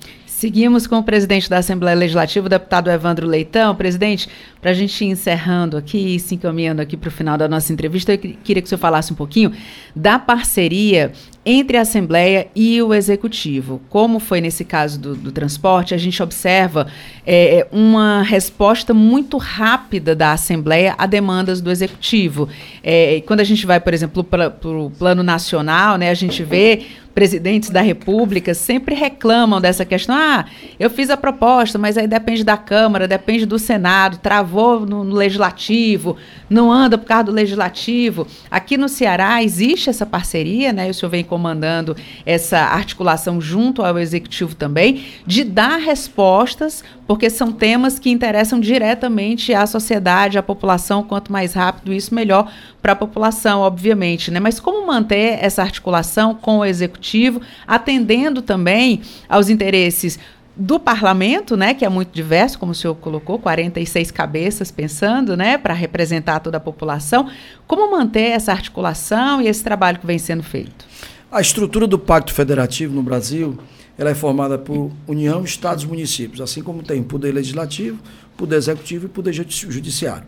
Seguimos 0.43 0.85
com 0.85 0.97
o 0.97 1.03
presidente 1.03 1.49
da 1.49 1.59
Assembleia 1.59 1.95
Legislativa, 1.97 2.47
o 2.47 2.49
deputado 2.49 2.91
Evandro 2.91 3.25
Leitão. 3.25 3.73
Presidente, 3.73 4.27
para 4.59 4.71
a 4.71 4.73
gente 4.73 5.01
ir 5.01 5.07
encerrando 5.07 5.77
aqui 5.77 6.15
e 6.15 6.19
se 6.19 6.35
encaminhando 6.35 6.81
aqui 6.81 6.97
para 6.97 7.07
o 7.07 7.11
final 7.11 7.37
da 7.37 7.47
nossa 7.47 7.71
entrevista, 7.71 8.11
eu 8.11 8.17
queria 8.17 8.61
que 8.61 8.65
o 8.65 8.67
senhor 8.67 8.77
falasse 8.77 9.13
um 9.13 9.15
pouquinho 9.15 9.53
da 9.95 10.19
parceria 10.19 11.13
entre 11.45 11.77
a 11.77 11.81
Assembleia 11.81 12.47
e 12.55 12.81
o 12.81 12.93
Executivo. 12.93 13.81
Como 13.89 14.19
foi 14.19 14.39
nesse 14.39 14.63
caso 14.63 14.99
do, 14.99 15.15
do 15.15 15.31
transporte, 15.31 15.93
a 15.93 15.97
gente 15.97 16.21
observa 16.23 16.87
é, 17.25 17.67
uma 17.71 18.21
resposta 18.21 18.93
muito 18.93 19.37
rápida 19.37 20.15
da 20.15 20.31
Assembleia 20.31 20.95
a 20.97 21.05
demandas 21.05 21.59
do 21.59 21.69
Executivo. 21.69 22.47
É, 22.81 23.21
quando 23.25 23.41
a 23.41 23.43
gente 23.43 23.65
vai, 23.65 23.79
por 23.79 23.93
exemplo, 23.93 24.23
para 24.23 24.53
o 24.63 24.89
plano 24.91 25.23
nacional, 25.23 25.97
né, 25.97 26.09
a 26.09 26.13
gente 26.13 26.43
vê 26.43 26.85
presidentes 27.13 27.69
da 27.69 27.81
República 27.81 28.53
sempre 28.53 28.95
reclamam 28.95 29.61
dessa 29.61 29.85
questão. 29.85 30.15
Ah, 30.15 30.45
eu 30.79 30.89
fiz 30.89 31.09
a 31.09 31.17
proposta, 31.17 31.77
mas 31.77 31.97
aí 31.97 32.07
depende 32.07 32.43
da 32.43 32.57
Câmara, 32.57 33.07
depende 33.07 33.45
do 33.45 33.59
Senado, 33.59 34.17
travou 34.17 34.81
no, 34.81 35.03
no 35.03 35.15
Legislativo, 35.15 36.17
não 36.49 36.71
anda 36.71 36.97
por 36.97 37.05
causa 37.05 37.25
do 37.25 37.31
Legislativo. 37.31 38.27
Aqui 38.49 38.77
no 38.77 38.89
Ceará 38.89 39.43
existe 39.43 39.89
essa 39.89 40.05
parceria, 40.05 40.73
né? 40.73 40.89
O 40.89 40.93
senhor 40.93 41.11
vem 41.11 41.23
comandando 41.33 41.97
essa 42.27 42.59
articulação 42.59 43.41
junto 43.41 43.81
ao 43.81 43.97
Executivo 43.97 44.53
também, 44.53 45.03
de 45.25 45.43
dar 45.43 45.77
respostas, 45.77 46.83
porque 47.07 47.27
são 47.27 47.51
temas 47.51 47.97
que 47.97 48.11
interessam 48.11 48.59
diretamente 48.59 49.51
à 49.51 49.65
sociedade, 49.65 50.37
à 50.37 50.43
população. 50.43 51.01
Quanto 51.01 51.31
mais 51.31 51.55
rápido 51.55 51.91
isso, 51.91 52.13
melhor 52.13 52.51
para 52.83 52.91
a 52.91 52.95
população, 52.95 53.61
obviamente, 53.61 54.29
né? 54.29 54.39
Mas 54.39 54.59
como 54.59 54.85
manter 54.85 55.39
essa 55.43 55.63
articulação 55.63 56.35
com 56.35 56.59
o 56.59 56.65
executivo, 56.65 57.41
atendendo 57.65 58.39
também 58.39 59.01
aos 59.27 59.49
interesses 59.49 60.19
do 60.55 60.79
parlamento, 60.79 61.57
né, 61.57 61.73
que 61.73 61.83
é 61.83 61.89
muito 61.89 62.11
diverso, 62.13 62.59
como 62.59 62.73
o 62.73 62.75
senhor 62.75 62.93
colocou, 62.93 63.39
46 63.39 64.11
cabeças 64.11 64.69
pensando, 64.69 65.35
né, 65.35 65.57
para 65.57 65.73
representar 65.73 66.41
toda 66.41 66.57
a 66.57 66.59
população. 66.59 67.27
Como 67.65 67.89
manter 67.89 68.29
essa 68.29 68.51
articulação 68.51 69.41
e 69.41 69.47
esse 69.47 69.63
trabalho 69.63 69.97
que 69.97 70.05
vem 70.05 70.19
sendo 70.19 70.43
feito? 70.43 70.92
A 71.33 71.41
estrutura 71.41 71.87
do 71.87 71.97
Pacto 71.97 72.31
Federativo 72.31 72.93
no 72.93 73.01
Brasil, 73.01 73.57
ela 73.97 74.11
é 74.11 74.13
formada 74.13 74.55
por 74.55 74.91
União, 75.07 75.43
Estados 75.43 75.83
e 75.83 75.87
Municípios, 75.87 76.39
assim 76.39 76.61
como 76.61 76.83
tem 76.83 77.01
Poder 77.01 77.31
Legislativo, 77.31 77.97
Poder 78.37 78.55
Executivo 78.57 79.07
e 79.07 79.09
Poder 79.09 79.33
Judiciário. 79.33 80.27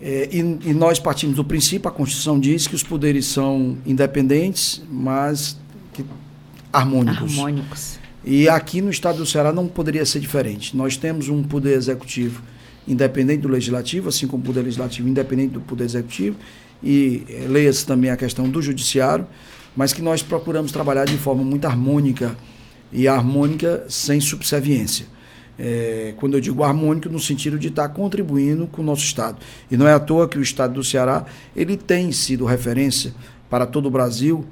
É, 0.00 0.28
e, 0.32 0.38
e, 0.40 0.74
nós 0.74 0.98
partimos 0.98 1.36
do 1.36 1.44
princípio, 1.44 1.88
a 1.88 1.92
Constituição 1.92 2.40
diz 2.40 2.66
que 2.66 2.74
os 2.74 2.82
poderes 2.82 3.26
são 3.26 3.78
independentes, 3.86 4.82
mas 4.90 5.56
que, 5.92 6.04
harmônicos. 6.72 7.38
Harmônicos. 7.38 8.00
E 8.24 8.48
aqui 8.48 8.82
no 8.82 8.90
estado 8.90 9.18
do 9.18 9.26
Ceará 9.26 9.52
não 9.52 9.68
poderia 9.68 10.04
ser 10.04 10.18
diferente. 10.18 10.76
Nós 10.76 10.96
temos 10.96 11.28
um 11.28 11.44
poder 11.44 11.76
executivo 11.76 12.42
independente 12.88 13.42
do 13.42 13.48
legislativo, 13.48 14.08
assim 14.08 14.26
como 14.26 14.42
o 14.42 14.46
poder 14.46 14.62
legislativo 14.62 15.08
independente 15.08 15.52
do 15.52 15.60
poder 15.60 15.84
executivo, 15.84 16.36
e 16.82 17.22
é, 17.28 17.46
leia-se 17.46 17.86
também 17.86 18.10
a 18.10 18.16
questão 18.16 18.50
do 18.50 18.60
judiciário, 18.60 19.28
mas 19.76 19.92
que 19.92 20.02
nós 20.02 20.22
procuramos 20.22 20.72
trabalhar 20.72 21.04
de 21.04 21.16
forma 21.16 21.42
muito 21.42 21.66
harmônica 21.66 22.36
e 22.92 23.08
harmônica 23.08 23.84
sem 23.88 24.20
subserviência. 24.20 25.06
É, 25.58 26.14
quando 26.16 26.34
eu 26.34 26.40
digo 26.40 26.62
harmônico, 26.62 27.08
no 27.08 27.20
sentido 27.20 27.58
de 27.58 27.68
estar 27.68 27.88
contribuindo 27.90 28.66
com 28.66 28.82
o 28.82 28.84
nosso 28.84 29.04
Estado. 29.04 29.38
E 29.70 29.76
não 29.76 29.86
é 29.86 29.92
à 29.92 30.00
toa 30.00 30.28
que 30.28 30.38
o 30.38 30.42
Estado 30.42 30.74
do 30.74 30.84
Ceará 30.84 31.24
ele 31.54 31.76
tem 31.76 32.10
sido 32.10 32.44
referência 32.44 33.14
para 33.50 33.66
todo 33.66 33.86
o 33.86 33.90
Brasil 33.90 34.46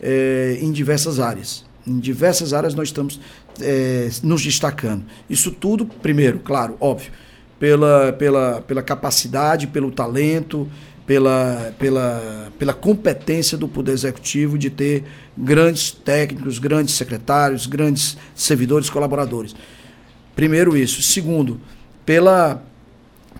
é, 0.00 0.58
em 0.60 0.72
diversas 0.72 1.20
áreas. 1.20 1.64
Em 1.86 1.98
diversas 1.98 2.52
áreas 2.52 2.74
nós 2.74 2.88
estamos 2.88 3.20
é, 3.60 4.08
nos 4.22 4.42
destacando. 4.42 5.04
Isso 5.28 5.50
tudo, 5.50 5.86
primeiro, 5.86 6.40
claro, 6.40 6.76
óbvio, 6.80 7.12
pela, 7.58 8.12
pela, 8.12 8.60
pela 8.62 8.82
capacidade, 8.82 9.66
pelo 9.66 9.90
talento, 9.90 10.68
pela, 11.06 11.72
pela, 11.78 12.52
pela 12.58 12.74
competência 12.74 13.56
do 13.56 13.68
Poder 13.68 13.92
Executivo 13.92 14.58
de 14.58 14.68
ter 14.68 15.04
grandes 15.36 15.92
técnicos, 15.92 16.58
grandes 16.58 16.94
secretários, 16.94 17.66
grandes 17.66 18.16
servidores, 18.34 18.90
colaboradores. 18.90 19.54
Primeiro 20.34 20.76
isso. 20.76 21.00
Segundo, 21.02 21.60
pela, 22.04 22.62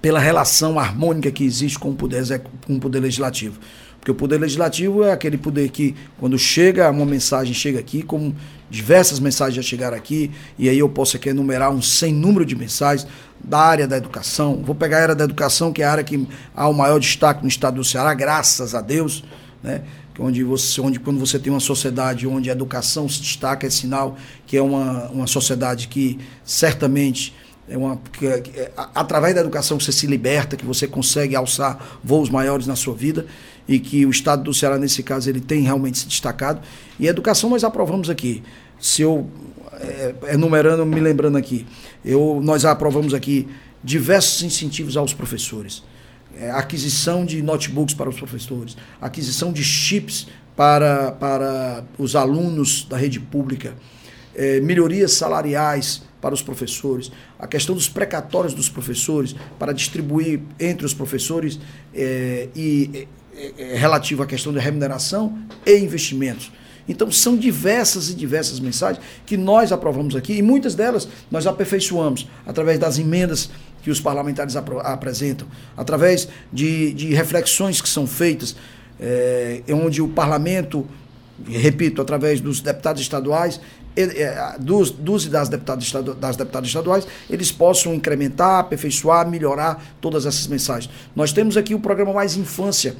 pela 0.00 0.20
relação 0.20 0.78
harmônica 0.78 1.30
que 1.30 1.44
existe 1.44 1.78
com 1.78 1.90
o 1.90 1.94
poder, 1.94 2.22
com 2.66 2.76
o 2.76 2.80
poder 2.80 3.00
legislativo. 3.00 3.58
Porque 4.06 4.12
o 4.12 4.14
poder 4.14 4.38
legislativo 4.38 5.02
é 5.02 5.10
aquele 5.10 5.36
poder 5.36 5.68
que, 5.68 5.92
quando 6.16 6.38
chega 6.38 6.88
uma 6.92 7.04
mensagem, 7.04 7.52
chega 7.52 7.80
aqui, 7.80 8.04
como 8.04 8.36
diversas 8.70 9.18
mensagens 9.18 9.56
já 9.56 9.62
chegaram 9.62 9.96
aqui, 9.96 10.30
e 10.56 10.68
aí 10.68 10.78
eu 10.78 10.88
posso 10.88 11.16
aqui 11.16 11.30
enumerar 11.30 11.72
um 11.72 11.82
sem 11.82 12.14
número 12.14 12.46
de 12.46 12.54
mensagens 12.54 13.04
da 13.42 13.58
área 13.58 13.84
da 13.84 13.96
educação. 13.96 14.62
Vou 14.64 14.76
pegar 14.76 14.98
a 14.98 15.02
área 15.02 15.14
da 15.16 15.24
educação, 15.24 15.72
que 15.72 15.82
é 15.82 15.86
a 15.86 15.90
área 15.90 16.04
que 16.04 16.24
há 16.54 16.68
o 16.68 16.72
maior 16.72 17.00
destaque 17.00 17.42
no 17.42 17.48
estado 17.48 17.78
do 17.78 17.84
Ceará, 17.84 18.14
graças 18.14 18.76
a 18.76 18.80
Deus, 18.80 19.24
né? 19.60 19.82
onde, 20.20 20.44
você, 20.44 20.80
onde 20.80 21.00
quando 21.00 21.18
você 21.18 21.36
tem 21.36 21.52
uma 21.52 21.58
sociedade 21.58 22.28
onde 22.28 22.48
a 22.48 22.52
educação 22.52 23.08
se 23.08 23.20
destaca, 23.20 23.66
é 23.66 23.70
sinal 23.70 24.16
que 24.46 24.56
é 24.56 24.62
uma, 24.62 25.08
uma 25.08 25.26
sociedade 25.26 25.88
que 25.88 26.16
certamente 26.44 27.34
é 27.68 27.76
uma, 27.76 28.00
que, 28.12 28.24
é, 28.24 28.70
através 28.94 29.34
da 29.34 29.40
educação 29.40 29.80
você 29.80 29.90
se 29.90 30.06
liberta, 30.06 30.56
que 30.56 30.64
você 30.64 30.86
consegue 30.86 31.34
alçar 31.34 31.98
voos 32.04 32.30
maiores 32.30 32.68
na 32.68 32.76
sua 32.76 32.94
vida 32.94 33.26
e 33.68 33.78
que 33.78 34.06
o 34.06 34.10
estado 34.10 34.44
do 34.44 34.54
Ceará, 34.54 34.78
nesse 34.78 35.02
caso, 35.02 35.28
ele 35.28 35.40
tem 35.40 35.62
realmente 35.62 35.98
se 35.98 36.06
destacado. 36.06 36.60
E 36.98 37.06
educação 37.06 37.50
nós 37.50 37.64
aprovamos 37.64 38.08
aqui. 38.08 38.42
Se 38.78 39.02
eu, 39.02 39.28
é, 39.72 40.14
enumerando, 40.34 40.84
me 40.86 41.00
lembrando 41.00 41.36
aqui, 41.36 41.66
eu, 42.04 42.40
nós 42.42 42.64
aprovamos 42.64 43.14
aqui 43.14 43.48
diversos 43.82 44.42
incentivos 44.42 44.96
aos 44.96 45.12
professores. 45.12 45.82
É, 46.38 46.50
aquisição 46.50 47.24
de 47.24 47.42
notebooks 47.42 47.94
para 47.94 48.10
os 48.10 48.16
professores, 48.16 48.76
aquisição 49.00 49.52
de 49.52 49.64
chips 49.64 50.26
para, 50.54 51.12
para 51.12 51.84
os 51.98 52.14
alunos 52.14 52.84
da 52.84 52.96
rede 52.96 53.18
pública, 53.18 53.74
é, 54.34 54.60
melhorias 54.60 55.12
salariais 55.12 56.02
para 56.20 56.34
os 56.34 56.42
professores, 56.42 57.10
a 57.38 57.46
questão 57.46 57.74
dos 57.74 57.88
precatórios 57.88 58.52
dos 58.52 58.68
professores 58.68 59.34
para 59.58 59.72
distribuir 59.72 60.40
entre 60.58 60.84
os 60.84 60.92
professores 60.92 61.58
é, 61.94 62.48
e 62.54 63.06
relativo 63.74 64.22
à 64.22 64.26
questão 64.26 64.52
de 64.52 64.58
remuneração 64.58 65.38
e 65.64 65.76
investimentos. 65.76 66.50
Então, 66.88 67.10
são 67.10 67.36
diversas 67.36 68.08
e 68.10 68.14
diversas 68.14 68.60
mensagens 68.60 69.04
que 69.24 69.36
nós 69.36 69.72
aprovamos 69.72 70.14
aqui 70.14 70.34
e 70.34 70.42
muitas 70.42 70.74
delas 70.74 71.08
nós 71.30 71.46
aperfeiçoamos 71.46 72.28
através 72.46 72.78
das 72.78 72.98
emendas 72.98 73.50
que 73.82 73.90
os 73.90 74.00
parlamentares 74.00 74.56
ap 74.56 74.68
apresentam, 74.82 75.46
através 75.76 76.28
de, 76.52 76.92
de, 76.92 77.14
reflexões 77.14 77.80
que 77.80 77.88
são 77.88 78.06
feitas, 78.06 78.56
é, 78.98 79.62
onde 79.70 80.02
o 80.02 80.08
parlamento, 80.08 80.86
repito, 81.46 82.02
através 82.02 82.40
dos 82.40 82.60
deputados 82.60 83.00
estaduais, 83.00 83.60
é, 83.96 84.56
dos, 84.58 84.90
dos 84.90 85.26
e 85.26 85.28
das 85.28 85.48
deputadas, 85.48 85.90
das 86.18 86.36
deputadas 86.36 86.68
estaduais, 86.68 87.06
eles 87.30 87.50
possam 87.50 87.94
incrementar, 87.94 88.60
aperfeiçoar, 88.60 89.28
melhorar 89.28 89.82
todas 90.00 90.26
essas 90.26 90.46
mensagens. 90.46 90.92
Nós 91.14 91.32
temos 91.32 91.56
aqui 91.56 91.74
o 91.74 91.80
programa 91.80 92.12
Mais 92.12 92.36
Infância. 92.36 92.96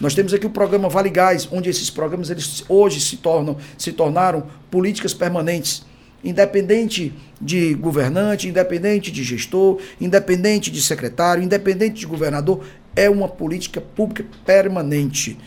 Nós 0.00 0.14
temos 0.14 0.34
aqui 0.34 0.46
o 0.46 0.50
programa 0.50 0.88
Vale 0.88 1.08
Gás, 1.08 1.48
onde 1.50 1.70
esses 1.70 1.88
programas 1.88 2.28
eles 2.28 2.64
hoje 2.68 3.00
se 3.00 3.16
tornam, 3.18 3.56
se 3.78 3.92
tornaram 3.92 4.46
políticas 4.70 5.14
permanentes. 5.14 5.84
Independente 6.22 7.12
de 7.40 7.74
governante, 7.74 8.48
independente 8.48 9.12
de 9.12 9.22
gestor, 9.22 9.78
independente 10.00 10.70
de 10.70 10.82
secretário, 10.82 11.42
independente 11.42 12.00
de 12.00 12.06
governador, 12.06 12.64
é 12.96 13.08
uma 13.08 13.28
política 13.28 13.80
pública 13.80 14.24
permanente. 14.44 15.38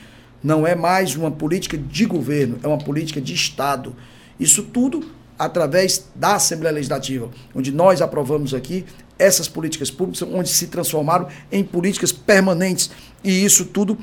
Não 0.44 0.66
é 0.66 0.76
mais 0.76 1.16
uma 1.16 1.32
política 1.32 1.78
de 1.78 2.06
governo, 2.06 2.60
é 2.64 2.68
uma 2.68 2.78
política 2.78 3.20
de 3.20 3.34
Estado. 3.34 3.96
Isso 4.40 4.64
tudo 4.64 5.04
através 5.38 6.08
da 6.16 6.36
Assembleia 6.36 6.74
Legislativa, 6.74 7.30
onde 7.54 7.72
nós 7.72 8.02
aprovamos 8.02 8.54
aqui 8.54 8.86
essas 9.20 9.48
políticas 9.48 9.92
públicas, 9.92 10.22
onde 10.22 10.50
se 10.50 10.68
transformaram 10.68 11.28
em 11.52 11.64
políticas 11.64 12.12
permanentes. 12.12 12.90
E 13.24 13.44
isso 13.44 13.66
tudo 13.66 13.98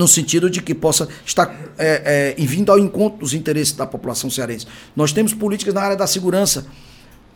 no 0.00 0.08
sentido 0.08 0.48
de 0.48 0.62
que 0.62 0.74
possa 0.74 1.06
estar 1.26 1.54
é, 1.76 2.34
é, 2.38 2.42
vindo 2.42 2.72
ao 2.72 2.78
encontro 2.78 3.18
dos 3.18 3.34
interesses 3.34 3.74
da 3.74 3.86
população 3.86 4.30
cearense. 4.30 4.66
Nós 4.96 5.12
temos 5.12 5.34
políticas 5.34 5.74
na 5.74 5.82
área 5.82 5.96
da 5.96 6.06
segurança, 6.06 6.66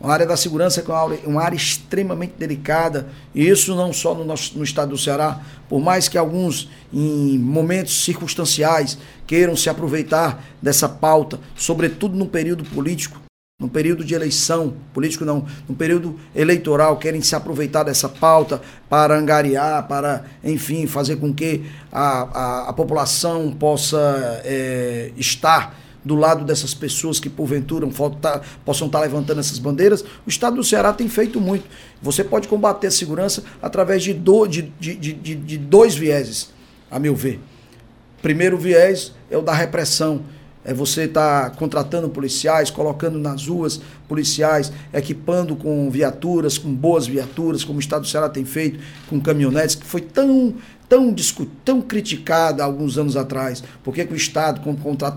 uma 0.01 0.11
área 0.11 0.25
da 0.25 0.35
segurança 0.35 0.81
é 0.81 0.83
uma 0.83 0.99
área, 0.99 1.19
uma 1.25 1.41
área 1.43 1.55
extremamente 1.55 2.33
delicada, 2.39 3.07
e 3.35 3.47
isso 3.47 3.75
não 3.75 3.93
só 3.93 4.15
no, 4.15 4.25
nosso, 4.25 4.57
no 4.57 4.63
estado 4.63 4.89
do 4.89 4.97
Ceará, 4.97 5.39
por 5.69 5.79
mais 5.79 6.09
que 6.09 6.17
alguns, 6.17 6.69
em 6.91 7.37
momentos 7.37 8.03
circunstanciais, 8.03 8.97
queiram 9.27 9.55
se 9.55 9.69
aproveitar 9.69 10.43
dessa 10.59 10.89
pauta, 10.89 11.39
sobretudo 11.55 12.17
no 12.17 12.25
período 12.25 12.63
político, 12.65 13.24
no 13.57 13.69
período 13.69 14.03
de 14.03 14.13
eleição, 14.13 14.73
político 14.93 15.23
não, 15.23 15.45
no 15.65 15.73
período 15.73 16.19
eleitoral, 16.35 16.97
querem 16.97 17.21
se 17.21 17.37
aproveitar 17.37 17.83
dessa 17.83 18.09
pauta 18.09 18.61
para 18.89 19.17
angariar, 19.17 19.87
para, 19.87 20.25
enfim, 20.43 20.85
fazer 20.85 21.15
com 21.15 21.33
que 21.33 21.63
a, 21.89 22.23
a, 22.23 22.69
a 22.69 22.73
população 22.73 23.53
possa 23.53 24.41
é, 24.43 25.11
estar 25.15 25.73
do 26.03 26.15
lado 26.15 26.43
dessas 26.43 26.73
pessoas 26.73 27.17
que 27.17 27.29
porventura 27.29 27.87
tá, 28.21 28.41
possam 28.65 28.87
estar 28.87 28.99
tá 28.99 29.05
levantando 29.05 29.39
essas 29.39 29.57
bandeiras, 29.57 30.03
o 30.25 30.29
Estado 30.29 30.57
do 30.57 30.63
Ceará 30.63 30.91
tem 30.91 31.07
feito 31.07 31.39
muito. 31.39 31.63
Você 32.01 32.25
pode 32.25 32.49
combater 32.49 32.87
a 32.87 32.91
segurança 32.91 33.41
através 33.61 34.03
de, 34.03 34.13
do, 34.13 34.45
de, 34.47 34.63
de, 34.77 34.95
de, 34.97 35.33
de 35.33 35.57
dois 35.57 35.95
vieses, 35.95 36.49
a 36.91 36.99
meu 36.99 37.15
ver. 37.15 37.39
Primeiro 38.21 38.57
viés 38.57 39.13
é 39.31 39.37
o 39.37 39.41
da 39.41 39.53
repressão. 39.53 40.23
É 40.65 40.73
você 40.73 41.03
estar 41.03 41.51
tá 41.51 41.55
contratando 41.55 42.09
policiais, 42.09 42.71
colocando 42.71 43.19
nas 43.19 43.47
ruas 43.47 43.79
policiais, 44.07 44.71
equipando 44.93 45.55
com 45.55 45.89
viaturas, 45.89 46.57
com 46.57 46.73
boas 46.73 47.05
viaturas, 47.05 47.63
como 47.63 47.77
o 47.77 47.79
Estado 47.79 48.01
do 48.01 48.07
Ceará 48.07 48.27
tem 48.27 48.43
feito, 48.43 48.79
com 49.07 49.21
caminhonetes, 49.21 49.75
que 49.75 49.85
foi 49.85 50.01
tão 50.01 50.55
tão, 50.87 51.13
tão 51.63 51.81
criticada 51.81 52.63
há 52.63 52.65
alguns 52.65 52.97
anos 52.97 53.15
atrás. 53.17 53.63
Por 53.83 53.93
que, 53.93 54.01
o 54.03 54.15
Estado 54.15 54.61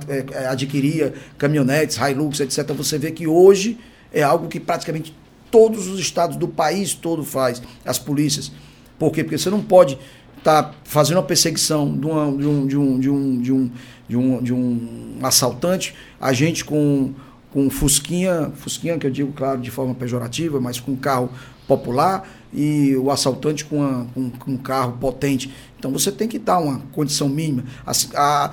é, 0.08 0.24
é, 0.32 0.46
adquiria 0.46 1.14
caminhonetes, 1.36 1.98
Hilux, 1.98 2.40
etc. 2.40 2.72
Você 2.72 2.98
vê 2.98 3.10
que 3.10 3.26
hoje 3.26 3.78
é 4.12 4.22
algo 4.22 4.48
que 4.48 4.58
praticamente 4.58 5.14
todos 5.50 5.86
os 5.86 5.98
estados 6.00 6.36
do 6.36 6.48
país 6.48 6.94
todo 6.94 7.24
faz, 7.24 7.62
as 7.84 7.98
polícias. 7.98 8.52
Por 8.98 9.12
quê? 9.12 9.22
Porque 9.22 9.38
você 9.38 9.50
não 9.50 9.62
pode 9.62 9.98
estar 10.38 10.62
tá 10.62 10.74
fazendo 10.84 11.18
uma 11.18 11.22
perseguição 11.22 11.96
de, 11.96 12.06
uma, 12.06 12.36
de, 12.36 12.46
um, 12.46 12.66
de, 12.66 12.76
um, 12.76 13.00
de, 13.00 13.10
um, 13.10 13.40
de, 13.40 13.52
um, 13.52 13.70
de, 14.08 14.16
um, 14.16 14.42
de 14.42 14.52
um 14.52 15.18
assaltante, 15.22 15.94
a 16.20 16.32
gente 16.32 16.64
com, 16.64 17.12
com 17.52 17.68
fusquinha, 17.68 18.50
fusquinha 18.56 18.98
que 18.98 19.06
eu 19.06 19.10
digo, 19.10 19.32
claro, 19.32 19.60
de 19.60 19.70
forma 19.70 19.94
pejorativa, 19.94 20.60
mas 20.60 20.80
com 20.80 20.96
carro 20.96 21.30
popular, 21.66 22.26
e 22.52 22.96
o 22.96 23.10
assaltante 23.10 23.64
com, 23.64 24.06
com, 24.14 24.30
com, 24.30 24.52
um 24.52 24.56
carro 24.56 24.96
potente. 24.98 25.52
Então 25.78 25.92
você 25.92 26.10
tem 26.10 26.26
que 26.26 26.38
dar 26.38 26.58
uma 26.58 26.80
condição 26.92 27.28
mínima. 27.28 27.64
A, 27.86 27.92
a, 28.16 28.50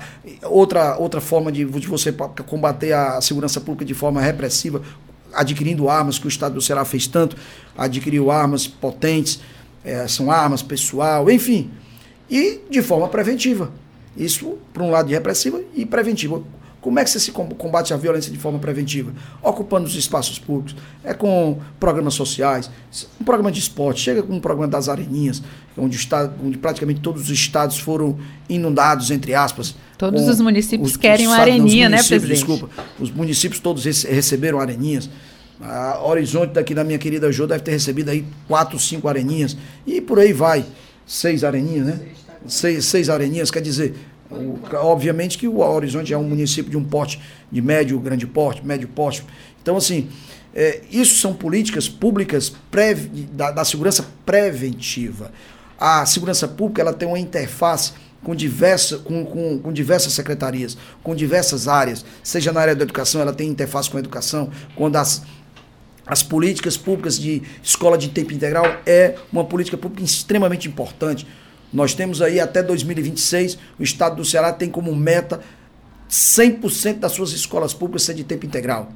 outra, 0.48 0.98
outra 0.98 1.20
forma 1.20 1.50
de, 1.50 1.64
de 1.64 1.86
você 1.86 2.12
combater 2.46 2.92
a 2.92 3.20
segurança 3.22 3.60
pública 3.60 3.84
de 3.84 3.94
forma 3.94 4.20
repressiva, 4.20 4.82
adquirindo 5.32 5.88
armas, 5.88 6.18
que 6.18 6.26
o 6.26 6.28
Estado 6.28 6.54
do 6.54 6.60
Ceará 6.60 6.84
fez 6.84 7.06
tanto, 7.06 7.36
adquiriu 7.76 8.30
armas 8.30 8.66
potentes, 8.66 9.40
é, 9.82 10.06
são 10.06 10.30
armas 10.30 10.62
pessoal, 10.62 11.30
enfim. 11.30 11.70
E 12.28 12.60
de 12.68 12.82
forma 12.82 13.08
preventiva. 13.08 13.70
Isso, 14.16 14.58
por 14.72 14.82
um 14.82 14.90
lado, 14.90 15.08
de 15.08 15.14
repressiva 15.14 15.60
e 15.74 15.84
preventiva. 15.84 16.42
Como 16.80 17.00
é 17.00 17.04
que 17.04 17.10
você 17.10 17.18
se 17.18 17.32
combate 17.32 17.92
a 17.92 17.96
violência 17.96 18.30
de 18.30 18.38
forma 18.38 18.60
preventiva? 18.60 19.12
Ocupando 19.42 19.88
os 19.88 19.96
espaços 19.96 20.38
públicos, 20.38 20.76
é 21.02 21.12
com 21.12 21.58
programas 21.80 22.14
sociais, 22.14 22.70
um 23.20 23.24
programa 23.24 23.50
de 23.50 23.58
esporte, 23.58 24.00
chega 24.00 24.22
com 24.22 24.32
um 24.32 24.38
programa 24.38 24.70
das 24.70 24.88
areninhas, 24.88 25.42
onde, 25.76 25.96
está, 25.96 26.32
onde 26.44 26.56
praticamente 26.56 27.00
todos 27.00 27.22
os 27.22 27.30
estados 27.30 27.76
foram 27.76 28.16
inundados, 28.48 29.10
entre 29.10 29.34
aspas. 29.34 29.74
Todos 29.98 30.28
os 30.28 30.40
municípios 30.40 30.92
os, 30.92 30.96
querem 30.96 31.26
uma 31.26 31.36
areninha, 31.36 31.88
né, 31.88 31.96
presidente? 31.96 32.38
Desculpa, 32.38 32.70
os 33.00 33.10
municípios 33.10 33.58
todos 33.58 33.84
receberam 33.84 34.60
areninhas. 34.60 35.10
A 35.60 36.00
Horizonte 36.04 36.52
daqui 36.52 36.74
da 36.74 36.84
minha 36.84 36.98
querida 36.98 37.32
Jô 37.32 37.48
deve 37.48 37.64
ter 37.64 37.72
recebido 37.72 38.10
aí 38.10 38.24
quatro, 38.46 38.78
cinco 38.78 39.08
areninhas. 39.08 39.56
E 39.86 40.00
por 40.00 40.20
aí 40.20 40.32
vai. 40.32 40.64
Seis 41.06 41.42
areninhas, 41.42 41.86
né? 41.86 41.98
Seis, 41.98 42.25
seis 42.48 43.08
areninhas, 43.08 43.50
quer 43.50 43.60
dizer, 43.60 43.94
obviamente 44.74 45.38
que 45.38 45.46
o 45.46 45.58
Horizonte 45.58 46.12
é 46.12 46.18
um 46.18 46.24
município 46.24 46.70
de 46.70 46.76
um 46.76 46.84
porte 46.84 47.20
de 47.50 47.62
médio, 47.62 47.98
grande 47.98 48.26
porte, 48.26 48.64
médio 48.64 48.88
porte. 48.88 49.24
Então, 49.62 49.76
assim, 49.76 50.08
é, 50.54 50.80
isso 50.90 51.16
são 51.16 51.34
políticas 51.34 51.88
públicas 51.88 52.52
da, 53.32 53.50
da, 53.50 53.64
segurança 53.64 54.06
preventiva. 54.24 55.30
A 55.78 56.06
segurança 56.06 56.48
pública 56.48 56.80
ela 56.80 56.92
tem 56.92 57.06
uma 57.06 57.18
interface 57.18 57.92
com, 58.22 58.34
diversa, 58.34 58.98
com, 58.98 59.24
com, 59.24 59.58
com, 59.58 59.72
diversas 59.72 60.14
secretarias, 60.14 60.76
com 61.02 61.14
diversas 61.14 61.68
áreas, 61.68 62.04
seja 62.22 62.52
na 62.52 62.60
área 62.60 62.74
da 62.74 62.82
educação, 62.82 63.20
ela 63.20 63.32
tem 63.32 63.48
interface 63.48 63.90
com 63.90 63.98
a 63.98 64.00
educação, 64.00 64.50
quando 64.74 64.96
as, 64.96 65.22
as 66.06 66.22
políticas 66.22 66.76
públicas 66.76 67.18
de 67.18 67.42
escola 67.62 67.98
de 67.98 68.08
tempo 68.08 68.32
integral 68.32 68.64
é 68.86 69.16
uma 69.30 69.44
política 69.44 69.76
pública 69.76 70.02
extremamente 70.02 70.66
importante 70.66 71.26
nós 71.72 71.94
temos 71.94 72.22
aí 72.22 72.40
até 72.40 72.62
2026, 72.62 73.58
o 73.78 73.82
estado 73.82 74.16
do 74.16 74.24
Ceará 74.24 74.52
tem 74.52 74.70
como 74.70 74.94
meta 74.94 75.40
100% 76.08 77.00
das 77.00 77.12
suas 77.12 77.32
escolas 77.32 77.74
públicas 77.74 78.02
ser 78.02 78.14
de 78.14 78.24
tempo 78.24 78.46
integral. 78.46 78.90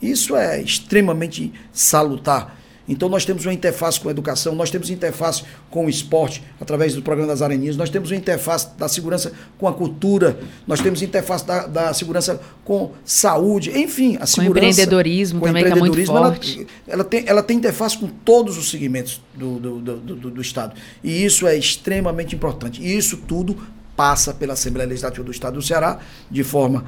Isso 0.00 0.36
é 0.36 0.60
extremamente 0.60 1.52
salutar. 1.72 2.58
Então 2.88 3.08
nós 3.08 3.24
temos 3.24 3.46
uma 3.46 3.52
interface 3.52 3.98
com 3.98 4.08
a 4.08 4.10
educação, 4.10 4.54
nós 4.54 4.70
temos 4.70 4.90
interface 4.90 5.42
com 5.70 5.86
o 5.86 5.88
esporte, 5.88 6.42
através 6.60 6.94
do 6.94 7.02
programa 7.02 7.32
das 7.32 7.42
areninhas, 7.42 7.76
nós 7.76 7.90
temos 7.90 8.10
uma 8.10 8.16
interface 8.16 8.68
da 8.76 8.88
segurança 8.88 9.32
com 9.58 9.66
a 9.66 9.72
cultura, 9.72 10.38
nós 10.66 10.80
temos 10.80 11.02
interface 11.02 11.46
da, 11.46 11.66
da 11.66 11.94
segurança 11.94 12.40
com 12.64 12.92
saúde, 13.04 13.70
enfim, 13.70 14.16
a 14.20 14.26
segurança. 14.26 14.60
Com 14.60 14.66
empreendedorismo 14.66 15.40
com 15.40 15.46
também, 15.46 15.62
empreendedorismo, 15.62 16.14
que 16.14 16.18
é 16.18 16.22
muito 16.22 16.34
forte. 16.34 16.66
Ela, 16.86 16.94
ela, 16.94 17.04
tem, 17.04 17.24
ela 17.26 17.42
tem 17.42 17.56
interface 17.56 17.96
com 17.98 18.06
todos 18.06 18.58
os 18.58 18.70
segmentos 18.70 19.20
do, 19.34 19.58
do, 19.58 19.80
do, 19.80 19.96
do, 19.96 20.30
do 20.30 20.40
Estado. 20.42 20.74
E 21.02 21.24
isso 21.24 21.46
é 21.46 21.56
extremamente 21.56 22.34
importante. 22.34 22.82
E 22.82 22.96
isso 22.96 23.16
tudo 23.16 23.56
passa 23.96 24.34
pela 24.34 24.54
Assembleia 24.54 24.88
Legislativa 24.88 25.24
do 25.24 25.30
Estado 25.30 25.54
do 25.54 25.62
Ceará 25.62 26.00
de 26.30 26.42
forma 26.42 26.84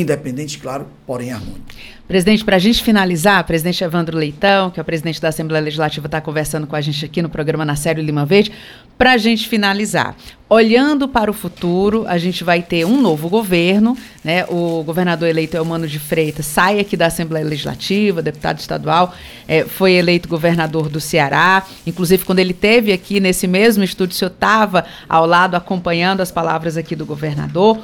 independente, 0.00 0.58
claro, 0.58 0.86
porém 1.06 1.32
harmônico. 1.32 1.60
Presidente, 2.08 2.42
para 2.42 2.56
a 2.56 2.58
gente 2.58 2.82
finalizar, 2.82 3.44
presidente 3.44 3.84
Evandro 3.84 4.16
Leitão, 4.16 4.70
que 4.70 4.80
é 4.80 4.82
o 4.82 4.84
presidente 4.84 5.20
da 5.20 5.28
Assembleia 5.28 5.62
Legislativa, 5.62 6.06
está 6.06 6.22
conversando 6.22 6.66
com 6.66 6.74
a 6.74 6.80
gente 6.80 7.04
aqui 7.04 7.20
no 7.20 7.28
programa 7.28 7.66
Na 7.66 7.76
Série 7.76 8.00
Lima 8.00 8.24
Verde. 8.24 8.50
Para 8.96 9.12
a 9.12 9.18
gente 9.18 9.46
finalizar, 9.46 10.16
olhando 10.48 11.06
para 11.06 11.30
o 11.30 11.34
futuro, 11.34 12.06
a 12.08 12.16
gente 12.16 12.42
vai 12.42 12.62
ter 12.62 12.86
um 12.86 12.98
novo 12.98 13.28
governo, 13.28 13.94
né? 14.24 14.46
O 14.48 14.82
governador 14.82 15.28
eleito 15.28 15.54
é 15.54 15.60
o 15.60 15.66
Mano 15.66 15.86
de 15.86 15.98
Freitas, 15.98 16.46
sai 16.46 16.80
aqui 16.80 16.96
da 16.96 17.06
Assembleia 17.06 17.44
Legislativa, 17.44 18.22
deputado 18.22 18.58
estadual, 18.58 19.14
é, 19.46 19.64
foi 19.64 19.92
eleito 19.92 20.30
governador 20.30 20.88
do 20.88 21.00
Ceará. 21.00 21.66
Inclusive, 21.86 22.24
quando 22.24 22.38
ele 22.38 22.54
teve 22.54 22.90
aqui 22.90 23.20
nesse 23.20 23.46
mesmo 23.46 23.84
estúdio, 23.84 24.14
o 24.14 24.18
senhor 24.18 24.30
estava 24.30 24.86
ao 25.06 25.26
lado 25.26 25.56
acompanhando 25.56 26.22
as 26.22 26.32
palavras 26.32 26.78
aqui 26.78 26.96
do 26.96 27.04
governador. 27.04 27.78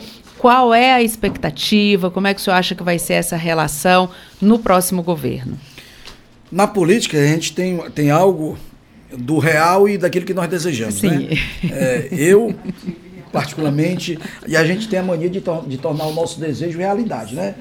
Qual 0.44 0.74
é 0.74 0.92
a 0.92 1.02
expectativa? 1.02 2.10
Como 2.10 2.26
é 2.26 2.34
que 2.34 2.38
o 2.38 2.44
senhor 2.44 2.56
acha 2.56 2.74
que 2.74 2.82
vai 2.82 2.98
ser 2.98 3.14
essa 3.14 3.34
relação 3.34 4.10
no 4.42 4.58
próximo 4.58 5.02
governo? 5.02 5.58
Na 6.52 6.66
política, 6.66 7.16
a 7.16 7.26
gente 7.26 7.54
tem, 7.54 7.78
tem 7.92 8.10
algo 8.10 8.58
do 9.16 9.38
real 9.38 9.88
e 9.88 9.96
daquilo 9.96 10.26
que 10.26 10.34
nós 10.34 10.46
desejamos. 10.46 10.96
Sim. 10.96 11.08
Né? 11.08 11.28
É, 11.72 12.08
eu, 12.10 12.54
particularmente, 13.32 14.18
e 14.46 14.54
a 14.54 14.62
gente 14.66 14.86
tem 14.86 14.98
a 14.98 15.02
mania 15.02 15.30
de, 15.30 15.40
tor 15.40 15.66
de 15.66 15.78
tornar 15.78 16.04
o 16.08 16.12
nosso 16.12 16.38
desejo 16.38 16.76
realidade, 16.76 17.34
né? 17.34 17.54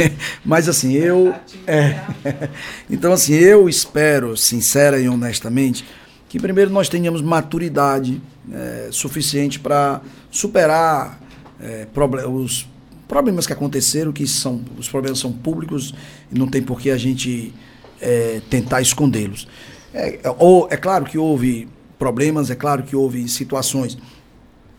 Mas 0.42 0.66
assim, 0.66 0.94
eu. 0.94 1.34
É, 1.66 2.00
então, 2.88 3.12
assim, 3.12 3.34
eu 3.34 3.68
espero, 3.68 4.34
sincera 4.34 4.98
e 4.98 5.06
honestamente, 5.10 5.84
que 6.26 6.40
primeiro 6.40 6.70
nós 6.70 6.88
tenhamos 6.88 7.20
maturidade 7.20 8.18
é, 8.50 8.88
suficiente 8.90 9.60
para 9.60 10.00
superar 10.30 11.20
é, 11.62 11.86
os 12.28 12.66
problemas 13.06 13.46
que 13.46 13.52
aconteceram, 13.52 14.12
que 14.12 14.26
são 14.26 14.62
os 14.78 14.88
problemas 14.88 15.18
são 15.18 15.32
públicos 15.32 15.94
e 16.32 16.38
não 16.38 16.46
tem 16.46 16.62
por 16.62 16.80
que 16.80 16.90
a 16.90 16.96
gente 16.96 17.52
é, 18.00 18.40
tentar 18.48 18.80
escondê-los. 18.80 19.48
É, 19.92 20.20
ou, 20.38 20.68
é 20.70 20.76
claro 20.76 21.04
que 21.04 21.18
houve 21.18 21.68
problemas, 21.98 22.50
é 22.50 22.54
claro 22.54 22.82
que 22.82 22.94
houve 22.94 23.28
situações, 23.28 23.98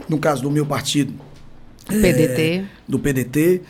no 0.08 0.18
caso 0.18 0.42
do 0.42 0.50
meu 0.50 0.66
partido, 0.66 1.14
PDT. 1.88 2.42
É, 2.42 2.66
do 2.88 2.98
PDT, 2.98 3.62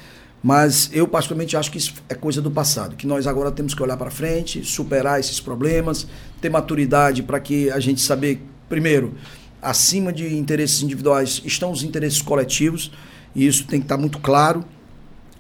mas 0.44 0.90
eu 0.94 1.08
particularmente 1.08 1.56
acho 1.58 1.72
que 1.72 1.78
isso 1.78 1.96
é 2.10 2.16
coisa 2.16 2.42
do 2.42 2.50
passado, 2.50 2.96
que 2.96 3.06
nós 3.06 3.28
agora 3.28 3.52
temos 3.52 3.74
que 3.74 3.82
olhar 3.84 3.98
para 3.98 4.10
frente, 4.10 4.64
superar 4.64 5.20
esses 5.20 5.40
problemas, 5.40 6.08
ter 6.40 6.50
maturidade 6.50 7.22
para 7.24 7.40
que 7.40 7.70
a 7.70 7.80
gente 7.80 8.02
saber, 8.02 8.42
primeiro, 8.68 9.14
acima 9.62 10.12
de 10.12 10.36
interesses 10.36 10.82
individuais 10.82 11.42
estão 11.46 11.72
os 11.72 11.84
interesses 11.84 12.22
coletivos, 12.22 12.92
e 13.36 13.46
isso 13.46 13.66
tem 13.66 13.80
que 13.80 13.86
estar 13.86 13.98
muito 13.98 14.20
claro. 14.20 14.66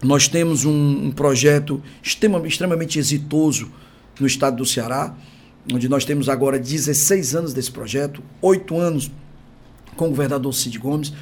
Nós 0.03 0.28
temos 0.28 0.65
um, 0.65 1.07
um 1.07 1.11
projeto 1.11 1.82
extremamente, 2.01 2.99
exitoso 2.99 3.72
no 4.19 4.28
estado 4.28 4.57
do 4.57 4.65
Ceará, 4.65 5.15
onde 5.72 5.88
nós 5.89 6.05
temos 6.05 6.30
agora 6.30 6.57
16 6.59 7.36
anos 7.36 7.53
desse 7.53 7.72
projeto, 7.72 8.22
oito 8.41 8.78
anos 8.78 9.11
com 9.95 10.05
o 10.05 10.09
governador 10.09 10.53
Cid 10.53 10.78
Gomes, 10.80 11.13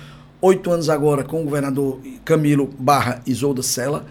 oito 0.41 0.72
anos 0.72 0.89
agora 0.89 1.24
com 1.24 1.41
o 1.41 1.45
governador 1.45 2.00
Camilo 2.24 2.70
Barra 2.80 3.22
Isolda 3.26 3.62
Sela, 3.62 4.06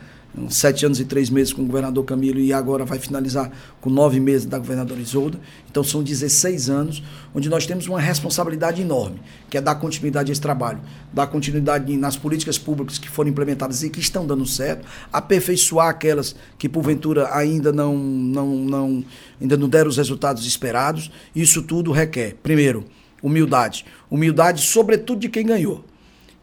sete 0.49 0.87
anos 0.87 1.01
e 1.01 1.05
três 1.05 1.31
meses 1.31 1.53
com 1.53 1.63
o 1.63 1.67
governador 1.67 2.05
Camilo 2.05 2.39
e 2.39 2.53
agora 2.53 2.85
vai 2.85 2.99
finalizar 2.99 3.51
com 3.81 3.91
nove 3.91 4.21
meses 4.21 4.47
da 4.47 4.59
governadora 4.59 5.01
Isolda. 5.01 5.39
Então 5.71 5.83
são 5.83 6.03
16 6.03 6.71
anos 6.71 7.03
onde 7.35 7.49
nós 7.49 7.67
temos 7.67 7.87
uma 7.87 8.01
responsabilidade 8.01 8.81
enorme, 8.81 9.21
que 9.51 9.57
é 9.57 9.61
dar 9.61 9.75
continuidade 9.77 10.31
a 10.31 10.33
esse 10.33 10.41
trabalho, 10.41 10.81
dar 11.13 11.27
continuidade 11.27 11.97
nas 11.97 12.17
políticas 12.17 12.59
públicas 12.59 12.99
que 12.99 13.09
foram 13.09 13.31
implementadas 13.31 13.83
e 13.83 13.91
que 13.91 14.01
estão 14.01 14.27
dando 14.27 14.47
certo, 14.47 14.87
aperfeiçoar 15.13 15.89
aquelas 15.89 16.37
que 16.59 16.69
porventura 16.69 17.35
ainda 17.35 17.73
não, 17.73 17.97
não, 17.97 18.57
não, 18.57 19.05
ainda 19.41 19.57
não 19.57 19.69
deram 19.69 19.91
os 19.91 19.97
resultados 19.97 20.47
esperados. 20.47 21.11
Isso 21.35 21.63
tudo 21.63 21.91
requer, 21.91 22.37
primeiro, 22.43 22.85
humildade. 23.23 23.85
Humildade, 24.11 24.63
sobretudo, 24.63 25.21
de 25.21 25.29
quem 25.29 25.45
ganhou. 25.45 25.85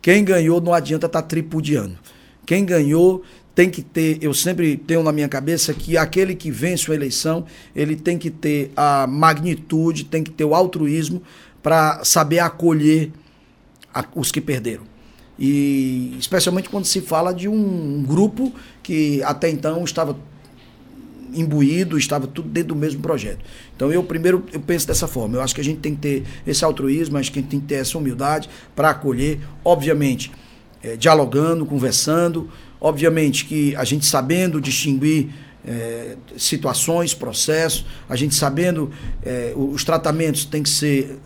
Quem 0.02 0.24
ganhou 0.24 0.62
não 0.62 0.74
adianta 0.74 1.08
estar 1.08 1.22
tá 1.22 1.28
tripudiando. 1.28 1.98
Quem 2.46 2.64
ganhou 2.64 3.24
tem 3.56 3.70
que 3.70 3.82
ter, 3.82 4.18
eu 4.22 4.34
sempre 4.34 4.76
tenho 4.76 5.02
na 5.02 5.14
minha 5.14 5.30
cabeça 5.30 5.74
que 5.74 5.98
aquele 5.98 6.36
que 6.36 6.52
vence 6.52 6.90
uma 6.90 6.96
eleição, 6.96 7.46
ele 7.74 7.96
tem 7.96 8.18
que 8.18 8.30
ter 8.30 8.72
a 8.76 9.08
magnitude, 9.08 10.04
tem 10.04 10.22
que 10.22 10.30
ter 10.30 10.44
o 10.44 10.54
altruísmo 10.54 11.24
para 11.64 12.04
saber 12.04 12.40
acolher 12.40 13.12
a, 13.94 14.04
os 14.14 14.30
que 14.30 14.42
perderam. 14.42 14.84
E 15.40 16.16
especialmente 16.20 16.70
quando 16.70 16.86
se 16.86 17.00
fala 17.00 17.34
de 17.34 17.48
um, 17.48 18.00
um 18.00 18.04
grupo 18.04 18.54
que 18.84 19.24
até 19.24 19.50
então 19.50 19.84
estava 19.86 20.18
imbuído, 21.34 21.98
estava 21.98 22.28
tudo 22.28 22.50
dentro 22.50 22.70
do 22.70 22.76
mesmo 22.76 23.02
projeto. 23.02 23.40
Então 23.76 23.92
eu 23.92 24.04
primeiro 24.04 24.46
eu 24.52 24.60
penso 24.60 24.86
dessa 24.86 25.08
forma. 25.08 25.38
Eu 25.38 25.42
acho 25.42 25.56
que 25.56 25.62
a 25.62 25.64
gente 25.64 25.80
tem 25.80 25.96
que 25.96 26.02
ter 26.02 26.24
esse 26.46 26.64
altruísmo, 26.64 27.18
acho 27.18 27.32
que 27.32 27.40
a 27.40 27.42
gente 27.42 27.52
tem 27.52 27.60
que 27.62 27.68
ter 27.68 27.76
essa 27.76 27.98
humildade 27.98 28.50
para 28.76 28.90
acolher, 28.90 29.40
obviamente, 29.64 30.32
é, 30.84 30.96
dialogando, 30.96 31.66
conversando, 31.66 32.50
Obviamente 32.86 33.46
que 33.46 33.76
a 33.78 33.84
gente 33.84 34.06
sabendo 34.06 34.62
distinguir 34.62 35.30
é, 35.68 36.18
situações, 36.38 37.16
processos, 37.16 37.84
a 38.08 38.16
gente 38.16 38.36
sabendo 38.36 38.92
é, 39.24 39.54
os 39.56 39.84
tratamentos 39.84 40.46
tem 40.46 40.62
que 40.62 40.70
ser. 40.70 41.18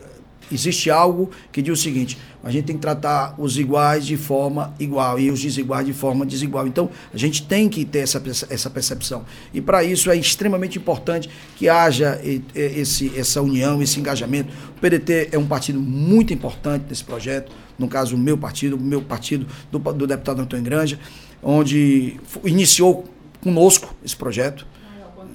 Existe 0.49 0.89
algo 0.89 1.30
que 1.51 1.62
diz 1.62 1.78
o 1.78 1.82
seguinte: 1.82 2.18
a 2.41 2.49
gente 2.49 2.64
tem 2.64 2.78
que 2.78 2.82
tratar 2.82 3.36
os 3.38 3.57
iguais 3.57 4.05
de 4.05 4.16
forma 4.16 4.74
igual 4.80 5.20
e 5.20 5.30
os 5.30 5.41
desiguais 5.41 5.86
de 5.86 5.91
forma 5.91 6.26
desigual. 6.26 6.66
Então, 6.66 6.89
a 7.14 7.18
gente 7.18 7.43
tem 7.45 7.68
que 7.68 7.84
ter 7.84 7.99
essa, 7.99 8.24
essa 8.49 8.70
percepção. 8.70 9.26
E 9.53 9.60
para 9.60 9.84
isso 9.84 10.10
é 10.10 10.16
extremamente 10.16 10.78
importante 10.78 11.30
que 11.57 11.68
haja 11.68 12.22
esse, 12.55 13.12
essa 13.20 13.41
união, 13.41 13.82
esse 13.82 13.99
engajamento. 13.99 14.49
O 14.78 14.80
PDT 14.80 15.28
é 15.34 15.38
um 15.38 15.45
partido 15.45 15.82
muito 15.82 16.34
importante 16.34 16.86
nesse 16.88 17.03
projeto, 17.03 17.51
no 17.78 17.89
caso, 17.89 18.16
o 18.16 18.18
meu 18.18 18.38
partido, 18.38 18.78
o 18.78 18.80
meu 18.80 19.01
partido 19.01 19.45
do, 19.70 19.78
do 19.78 20.07
deputado 20.07 20.41
Antônio 20.41 20.64
Granja 20.64 20.97
onde 21.42 22.20
iniciou 22.44 23.06
conosco 23.42 23.94
esse 24.04 24.16
projeto. 24.16 24.66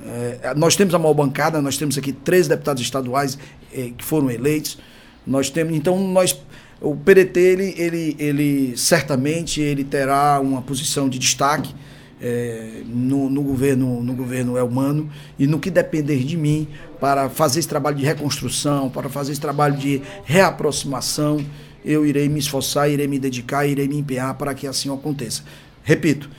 É, 0.07 0.55
nós 0.55 0.77
temos 0.77 0.95
a 0.95 0.99
maior 0.99 1.15
bancada, 1.15 1.63
nós 1.63 1.77
temos 1.77 1.97
aqui 1.97 2.13
três 2.13 2.47
deputados 2.47 2.83
estaduais 2.83 3.39
é, 3.73 3.91
que 3.97 4.05
foram 4.05 4.31
eleitos. 4.31 4.79
Nós 5.27 5.49
temos, 5.49 5.75
então 5.75 5.99
nós, 5.99 6.39
o 6.81 6.95
PDT 6.95 7.41
ele, 7.41 7.75
ele, 7.79 8.17
ele 8.19 8.77
certamente 8.77 9.61
ele 9.61 9.83
terá 9.83 10.39
uma 10.41 10.61
posição 10.61 11.09
de 11.09 11.19
destaque 11.19 11.75
é, 12.21 12.83
no, 12.87 13.29
no, 13.29 13.43
governo 13.43 14.03
no 14.03 14.15
governo 14.15 14.57
Elmano 14.57 15.11
e 15.39 15.47
no 15.47 15.59
que 15.59 15.71
depender 15.71 16.19
de 16.25 16.37
mim 16.37 16.69
para 17.01 17.29
fazer 17.29 17.61
esse 17.61 17.69
trabalho 17.69 17.97
de 17.97 18.05
reconstrução, 18.05 18.89
para 18.91 19.09
fazer 19.09 19.33
esse 19.33 19.41
trabalho 19.41 19.77
de 19.77 20.01
reaproximação, 20.25 21.45
eu 21.85 22.07
irei 22.07 22.29
me 22.29 22.39
esforçar, 22.39 22.91
irei 22.91 23.07
me 23.07 23.19
dedicar, 23.19 23.67
irei 23.67 23.87
me 23.87 23.99
empenhar 23.99 24.35
para 24.35 24.55
que 24.55 24.67
assim 24.67 24.93
aconteça. 24.93 25.43
Repito, 25.85 26.31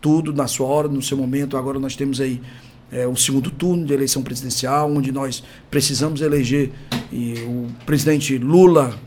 tudo 0.00 0.32
na 0.32 0.48
sua 0.48 0.66
hora, 0.66 0.88
no 0.88 1.00
seu 1.00 1.16
momento. 1.16 1.56
Agora 1.56 1.78
nós 1.78 1.94
temos 1.94 2.20
aí 2.20 2.42
é, 2.90 3.06
o 3.06 3.16
segundo 3.16 3.50
turno 3.50 3.86
de 3.86 3.94
eleição 3.94 4.22
presidencial, 4.22 4.90
onde 4.92 5.12
nós 5.12 5.42
precisamos 5.70 6.20
eleger 6.20 6.72
o 7.46 7.66
presidente 7.86 8.36
Lula 8.36 8.98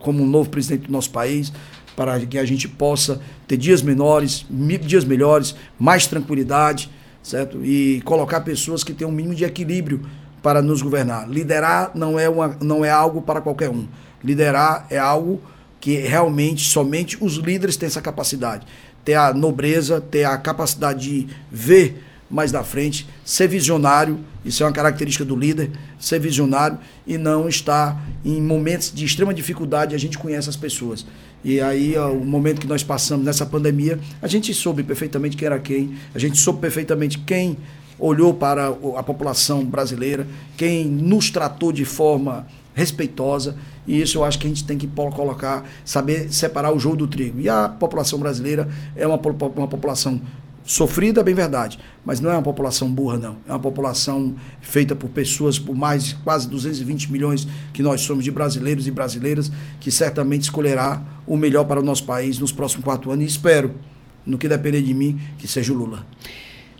como 0.00 0.22
um 0.22 0.26
novo 0.26 0.50
presidente 0.50 0.86
do 0.86 0.92
nosso 0.92 1.10
país, 1.10 1.52
para 1.94 2.18
que 2.20 2.38
a 2.38 2.44
gente 2.44 2.66
possa 2.66 3.20
ter 3.46 3.56
dias 3.56 3.80
menores, 3.80 4.44
dias 4.82 5.04
melhores, 5.04 5.54
mais 5.78 6.08
tranquilidade, 6.08 6.90
certo? 7.22 7.64
E 7.64 8.02
colocar 8.04 8.40
pessoas 8.40 8.82
que 8.82 8.92
tenham 8.92 9.10
um 9.10 9.14
mínimo 9.14 9.34
de 9.34 9.44
equilíbrio 9.44 10.02
para 10.42 10.60
nos 10.60 10.82
governar. 10.82 11.28
Liderar 11.28 11.92
não 11.94 12.18
é, 12.18 12.28
uma, 12.28 12.56
não 12.60 12.84
é 12.84 12.90
algo 12.90 13.22
para 13.22 13.40
qualquer 13.40 13.70
um. 13.70 13.86
Liderar 14.22 14.86
é 14.90 14.98
algo 14.98 15.40
que 15.80 15.96
realmente 15.98 16.68
somente 16.68 17.16
os 17.20 17.36
líderes 17.36 17.76
têm 17.76 17.86
essa 17.86 18.02
capacidade 18.02 18.66
ter 19.06 19.14
a 19.14 19.32
nobreza, 19.32 20.00
ter 20.00 20.24
a 20.24 20.36
capacidade 20.36 21.08
de 21.08 21.28
ver 21.48 22.02
mais 22.28 22.50
na 22.50 22.64
frente, 22.64 23.06
ser 23.24 23.46
visionário, 23.46 24.18
isso 24.44 24.64
é 24.64 24.66
uma 24.66 24.72
característica 24.72 25.24
do 25.24 25.36
líder, 25.36 25.70
ser 25.96 26.18
visionário 26.18 26.76
e 27.06 27.16
não 27.16 27.48
estar 27.48 28.04
em 28.24 28.42
momentos 28.42 28.92
de 28.92 29.04
extrema 29.04 29.32
dificuldade, 29.32 29.94
a 29.94 29.98
gente 29.98 30.18
conhece 30.18 30.48
as 30.48 30.56
pessoas. 30.56 31.06
E 31.44 31.60
aí, 31.60 31.96
o 31.96 32.24
momento 32.24 32.60
que 32.60 32.66
nós 32.66 32.82
passamos 32.82 33.24
nessa 33.24 33.46
pandemia, 33.46 34.00
a 34.20 34.26
gente 34.26 34.52
soube 34.52 34.82
perfeitamente 34.82 35.36
quem 35.36 35.46
era 35.46 35.60
quem, 35.60 35.94
a 36.12 36.18
gente 36.18 36.36
soube 36.36 36.60
perfeitamente 36.60 37.20
quem 37.20 37.56
olhou 38.00 38.34
para 38.34 38.66
a 38.96 39.02
população 39.04 39.64
brasileira, 39.64 40.26
quem 40.56 40.84
nos 40.84 41.30
tratou 41.30 41.70
de 41.70 41.84
forma 41.84 42.44
respeitosa, 42.76 43.56
e 43.86 44.02
isso 44.02 44.18
eu 44.18 44.24
acho 44.24 44.38
que 44.38 44.46
a 44.46 44.50
gente 44.50 44.62
tem 44.62 44.76
que 44.76 44.86
colocar, 44.86 45.64
saber 45.82 46.30
separar 46.30 46.72
o 46.72 46.78
jogo 46.78 46.96
do 46.96 47.08
trigo. 47.08 47.40
E 47.40 47.48
a 47.48 47.70
população 47.70 48.18
brasileira 48.18 48.68
é 48.94 49.06
uma, 49.06 49.18
uma 49.56 49.66
população 49.66 50.20
sofrida, 50.62 51.22
bem 51.22 51.34
verdade, 51.34 51.78
mas 52.04 52.20
não 52.20 52.30
é 52.30 52.34
uma 52.34 52.42
população 52.42 52.92
burra, 52.92 53.16
não. 53.16 53.36
É 53.48 53.52
uma 53.52 53.58
população 53.58 54.34
feita 54.60 54.94
por 54.94 55.08
pessoas, 55.08 55.58
por 55.58 55.74
mais 55.74 56.12
quase 56.12 56.46
220 56.50 57.10
milhões 57.10 57.48
que 57.72 57.82
nós 57.82 58.02
somos 58.02 58.22
de 58.22 58.30
brasileiros 58.30 58.86
e 58.86 58.90
brasileiras, 58.90 59.50
que 59.80 59.90
certamente 59.90 60.42
escolherá 60.42 61.02
o 61.26 61.34
melhor 61.34 61.64
para 61.64 61.80
o 61.80 61.82
nosso 61.82 62.04
país 62.04 62.38
nos 62.38 62.52
próximos 62.52 62.84
quatro 62.84 63.10
anos. 63.10 63.24
E 63.24 63.28
espero, 63.28 63.74
no 64.26 64.36
que 64.36 64.46
depender 64.46 64.82
de 64.82 64.92
mim, 64.92 65.18
que 65.38 65.48
seja 65.48 65.72
o 65.72 65.76
Lula. 65.76 66.04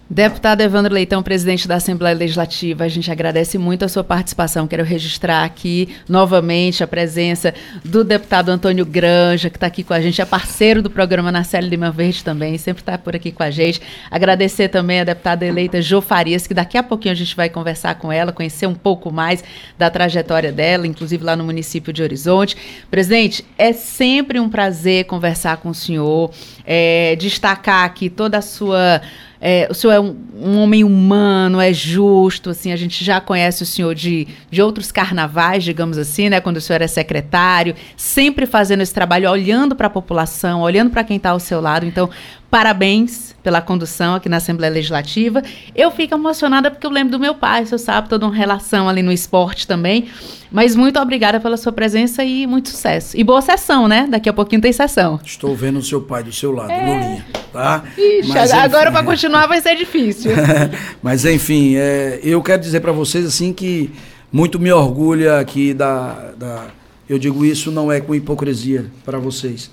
Deputado 0.08 0.60
Evandro 0.60 0.94
Leitão, 0.94 1.20
presidente 1.20 1.66
da 1.66 1.74
Assembleia 1.74 2.14
Legislativa, 2.14 2.84
a 2.84 2.88
gente 2.88 3.10
agradece 3.10 3.58
muito 3.58 3.84
a 3.84 3.88
sua 3.88 4.04
participação. 4.04 4.64
Quero 4.68 4.84
registrar 4.84 5.42
aqui 5.42 5.96
novamente 6.08 6.84
a 6.84 6.86
presença 6.86 7.52
do 7.84 8.04
deputado 8.04 8.50
Antônio 8.50 8.86
Granja, 8.86 9.50
que 9.50 9.56
está 9.56 9.66
aqui 9.66 9.82
com 9.82 9.92
a 9.92 10.00
gente, 10.00 10.22
é 10.22 10.24
parceiro 10.24 10.80
do 10.80 10.88
programa 10.88 11.32
Narcélio 11.32 11.68
Lima 11.68 11.90
Verde 11.90 12.22
também, 12.22 12.56
sempre 12.56 12.82
está 12.82 12.96
por 12.96 13.16
aqui 13.16 13.32
com 13.32 13.42
a 13.42 13.50
gente. 13.50 13.82
Agradecer 14.08 14.68
também 14.68 15.00
a 15.00 15.04
deputada 15.04 15.44
eleita 15.44 15.82
Jo 15.82 16.00
Farias, 16.00 16.46
que 16.46 16.54
daqui 16.54 16.78
a 16.78 16.84
pouquinho 16.84 17.10
a 17.10 17.16
gente 17.16 17.34
vai 17.34 17.48
conversar 17.48 17.96
com 17.96 18.12
ela, 18.12 18.30
conhecer 18.30 18.68
um 18.68 18.76
pouco 18.76 19.12
mais 19.12 19.42
da 19.76 19.90
trajetória 19.90 20.52
dela, 20.52 20.86
inclusive 20.86 21.24
lá 21.24 21.34
no 21.34 21.42
município 21.42 21.92
de 21.92 22.04
Horizonte. 22.04 22.56
Presidente, 22.88 23.44
é 23.58 23.72
sempre 23.72 24.38
um 24.38 24.48
prazer 24.48 25.06
conversar 25.06 25.56
com 25.56 25.70
o 25.70 25.74
senhor, 25.74 26.30
é, 26.64 27.16
destacar 27.16 27.84
aqui 27.84 28.08
toda 28.08 28.38
a 28.38 28.42
sua 28.42 29.02
é, 29.48 29.68
o 29.70 29.74
senhor 29.74 29.92
é 29.92 30.00
um, 30.00 30.16
um, 30.42 30.58
homem 30.58 30.82
humano, 30.82 31.60
é 31.60 31.72
justo, 31.72 32.50
assim, 32.50 32.72
a 32.72 32.76
gente 32.76 33.04
já 33.04 33.20
conhece 33.20 33.62
o 33.62 33.66
senhor 33.66 33.94
de, 33.94 34.26
de 34.50 34.60
outros 34.60 34.90
carnavais, 34.90 35.62
digamos 35.62 35.96
assim, 35.98 36.28
né, 36.28 36.40
quando 36.40 36.56
o 36.56 36.60
senhor 36.60 36.82
é 36.82 36.88
secretário, 36.88 37.72
sempre 37.96 38.44
fazendo 38.44 38.80
esse 38.80 38.92
trabalho, 38.92 39.30
olhando 39.30 39.76
para 39.76 39.86
a 39.86 39.90
população, 39.90 40.62
olhando 40.62 40.90
para 40.90 41.04
quem 41.04 41.16
está 41.16 41.30
ao 41.30 41.38
seu 41.38 41.60
lado. 41.60 41.86
Então, 41.86 42.10
Parabéns 42.50 43.34
pela 43.42 43.60
condução 43.60 44.14
aqui 44.14 44.28
na 44.28 44.38
Assembleia 44.38 44.72
Legislativa. 44.72 45.42
Eu 45.74 45.90
fico 45.90 46.14
emocionada 46.14 46.70
porque 46.70 46.86
eu 46.86 46.90
lembro 46.90 47.12
do 47.12 47.18
meu 47.18 47.34
pai, 47.34 47.66
você 47.66 47.76
sabe, 47.76 48.08
toda 48.08 48.26
uma 48.26 48.34
relação 48.34 48.88
ali 48.88 49.02
no 49.02 49.12
esporte 49.12 49.66
também. 49.66 50.08
Mas 50.50 50.76
muito 50.76 50.98
obrigada 50.98 51.40
pela 51.40 51.56
sua 51.56 51.72
presença 51.72 52.24
e 52.24 52.46
muito 52.46 52.68
sucesso. 52.70 53.16
E 53.16 53.24
boa 53.24 53.42
sessão, 53.42 53.88
né? 53.88 54.06
Daqui 54.08 54.28
a 54.28 54.32
pouquinho 54.32 54.62
tem 54.62 54.72
sessão. 54.72 55.20
Estou 55.24 55.54
vendo 55.56 55.80
o 55.80 55.82
seu 55.82 56.00
pai 56.00 56.22
do 56.22 56.32
seu 56.32 56.52
lado, 56.52 56.70
é... 56.70 56.86
Lulinha, 56.86 57.26
tá? 57.52 57.82
Ixi, 57.98 58.28
Mas, 58.28 58.52
agora 58.52 58.92
para 58.92 59.02
continuar 59.04 59.46
vai 59.46 59.60
ser 59.60 59.74
difícil. 59.74 60.30
Mas 61.02 61.24
enfim, 61.24 61.74
é, 61.76 62.20
eu 62.22 62.40
quero 62.42 62.62
dizer 62.62 62.80
para 62.80 62.92
vocês 62.92 63.26
assim 63.26 63.52
que 63.52 63.90
muito 64.32 64.58
me 64.58 64.72
orgulha 64.72 65.40
aqui 65.40 65.74
da, 65.74 66.32
da... 66.36 66.66
Eu 67.08 67.18
digo 67.18 67.44
isso 67.44 67.70
não 67.70 67.90
é 67.90 68.00
com 68.00 68.14
hipocrisia 68.14 68.86
para 69.04 69.18
vocês 69.18 69.70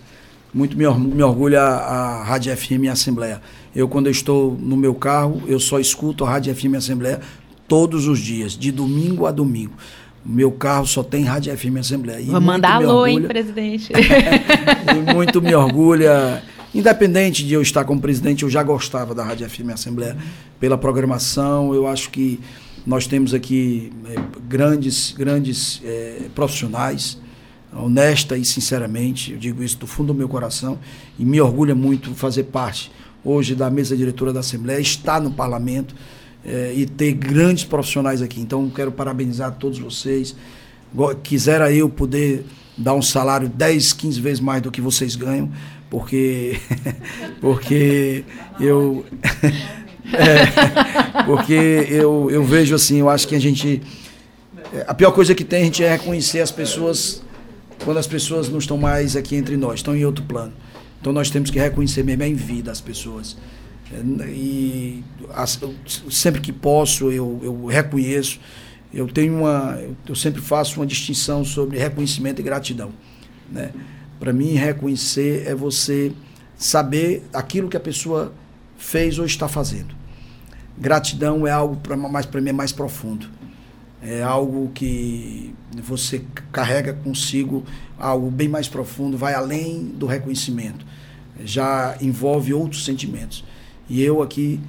muito 0.53 0.77
me, 0.77 0.85
me 0.87 1.23
orgulha 1.23 1.61
a, 1.61 2.19
a 2.19 2.23
Rádio 2.23 2.55
FM 2.55 2.89
Assembleia. 2.91 3.41
Eu, 3.75 3.87
quando 3.87 4.07
eu 4.07 4.11
estou 4.11 4.55
no 4.59 4.77
meu 4.77 4.93
carro, 4.93 5.41
eu 5.47 5.59
só 5.59 5.79
escuto 5.79 6.23
a 6.23 6.29
Rádio 6.29 6.55
FM 6.55 6.75
Assembleia 6.75 7.19
todos 7.67 8.07
os 8.07 8.19
dias, 8.19 8.53
de 8.57 8.71
domingo 8.71 9.25
a 9.25 9.31
domingo. 9.31 9.73
Meu 10.23 10.51
carro 10.51 10.85
só 10.85 11.01
tem 11.03 11.23
Rádio 11.23 11.57
FM 11.57 11.77
Assembleia. 11.79 12.21
E 12.21 12.25
Vou 12.25 12.39
mandar 12.39 12.75
alô, 12.75 12.99
orgulha, 12.99 13.11
hein, 13.11 13.21
presidente? 13.23 13.91
e 13.91 15.13
muito 15.13 15.41
me 15.41 15.53
orgulha. 15.55 16.43
Independente 16.73 17.45
de 17.45 17.53
eu 17.53 17.61
estar 17.61 17.83
como 17.83 17.99
presidente, 17.99 18.43
eu 18.43 18.49
já 18.49 18.63
gostava 18.63 19.13
da 19.13 19.23
Rádio 19.23 19.49
FM 19.49 19.71
Assembleia 19.73 20.15
pela 20.59 20.77
programação. 20.77 21.73
Eu 21.73 21.87
acho 21.87 22.09
que 22.09 22.39
nós 22.85 23.07
temos 23.07 23.33
aqui 23.33 23.91
é, 24.05 24.15
grandes, 24.47 25.13
grandes 25.17 25.81
é, 25.83 26.21
profissionais 26.33 27.17
honesta 27.75 28.37
e 28.37 28.45
sinceramente, 28.45 29.33
eu 29.33 29.37
digo 29.37 29.63
isso 29.63 29.77
do 29.77 29.87
fundo 29.87 30.07
do 30.07 30.13
meu 30.13 30.29
coração 30.29 30.79
e 31.17 31.25
me 31.25 31.39
orgulha 31.41 31.73
muito 31.73 32.13
fazer 32.13 32.43
parte 32.43 32.91
hoje 33.23 33.55
da 33.55 33.69
mesa 33.69 33.95
diretora 33.95 34.33
da 34.33 34.41
Assembleia, 34.41 34.79
estar 34.79 35.21
no 35.21 35.31
parlamento 35.31 35.95
é, 36.45 36.73
e 36.75 36.85
ter 36.85 37.13
grandes 37.13 37.63
profissionais 37.63 38.21
aqui. 38.21 38.41
Então, 38.41 38.69
quero 38.69 38.91
parabenizar 38.91 39.53
todos 39.53 39.79
vocês. 39.79 40.35
Quisera 41.23 41.71
eu 41.71 41.89
poder 41.89 42.45
dar 42.77 42.93
um 42.93 43.01
salário 43.01 43.47
10, 43.47 43.93
15 43.93 44.21
vezes 44.21 44.39
mais 44.39 44.61
do 44.61 44.71
que 44.71 44.81
vocês 44.81 45.15
ganham, 45.15 45.49
porque, 45.89 46.59
porque 47.39 48.23
eu. 48.59 49.05
é, 50.13 51.23
porque 51.25 51.87
eu, 51.89 52.29
eu 52.29 52.43
vejo 52.43 52.75
assim, 52.75 52.97
eu 52.97 53.09
acho 53.09 53.27
que 53.27 53.35
a 53.35 53.39
gente. 53.39 53.81
É, 54.73 54.85
a 54.87 54.93
pior 54.93 55.11
coisa 55.11 55.33
que 55.33 55.43
tem 55.43 55.61
a 55.61 55.65
gente 55.65 55.83
é 55.83 55.91
reconhecer 55.91 56.41
as 56.41 56.51
pessoas 56.51 57.22
quando 57.83 57.97
as 57.97 58.07
pessoas 58.07 58.49
não 58.49 58.59
estão 58.59 58.77
mais 58.77 59.15
aqui 59.15 59.35
entre 59.35 59.57
nós, 59.57 59.75
estão 59.75 59.95
em 59.95 60.05
outro 60.05 60.23
plano. 60.23 60.53
Então 60.99 61.11
nós 61.11 61.29
temos 61.29 61.49
que 61.49 61.59
reconhecer 61.59 62.03
mesmo 62.03 62.23
em 62.23 62.33
vida 62.33 62.71
as 62.71 62.81
pessoas. 62.81 63.37
É, 63.91 64.25
e 64.29 65.03
as, 65.33 65.59
sempre 66.09 66.41
que 66.41 66.51
posso, 66.51 67.11
eu, 67.11 67.39
eu 67.43 67.65
reconheço. 67.65 68.39
Eu 68.93 69.07
tenho 69.07 69.37
uma. 69.39 69.79
Eu 70.07 70.15
sempre 70.15 70.41
faço 70.41 70.79
uma 70.79 70.85
distinção 70.85 71.43
sobre 71.43 71.77
reconhecimento 71.77 72.39
e 72.39 72.43
gratidão. 72.43 72.91
Né? 73.51 73.71
Para 74.19 74.31
mim, 74.31 74.53
reconhecer 74.53 75.43
é 75.47 75.53
você 75.53 76.11
saber 76.55 77.23
aquilo 77.33 77.67
que 77.67 77.75
a 77.75 77.79
pessoa 77.79 78.31
fez 78.77 79.19
ou 79.19 79.25
está 79.25 79.47
fazendo. 79.47 79.93
Gratidão 80.77 81.45
é 81.45 81.51
algo 81.51 81.75
para 81.77 81.97
mais 81.97 82.25
para 82.25 82.39
mim 82.39 82.49
é 82.49 82.53
mais 82.53 82.71
profundo 82.71 83.27
é 84.03 84.21
algo 84.21 84.69
que 84.73 85.55
você 85.81 86.21
carrega 86.51 86.93
consigo 86.93 87.63
algo 87.97 88.29
bem 88.29 88.49
mais 88.49 88.67
profundo, 88.67 89.17
vai 89.17 89.33
além 89.33 89.85
do 89.85 90.05
reconhecimento, 90.05 90.85
já 91.43 91.97
envolve 92.01 92.53
outros 92.53 92.83
sentimentos. 92.83 93.45
E 93.89 94.01
eu 94.01 94.21
aqui 94.21 94.59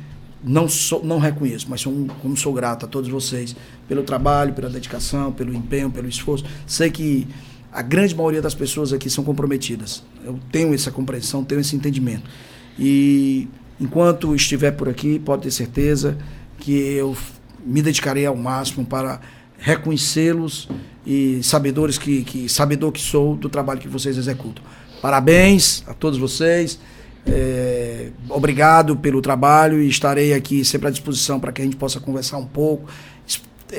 não 0.42 0.68
sou, 0.68 1.04
não 1.04 1.18
reconheço, 1.18 1.66
mas 1.68 1.80
sou, 1.80 2.06
como 2.22 2.36
sou 2.36 2.52
grato 2.52 2.86
a 2.86 2.88
todos 2.88 3.10
vocês 3.10 3.56
pelo 3.88 4.02
trabalho, 4.02 4.54
pela 4.54 4.70
dedicação, 4.70 5.32
pelo 5.32 5.52
empenho, 5.52 5.90
pelo 5.90 6.08
esforço. 6.08 6.44
Sei 6.66 6.90
que 6.90 7.26
a 7.72 7.82
grande 7.82 8.14
maioria 8.14 8.40
das 8.40 8.54
pessoas 8.54 8.92
aqui 8.92 9.10
são 9.10 9.24
comprometidas. 9.24 10.04
Eu 10.24 10.38
tenho 10.52 10.72
essa 10.72 10.90
compreensão, 10.90 11.42
tenho 11.42 11.60
esse 11.60 11.74
entendimento. 11.74 12.30
E 12.78 13.48
enquanto 13.80 14.34
estiver 14.34 14.70
por 14.72 14.88
aqui, 14.88 15.18
pode 15.18 15.42
ter 15.42 15.50
certeza 15.50 16.16
que 16.58 16.72
eu 16.72 17.16
me 17.64 17.82
dedicarei 17.82 18.26
ao 18.26 18.36
máximo 18.36 18.84
para 18.84 19.20
reconhecê-los 19.58 20.68
e 21.06 21.42
sabedores 21.42 21.98
que, 21.98 22.22
que 22.22 22.48
sabedor 22.48 22.92
que 22.92 23.00
sou 23.00 23.36
do 23.36 23.48
trabalho 23.48 23.80
que 23.80 23.88
vocês 23.88 24.16
executam. 24.16 24.62
Parabéns 25.00 25.82
a 25.86 25.94
todos 25.94 26.18
vocês. 26.18 26.78
É, 27.26 28.08
obrigado 28.28 28.96
pelo 28.96 29.22
trabalho 29.22 29.80
e 29.80 29.88
estarei 29.88 30.34
aqui 30.34 30.64
sempre 30.64 30.88
à 30.88 30.90
disposição 30.90 31.40
para 31.40 31.52
que 31.52 31.62
a 31.62 31.64
gente 31.64 31.76
possa 31.76 31.98
conversar 31.98 32.36
um 32.36 32.46
pouco, 32.46 32.88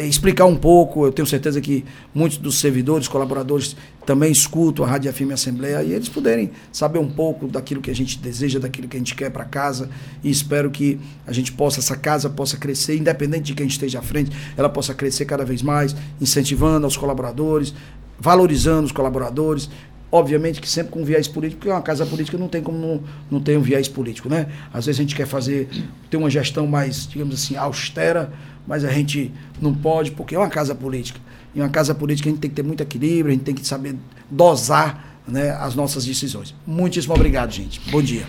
explicar 0.03 0.45
um 0.45 0.55
pouco. 0.55 1.05
Eu 1.05 1.11
tenho 1.11 1.25
certeza 1.25 1.61
que 1.61 1.85
muitos 2.13 2.37
dos 2.37 2.59
servidores, 2.59 3.07
colaboradores 3.07 3.75
também 4.05 4.31
escutam 4.31 4.85
a 4.85 4.87
Rádio 4.87 5.11
FM 5.11 5.31
Assembleia 5.33 5.81
e 5.83 5.93
eles 5.93 6.09
puderem 6.09 6.51
saber 6.71 6.99
um 6.99 7.09
pouco 7.09 7.47
daquilo 7.47 7.81
que 7.81 7.89
a 7.89 7.95
gente 7.95 8.19
deseja, 8.19 8.59
daquilo 8.59 8.87
que 8.87 8.97
a 8.97 8.99
gente 8.99 9.15
quer 9.15 9.29
para 9.31 9.45
casa. 9.45 9.89
E 10.23 10.29
espero 10.29 10.69
que 10.69 10.99
a 11.25 11.33
gente 11.33 11.51
possa, 11.51 11.79
essa 11.79 11.95
casa 11.95 12.29
possa 12.29 12.57
crescer, 12.57 12.97
independente 12.97 13.43
de 13.43 13.53
quem 13.53 13.67
esteja 13.67 13.99
à 13.99 14.01
frente, 14.01 14.31
ela 14.55 14.69
possa 14.69 14.93
crescer 14.93 15.25
cada 15.25 15.45
vez 15.45 15.61
mais, 15.61 15.95
incentivando 16.19 16.85
aos 16.85 16.97
colaboradores, 16.97 17.73
valorizando 18.19 18.85
os 18.85 18.91
colaboradores, 18.91 19.69
obviamente 20.11 20.61
que 20.61 20.69
sempre 20.69 20.91
com 20.91 21.03
viés 21.03 21.27
político, 21.27 21.59
porque 21.59 21.71
uma 21.71 21.81
casa 21.81 22.05
política 22.05 22.37
não 22.37 22.47
tem 22.47 22.61
como 22.61 22.77
não, 22.77 23.03
não 23.29 23.39
ter 23.39 23.57
um 23.57 23.61
viés 23.61 23.87
político, 23.87 24.29
né? 24.29 24.47
Às 24.73 24.85
vezes 24.85 24.99
a 24.99 25.03
gente 25.03 25.15
quer 25.15 25.27
fazer, 25.27 25.67
ter 26.09 26.17
uma 26.17 26.29
gestão 26.29 26.65
mais, 26.65 27.07
digamos 27.07 27.35
assim, 27.35 27.55
austera, 27.55 28.31
mas 28.67 28.83
a 28.83 28.91
gente 28.91 29.31
não 29.61 29.73
pode, 29.73 30.11
porque 30.11 30.35
é 30.35 30.37
uma 30.37 30.49
casa 30.49 30.73
política. 30.73 31.19
Em 31.55 31.61
uma 31.61 31.69
casa 31.69 31.95
política 31.95 32.29
a 32.29 32.31
gente 32.31 32.41
tem 32.41 32.49
que 32.49 32.55
ter 32.55 32.63
muito 32.63 32.81
equilíbrio, 32.81 33.27
a 33.27 33.35
gente 33.35 33.43
tem 33.43 33.55
que 33.55 33.65
saber 33.65 33.95
dosar 34.29 35.19
né, 35.27 35.51
as 35.51 35.75
nossas 35.75 36.05
decisões. 36.05 36.53
Muitíssimo 36.65 37.13
obrigado, 37.13 37.51
gente. 37.51 37.79
Bom 37.89 38.01
dia. 38.01 38.25